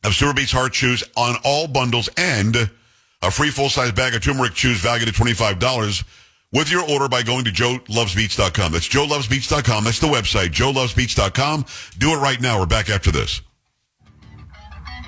of 0.03 0.13
Super 0.13 0.33
Beats 0.33 0.51
Heart 0.51 0.73
Chews 0.73 1.03
on 1.15 1.35
all 1.43 1.67
bundles 1.67 2.09
and 2.15 2.69
a 3.23 3.31
free 3.31 3.49
full-size 3.49 3.91
bag 3.93 4.13
of 4.13 4.21
turmeric 4.21 4.53
chews 4.53 4.79
valued 4.81 5.07
at 5.07 5.15
$25 5.15 6.03
with 6.53 6.71
your 6.71 6.87
order 6.87 7.09
by 7.09 7.23
going 7.23 7.43
to 7.45 7.51
joelovesbeats.com. 7.51 8.71
That's 8.71 8.87
joelovesbeats.com. 8.87 9.83
That's 9.83 9.99
the 9.99 10.07
website, 10.07 10.49
joelovesbeats.com. 10.49 11.65
Do 11.97 12.11
it 12.11 12.17
right 12.17 12.39
now. 12.39 12.59
We're 12.59 12.67
back 12.67 12.91
after 12.91 13.09
this. 13.09 13.41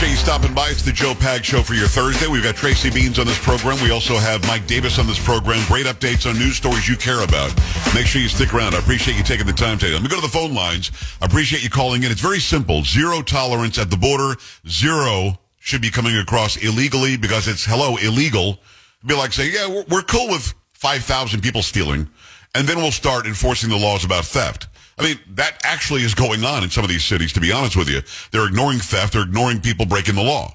Appreciate 0.00 0.18
you 0.18 0.24
stopping 0.24 0.54
by. 0.54 0.70
It's 0.70 0.80
the 0.80 0.92
Joe 0.92 1.14
Pag 1.14 1.44
Show 1.44 1.62
for 1.62 1.74
your 1.74 1.86
Thursday. 1.86 2.26
We've 2.26 2.42
got 2.42 2.56
Tracy 2.56 2.88
Beanz 2.88 3.18
on 3.18 3.26
this 3.26 3.38
program. 3.38 3.78
We 3.82 3.90
also 3.90 4.16
have 4.16 4.42
Mike 4.46 4.66
Davis 4.66 4.98
on 4.98 5.06
this 5.06 5.22
program. 5.22 5.62
Great 5.66 5.84
updates 5.84 6.26
on 6.26 6.38
news 6.38 6.56
stories 6.56 6.88
you 6.88 6.96
care 6.96 7.22
about. 7.22 7.52
Make 7.94 8.06
sure 8.06 8.22
you 8.22 8.28
stick 8.28 8.54
around. 8.54 8.74
I 8.74 8.78
appreciate 8.78 9.18
you 9.18 9.22
taking 9.22 9.44
the 9.44 9.52
time 9.52 9.76
today. 9.76 9.92
Let 9.92 10.02
me 10.02 10.08
go 10.08 10.14
to 10.14 10.22
the 10.22 10.28
phone 10.32 10.54
lines. 10.54 10.90
I 11.20 11.26
appreciate 11.26 11.62
you 11.62 11.68
calling 11.68 12.02
in. 12.02 12.10
It's 12.10 12.22
very 12.22 12.40
simple. 12.40 12.82
Zero 12.82 13.20
tolerance 13.20 13.78
at 13.78 13.90
the 13.90 13.98
border. 13.98 14.40
Zero 14.66 15.38
should 15.58 15.82
be 15.82 15.90
coming 15.90 16.16
across 16.16 16.56
illegally 16.56 17.18
because 17.18 17.46
it's, 17.46 17.66
hello, 17.66 17.98
illegal. 17.98 18.58
It'd 19.00 19.08
be 19.08 19.14
like 19.16 19.34
saying, 19.34 19.52
yeah, 19.52 19.68
we're, 19.68 19.84
we're 19.90 20.02
cool 20.02 20.28
with 20.28 20.54
5,000 20.72 21.42
people 21.42 21.60
stealing, 21.60 22.08
and 22.54 22.66
then 22.66 22.78
we'll 22.78 22.90
start 22.90 23.26
enforcing 23.26 23.68
the 23.68 23.76
laws 23.76 24.02
about 24.02 24.24
theft. 24.24 24.66
I 25.00 25.04
mean, 25.04 25.18
that 25.34 25.60
actually 25.64 26.02
is 26.02 26.14
going 26.14 26.44
on 26.44 26.62
in 26.62 26.70
some 26.70 26.84
of 26.84 26.90
these 26.90 27.04
cities, 27.04 27.32
to 27.34 27.40
be 27.40 27.52
honest 27.52 27.76
with 27.76 27.88
you. 27.88 28.02
They're 28.30 28.46
ignoring 28.46 28.78
theft. 28.78 29.14
They're 29.14 29.22
ignoring 29.22 29.60
people 29.60 29.86
breaking 29.86 30.14
the 30.14 30.22
law. 30.22 30.54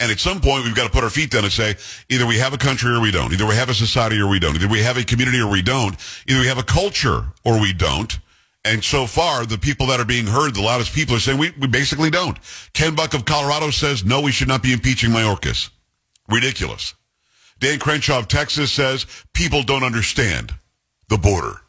And 0.00 0.10
at 0.10 0.18
some 0.18 0.40
point, 0.40 0.64
we've 0.64 0.74
got 0.74 0.84
to 0.84 0.90
put 0.90 1.04
our 1.04 1.10
feet 1.10 1.30
down 1.30 1.44
and 1.44 1.52
say, 1.52 1.76
either 2.08 2.26
we 2.26 2.38
have 2.38 2.52
a 2.52 2.58
country 2.58 2.92
or 2.92 3.00
we 3.00 3.10
don't. 3.10 3.32
Either 3.32 3.46
we 3.46 3.54
have 3.54 3.68
a 3.68 3.74
society 3.74 4.18
or 4.18 4.28
we 4.28 4.40
don't. 4.40 4.54
Either 4.56 4.68
we 4.68 4.80
have 4.80 4.96
a 4.96 5.04
community 5.04 5.40
or 5.40 5.48
we 5.48 5.62
don't. 5.62 5.96
Either 6.26 6.40
we 6.40 6.46
have 6.46 6.58
a 6.58 6.64
culture 6.64 7.24
or 7.44 7.60
we 7.60 7.72
don't. 7.72 8.18
And 8.64 8.82
so 8.82 9.06
far, 9.06 9.44
the 9.46 9.58
people 9.58 9.86
that 9.88 10.00
are 10.00 10.06
being 10.06 10.26
heard, 10.26 10.54
the 10.54 10.62
loudest 10.62 10.94
people 10.94 11.14
are 11.14 11.20
saying 11.20 11.38
we, 11.38 11.52
we 11.60 11.68
basically 11.68 12.10
don't. 12.10 12.38
Ken 12.72 12.94
Buck 12.94 13.14
of 13.14 13.24
Colorado 13.24 13.70
says, 13.70 14.04
no, 14.04 14.20
we 14.20 14.32
should 14.32 14.48
not 14.48 14.62
be 14.62 14.72
impeaching 14.72 15.10
Mayorkas. 15.10 15.70
Ridiculous. 16.28 16.94
Dan 17.60 17.78
Crenshaw 17.78 18.18
of 18.18 18.28
Texas 18.28 18.72
says, 18.72 19.06
people 19.32 19.62
don't 19.62 19.84
understand 19.84 20.54
the 21.08 21.18
border. 21.18 21.60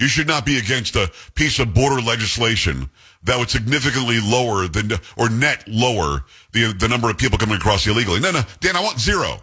You 0.00 0.08
should 0.08 0.26
not 0.26 0.46
be 0.46 0.56
against 0.56 0.96
a 0.96 1.12
piece 1.34 1.58
of 1.58 1.74
border 1.74 2.00
legislation 2.00 2.88
that 3.24 3.38
would 3.38 3.50
significantly 3.50 4.18
lower 4.18 4.66
the, 4.66 4.98
or 5.18 5.28
net 5.28 5.62
lower 5.68 6.24
the, 6.52 6.72
the 6.72 6.88
number 6.88 7.10
of 7.10 7.18
people 7.18 7.36
coming 7.36 7.56
across 7.56 7.86
illegally. 7.86 8.18
No, 8.18 8.30
no, 8.30 8.40
Dan, 8.60 8.76
I 8.76 8.80
want 8.80 8.98
zero 8.98 9.36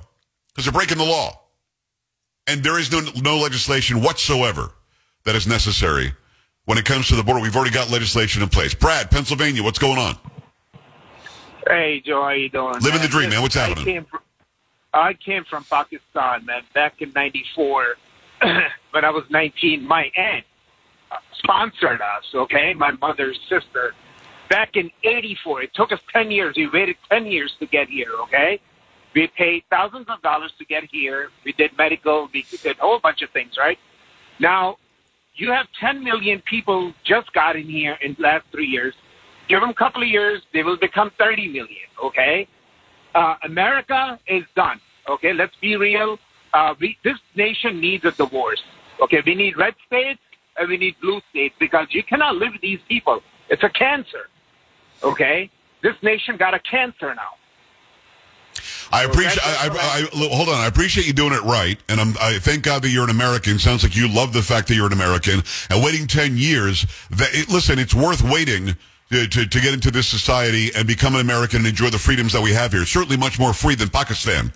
because 0.50 0.66
they're 0.66 0.74
breaking 0.74 0.98
the 0.98 1.06
law. 1.06 1.40
And 2.48 2.64
there 2.64 2.80
is 2.80 2.92
no, 2.92 3.02
no 3.22 3.38
legislation 3.38 4.02
whatsoever 4.02 4.72
that 5.26 5.36
is 5.36 5.46
necessary 5.46 6.14
when 6.66 6.80
it 6.80 6.86
comes 6.86 7.08
to 7.10 7.16
the 7.16 7.24
border. 7.24 7.40
We've 7.40 7.56
already 7.56 7.72
got 7.72 7.92
legislation 7.92 8.42
in 8.42 8.50
place. 8.50 8.74
Brad, 8.74 9.12
Pennsylvania, 9.12 9.62
what's 9.62 9.80
going 9.80 10.00
on? 10.00 10.18
Hey, 11.68 12.02
Joe, 12.04 12.24
how 12.24 12.30
you 12.30 12.50
doing? 12.50 12.80
Living 12.80 13.02
the 13.02 13.08
dream, 13.08 13.30
man. 13.30 13.44
What's 13.44 13.58
I 13.58 13.68
happening? 13.68 13.86
Came 13.86 14.06
from, 14.06 14.22
I 14.92 15.14
came 15.14 15.44
from 15.44 15.66
Pakistan, 15.66 16.46
man, 16.46 16.64
back 16.74 17.02
in 17.02 17.12
'94 17.12 17.96
when 18.92 19.06
I 19.06 19.10
was 19.10 19.26
19. 19.30 19.86
My 19.86 20.10
aunt 20.16 20.46
sponsored 21.38 22.02
us. 22.02 22.26
Okay, 22.34 22.74
my 22.74 22.92
mother's 22.92 23.40
sister. 23.50 23.94
Back 24.50 24.76
in 24.76 24.90
'84, 25.04 25.64
it 25.64 25.74
took 25.74 25.92
us 25.92 26.00
10 26.14 26.32
years. 26.32 26.56
We 26.56 26.70
waited 26.70 26.96
10 27.12 27.26
years 27.26 27.54
to 27.60 27.66
get 27.66 27.90
here. 27.90 28.12
Okay, 28.24 28.60
we 29.14 29.28
paid 29.28 29.64
thousands 29.70 30.08
of 30.10 30.22
dollars 30.22 30.54
to 30.60 30.66
get 30.66 30.84
here. 30.92 31.30
We 31.44 31.54
did 31.54 31.72
medical. 31.78 32.30
We 32.34 32.44
did 32.44 32.78
a 32.78 32.82
whole 32.82 33.00
bunch 33.00 33.22
of 33.22 33.30
things. 33.32 33.56
Right 33.58 33.80
now, 34.40 34.78
you 35.36 35.52
have 35.52 35.68
10 35.80 36.04
million 36.04 36.42
people 36.50 36.94
just 37.04 37.32
got 37.34 37.56
in 37.56 37.68
here 37.70 37.98
in 38.02 38.16
the 38.16 38.24
last 38.24 38.46
three 38.52 38.68
years. 38.68 38.94
Give 39.48 39.62
them 39.62 39.70
a 39.70 39.74
couple 39.74 40.02
of 40.02 40.10
years, 40.10 40.42
they 40.54 40.64
will 40.64 40.78
become 40.78 41.12
30 41.18 41.48
million. 41.48 41.88
Okay, 42.04 42.48
uh, 43.16 43.36
America 43.44 44.20
is 44.28 44.44
done. 44.56 44.80
Okay, 45.08 45.34
let's 45.34 45.56
be 45.62 45.78
real. 45.78 46.20
Uh, 46.54 46.74
we, 46.80 46.98
this 47.04 47.18
nation 47.36 47.80
needs 47.80 48.04
a 48.06 48.12
divorce. 48.12 48.62
Okay, 49.02 49.22
we 49.26 49.36
need 49.36 49.58
red 49.58 49.76
states 49.86 50.20
and 50.58 50.70
we 50.70 50.78
need 50.78 50.96
blue 51.02 51.22
states 51.30 51.56
because 51.60 51.88
you 51.92 52.04
cannot 52.04 52.36
live 52.36 52.54
with 52.54 52.62
these 52.62 52.80
people. 52.88 53.22
It's 53.50 53.64
a 53.64 53.70
cancer. 53.70 54.30
Okay, 55.04 55.50
this 55.84 55.96
nation 56.02 56.38
got 56.38 56.54
a 56.54 56.60
cancer 56.60 57.14
now. 57.14 57.34
I 58.92 59.04
appreciate. 59.04 59.46
I, 59.46 59.68
I, 59.68 60.00
I, 60.00 60.28
hold 60.36 60.50
on. 60.50 60.56
I 60.56 60.68
appreciate 60.68 61.06
you 61.06 61.14
doing 61.14 61.34
it 61.34 61.44
right, 61.44 61.78
and 61.90 62.00
I'm, 62.00 62.16
I 62.20 62.40
thank 62.40 62.64
God 62.64 62.82
that 62.82 62.90
you're 62.90 63.04
an 63.04 63.10
American. 63.10 63.60
Sounds 63.60 63.84
like 63.84 63.96
you 63.96 64.08
love 64.08 64.34
the 64.34 64.42
fact 64.42 64.68
that 64.70 64.76
you're 64.76 64.88
an 64.88 64.94
American. 64.94 65.44
And 65.70 65.84
waiting 65.84 66.08
ten 66.08 66.38
years. 66.38 66.86
That 67.12 67.30
it, 67.34 67.50
listen, 67.50 67.80
it's 67.80 67.94
worth 67.94 68.22
waiting. 68.24 68.76
To, 69.10 69.26
to, 69.26 69.46
to 69.46 69.62
get 69.62 69.74
into 69.74 69.90
this 69.90 70.06
society 70.06 70.70
and 70.76 70.86
become 70.86 71.16
an 71.16 71.22
American 71.22 71.60
and 71.60 71.68
enjoy 71.68 71.90
the 71.90 71.98
freedoms 71.98 72.34
that 72.34 72.42
we 72.42 72.52
have 72.52 72.74
here. 72.74 72.84
Certainly 72.84 73.16
much 73.16 73.40
more 73.40 73.54
free 73.54 73.74
than 73.74 73.88
Pakistan. 73.88 74.52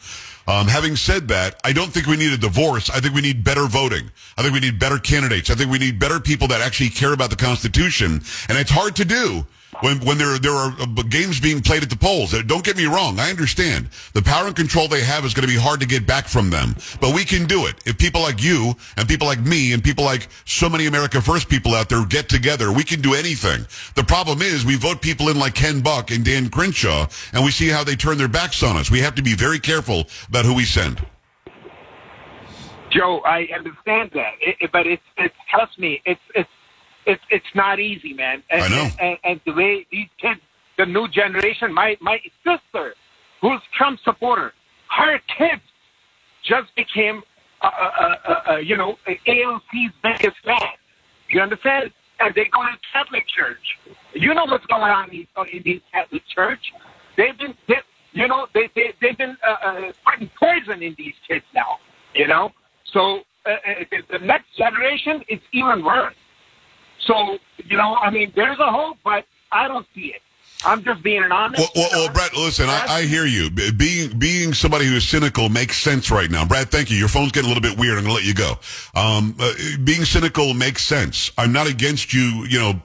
Um, 0.47 0.67
having 0.67 0.95
said 0.95 1.27
that, 1.27 1.59
I 1.63 1.71
don't 1.71 1.91
think 1.91 2.07
we 2.07 2.17
need 2.17 2.33
a 2.33 2.37
divorce. 2.37 2.89
I 2.89 2.99
think 2.99 3.13
we 3.13 3.21
need 3.21 3.43
better 3.43 3.67
voting. 3.67 4.11
I 4.37 4.41
think 4.41 4.53
we 4.53 4.59
need 4.59 4.79
better 4.79 4.97
candidates. 4.97 5.49
I 5.49 5.55
think 5.55 5.71
we 5.71 5.77
need 5.77 5.99
better 5.99 6.19
people 6.19 6.47
that 6.47 6.61
actually 6.61 6.89
care 6.89 7.13
about 7.13 7.29
the 7.29 7.35
Constitution. 7.35 8.21
And 8.49 8.57
it's 8.57 8.71
hard 8.71 8.95
to 8.97 9.05
do 9.05 9.45
when 9.81 9.99
when 10.05 10.17
there 10.17 10.37
there 10.39 10.53
are 10.53 10.73
uh, 10.79 10.85
games 11.09 11.39
being 11.39 11.61
played 11.61 11.83
at 11.83 11.89
the 11.89 11.95
polls. 11.97 12.31
Don't 12.43 12.63
get 12.63 12.77
me 12.77 12.85
wrong. 12.85 13.19
I 13.19 13.29
understand 13.29 13.89
the 14.13 14.21
power 14.21 14.47
and 14.47 14.55
control 14.55 14.87
they 14.87 15.03
have 15.03 15.25
is 15.25 15.33
going 15.33 15.47
to 15.47 15.53
be 15.53 15.59
hard 15.59 15.79
to 15.81 15.85
get 15.87 16.07
back 16.07 16.27
from 16.27 16.49
them, 16.49 16.75
but 16.99 17.13
we 17.13 17.25
can 17.25 17.45
do 17.45 17.65
it 17.65 17.75
if 17.85 17.97
people 17.97 18.21
like 18.21 18.41
you 18.41 18.73
and 18.97 19.07
people 19.07 19.27
like 19.27 19.39
me 19.41 19.73
and 19.73 19.83
people 19.83 20.03
like 20.05 20.29
so 20.45 20.69
many 20.69 20.85
America 20.85 21.21
First 21.21 21.49
people 21.49 21.75
out 21.75 21.89
there 21.89 22.05
get 22.05 22.29
together. 22.29 22.71
We 22.71 22.83
can 22.83 23.01
do 23.01 23.13
anything. 23.13 23.65
The 23.95 24.03
problem 24.03 24.41
is 24.41 24.65
we 24.65 24.75
vote 24.75 25.01
people 25.01 25.29
in 25.29 25.37
like 25.39 25.55
Ken 25.55 25.81
Buck 25.81 26.11
and 26.11 26.23
Dan 26.25 26.49
Crenshaw, 26.49 27.07
and 27.33 27.43
we 27.43 27.51
see 27.51 27.67
how 27.67 27.83
they 27.83 27.95
turn 27.95 28.17
their 28.17 28.27
backs 28.27 28.63
on 28.63 28.77
us. 28.77 28.89
We 28.91 28.99
have 28.99 29.15
to 29.15 29.21
be 29.21 29.35
very 29.35 29.59
careful 29.59 30.07
about 30.29 30.45
who 30.45 30.53
we 30.53 30.65
send. 30.65 31.05
Joe, 32.91 33.21
I 33.25 33.47
understand 33.55 34.11
that, 34.13 34.33
it- 34.41 34.71
but 34.71 34.85
it's 34.85 35.01
it's 35.17 35.35
trust 35.49 35.79
me, 35.79 36.01
it's 36.05 36.19
it's 36.35 36.49
it's 37.05 37.23
it's 37.29 37.53
not 37.55 37.79
easy, 37.79 38.13
man. 38.13 38.43
And, 38.49 38.63
I 38.63 38.67
know. 38.67 38.89
And, 38.99 39.17
and 39.23 39.41
the 39.45 39.53
way 39.53 39.85
these 39.91 40.09
kids, 40.19 40.39
the 40.77 40.85
new 40.85 41.07
generation, 41.07 41.73
my 41.73 41.97
my 42.01 42.19
sister, 42.43 42.95
who's 43.41 43.61
Trump 43.77 43.99
supporter, 44.03 44.53
her 44.89 45.19
kids 45.37 45.61
just 46.43 46.75
became, 46.75 47.23
uh, 47.61 47.67
uh, 47.67 48.15
uh, 48.27 48.51
uh, 48.51 48.57
you 48.57 48.77
know, 48.77 48.97
AOC's 49.07 49.93
biggest 50.03 50.37
fan. 50.43 50.59
You 51.29 51.41
understand? 51.41 51.91
And 52.19 52.35
they 52.35 52.45
go 52.45 52.61
to 52.61 52.77
Catholic 52.93 53.23
church. 53.27 53.77
You 54.13 54.33
know 54.33 54.45
what's 54.45 54.65
going 54.65 54.83
on 54.83 55.05
in 55.05 55.11
these, 55.11 55.27
in 55.51 55.63
these 55.63 55.81
Catholic 55.91 56.23
church? 56.33 56.59
They've 57.17 57.37
been, 57.37 57.55
they, 57.67 57.75
you 58.13 58.27
know, 58.27 58.47
they, 58.53 58.69
they 58.75 58.93
they've 59.01 59.17
been 59.17 59.37
uh, 59.47 59.67
uh, 59.67 59.91
putting 60.05 60.29
poison 60.39 60.83
in 60.83 60.95
these 60.97 61.13
kids 61.27 61.45
now. 61.55 61.77
You 62.13 62.27
know, 62.27 62.51
so 62.93 63.21
uh, 63.45 63.51
uh, 63.51 63.55
the 63.89 64.19
the 64.19 64.25
next 64.25 64.55
generation 64.57 65.23
is 65.29 65.39
even 65.53 65.83
worse. 65.83 66.15
So 67.05 67.37
you 67.65 67.77
know, 67.77 67.95
I 67.95 68.09
mean, 68.09 68.31
there's 68.35 68.59
a 68.59 68.71
hope, 68.71 68.97
but 69.03 69.25
I 69.51 69.67
don't 69.67 69.85
see 69.93 70.13
it. 70.15 70.21
I'm 70.63 70.83
just 70.83 71.01
being 71.01 71.23
an 71.23 71.31
honest. 71.31 71.59
Well, 71.59 71.69
well, 71.75 71.89
well 72.05 72.13
Brad, 72.13 72.35
listen, 72.35 72.69
I, 72.69 72.85
I 72.87 73.01
hear 73.03 73.25
you. 73.25 73.49
Being 73.49 74.17
being 74.19 74.53
somebody 74.53 74.85
who 74.85 74.95
is 74.95 75.07
cynical 75.07 75.49
makes 75.49 75.77
sense 75.77 76.11
right 76.11 76.29
now. 76.29 76.45
Brad, 76.45 76.69
thank 76.69 76.91
you. 76.91 76.97
Your 76.97 77.07
phone's 77.07 77.31
getting 77.31 77.49
a 77.49 77.53
little 77.53 77.67
bit 77.67 77.79
weird. 77.79 77.97
I'm 77.97 78.03
going 78.03 78.15
to 78.15 78.21
let 78.21 78.25
you 78.25 78.33
go. 78.33 78.59
Um, 78.95 79.35
uh, 79.39 79.53
being 79.83 80.05
cynical 80.05 80.53
makes 80.53 80.83
sense. 80.83 81.31
I'm 81.37 81.51
not 81.51 81.67
against 81.67 82.13
you, 82.13 82.45
you 82.47 82.59
know, 82.59 82.81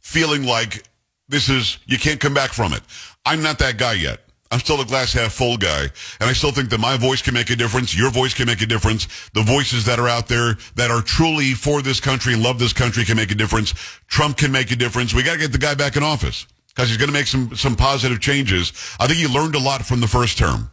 feeling 0.00 0.44
like 0.44 0.84
this 1.28 1.48
is, 1.48 1.78
you 1.86 1.98
can't 1.98 2.20
come 2.20 2.34
back 2.34 2.52
from 2.52 2.72
it. 2.72 2.82
I'm 3.24 3.42
not 3.42 3.60
that 3.60 3.78
guy 3.78 3.92
yet. 3.92 4.20
I'm 4.50 4.58
still 4.58 4.80
a 4.80 4.84
glass 4.84 5.12
half 5.12 5.32
full 5.32 5.56
guy. 5.56 5.82
And 6.20 6.28
I 6.28 6.32
still 6.32 6.50
think 6.50 6.70
that 6.70 6.80
my 6.80 6.96
voice 6.96 7.22
can 7.22 7.34
make 7.34 7.50
a 7.50 7.56
difference. 7.56 7.96
Your 7.96 8.10
voice 8.10 8.34
can 8.34 8.46
make 8.46 8.62
a 8.62 8.66
difference. 8.66 9.06
The 9.32 9.42
voices 9.42 9.84
that 9.84 10.00
are 10.00 10.08
out 10.08 10.26
there 10.26 10.56
that 10.74 10.90
are 10.90 11.02
truly 11.02 11.54
for 11.54 11.82
this 11.82 12.00
country 12.00 12.34
love 12.34 12.58
this 12.58 12.72
country 12.72 13.04
can 13.04 13.16
make 13.16 13.30
a 13.30 13.36
difference. 13.36 13.74
Trump 14.08 14.36
can 14.36 14.50
make 14.50 14.72
a 14.72 14.76
difference. 14.76 15.14
We 15.14 15.22
got 15.22 15.34
to 15.34 15.38
get 15.38 15.52
the 15.52 15.58
guy 15.58 15.74
back 15.74 15.96
in 15.96 16.02
office 16.02 16.46
because 16.68 16.88
he's 16.88 16.98
going 16.98 17.08
to 17.08 17.12
make 17.12 17.28
some, 17.28 17.54
some 17.54 17.76
positive 17.76 18.20
changes. 18.20 18.72
I 18.98 19.06
think 19.06 19.18
he 19.20 19.28
learned 19.28 19.54
a 19.54 19.60
lot 19.60 19.84
from 19.86 20.00
the 20.00 20.08
first 20.08 20.36
term. 20.36 20.70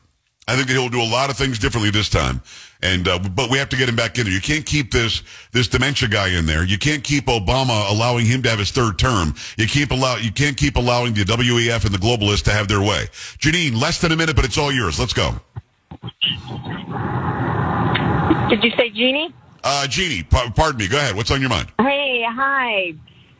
I 0.47 0.55
think 0.55 0.67
that 0.67 0.73
he'll 0.73 0.89
do 0.89 1.01
a 1.01 1.03
lot 1.03 1.29
of 1.29 1.37
things 1.37 1.59
differently 1.59 1.91
this 1.91 2.07
time. 2.07 2.41
And, 2.81 3.07
uh, 3.07 3.19
but 3.19 3.49
we 3.49 3.57
have 3.57 3.69
to 3.69 3.75
get 3.75 3.89
him 3.89 3.95
back 3.95 4.17
in 4.17 4.25
there. 4.25 4.33
You 4.33 4.39
can't 4.39 4.65
keep 4.65 4.91
this, 4.91 5.23
this 5.51 5.67
dementia 5.67 6.07
guy 6.07 6.29
in 6.29 6.45
there. 6.45 6.63
You 6.63 6.77
can't 6.77 7.03
keep 7.03 7.25
Obama 7.25 7.89
allowing 7.91 8.25
him 8.25 8.43
to 8.43 8.49
have 8.49 8.59
his 8.59 8.71
third 8.71 8.97
term. 8.97 9.35
You 9.57 9.67
keep 9.67 9.91
allow, 9.91 10.15
you 10.17 10.31
can't 10.31 10.55
keep 10.55 10.77
allowing 10.77 11.13
the 11.13 11.23
WEF 11.23 11.85
and 11.85 11.93
the 11.93 11.97
globalists 11.97 12.43
to 12.43 12.51
have 12.51 12.67
their 12.67 12.81
way. 12.81 13.07
Janine, 13.39 13.75
less 13.79 13.99
than 13.99 14.11
a 14.11 14.15
minute, 14.15 14.35
but 14.35 14.45
it's 14.45 14.57
all 14.57 14.71
yours. 14.71 14.99
Let's 14.99 15.13
go. 15.13 15.31
Did 18.49 18.63
you 18.63 18.71
say 18.77 18.89
Jeannie? 18.91 19.33
Uh, 19.63 19.87
Jeannie, 19.87 20.23
p- 20.23 20.49
pardon 20.55 20.77
me. 20.77 20.87
Go 20.87 20.97
ahead. 20.97 21.15
What's 21.15 21.31
on 21.31 21.41
your 21.41 21.49
mind? 21.49 21.67
Hey, 21.79 22.23
hi. 22.25 22.93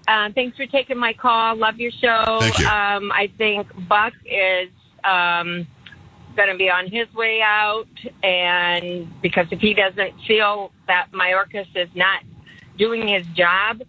Um, 0.10 0.34
thanks 0.34 0.58
for 0.58 0.66
taking 0.66 0.98
my 0.98 1.14
call. 1.14 1.56
Love 1.56 1.78
your 1.78 1.92
show. 1.92 2.38
Thank 2.42 2.60
you. 2.60 2.66
Um, 2.66 3.12
I 3.14 3.32
think 3.38 3.68
Buck 3.88 4.14
is 4.26 4.70
um, 5.04 5.68
going 6.38 6.48
to 6.50 6.56
be 6.56 6.70
on 6.70 6.90
his 6.90 7.14
way 7.14 7.42
out, 7.44 7.88
and 8.24 9.10
because 9.22 9.48
if 9.52 9.60
he 9.60 9.74
doesn't 9.74 10.14
feel 10.26 10.72
that 10.88 11.08
Mayorkas 11.12 11.68
is 11.76 11.90
not 11.96 12.24
doing 12.78 13.06
his 13.08 13.26
job, 13.36 13.82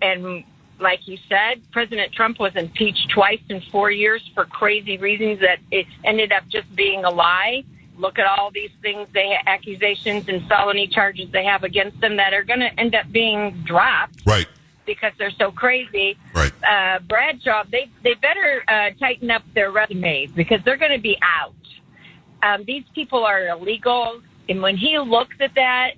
and 0.00 0.42
like 0.80 1.06
you 1.06 1.16
said, 1.28 1.62
President 1.70 2.12
Trump 2.12 2.40
was 2.40 2.56
impeached 2.56 3.10
twice 3.14 3.38
in 3.48 3.60
four 3.70 3.92
years 3.92 4.28
for 4.34 4.44
crazy 4.46 4.98
reasons 4.98 5.38
that 5.40 5.58
it 5.70 5.86
ended 6.04 6.32
up 6.32 6.42
just 6.48 6.74
being 6.74 7.04
a 7.04 7.10
lie. 7.10 7.62
Look 7.98 8.18
at 8.18 8.26
all 8.26 8.50
these 8.50 8.70
things, 8.80 9.06
they 9.14 9.36
accusations 9.46 10.26
and 10.28 10.44
felony 10.48 10.88
charges 10.88 11.30
they 11.30 11.44
have 11.44 11.62
against 11.62 12.00
them 12.00 12.16
that 12.16 12.32
are 12.32 12.42
going 12.42 12.60
to 12.60 12.80
end 12.80 12.94
up 12.96 13.12
being 13.12 13.52
dropped 13.64 14.22
Right. 14.26 14.46
because 14.86 15.12
they're 15.18 15.30
so 15.38 15.52
crazy. 15.52 16.16
Right. 16.34 16.52
Uh, 16.64 16.98
Bradshaw, 17.00 17.64
they 17.70 17.88
they 18.02 18.14
better 18.14 18.64
uh, 18.66 18.90
tighten 18.98 19.30
up 19.30 19.42
their 19.54 19.70
resumes 19.70 20.30
because 20.32 20.60
they're 20.64 20.78
going 20.78 20.96
to 20.96 21.00
be 21.02 21.16
out. 21.22 21.54
Um, 22.42 22.64
these 22.64 22.84
people 22.94 23.24
are 23.24 23.46
illegal, 23.46 24.20
and 24.48 24.60
when 24.60 24.76
he 24.76 24.98
looks 24.98 25.36
at 25.40 25.54
that, 25.54 25.92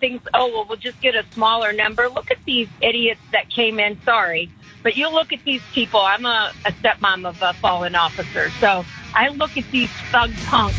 thinks, 0.00 0.26
"Oh 0.32 0.48
well, 0.48 0.66
we'll 0.68 0.78
just 0.78 1.00
get 1.00 1.14
a 1.14 1.24
smaller 1.32 1.72
number." 1.72 2.08
Look 2.08 2.30
at 2.30 2.38
these 2.46 2.68
idiots 2.80 3.20
that 3.32 3.50
came 3.50 3.78
in. 3.78 4.00
Sorry, 4.02 4.50
but 4.82 4.96
you 4.96 5.10
look 5.10 5.32
at 5.32 5.44
these 5.44 5.62
people. 5.72 6.00
I'm 6.00 6.24
a, 6.24 6.52
a 6.64 6.72
stepmom 6.72 7.26
of 7.26 7.40
a 7.42 7.52
fallen 7.54 7.94
officer, 7.94 8.50
so 8.60 8.84
I 9.14 9.28
look 9.28 9.56
at 9.58 9.70
these 9.70 9.90
thug 10.10 10.32
punks 10.46 10.78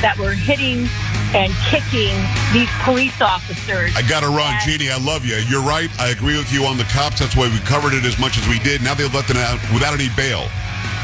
that 0.00 0.16
were 0.18 0.32
hitting 0.32 0.88
and 1.34 1.52
kicking 1.68 2.14
these 2.52 2.70
police 2.84 3.20
officers. 3.20 3.94
I 3.96 4.02
got 4.08 4.20
to 4.20 4.28
run. 4.28 4.54
Jeannie, 4.64 4.90
I 4.90 4.98
love 4.98 5.26
you. 5.26 5.34
You're 5.48 5.62
right. 5.64 5.90
I 5.98 6.10
agree 6.10 6.38
with 6.38 6.52
you 6.52 6.64
on 6.64 6.78
the 6.78 6.84
cops. 6.84 7.18
That's 7.18 7.36
why 7.36 7.48
we 7.48 7.58
covered 7.60 7.92
it 7.92 8.04
as 8.04 8.18
much 8.18 8.38
as 8.38 8.48
we 8.48 8.58
did. 8.60 8.82
Now 8.82 8.94
they've 8.94 9.12
let 9.12 9.26
them 9.26 9.38
out 9.38 9.58
without 9.72 9.94
any 9.94 10.08
bail. 10.16 10.46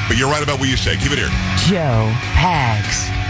But 0.06 0.16
you're 0.16 0.30
right 0.30 0.42
about 0.42 0.60
what 0.60 0.68
you 0.68 0.76
say. 0.76 0.96
Keep 0.96 1.12
it 1.12 1.18
here. 1.18 1.30
Joe 1.66 2.10
Pags. 2.34 3.29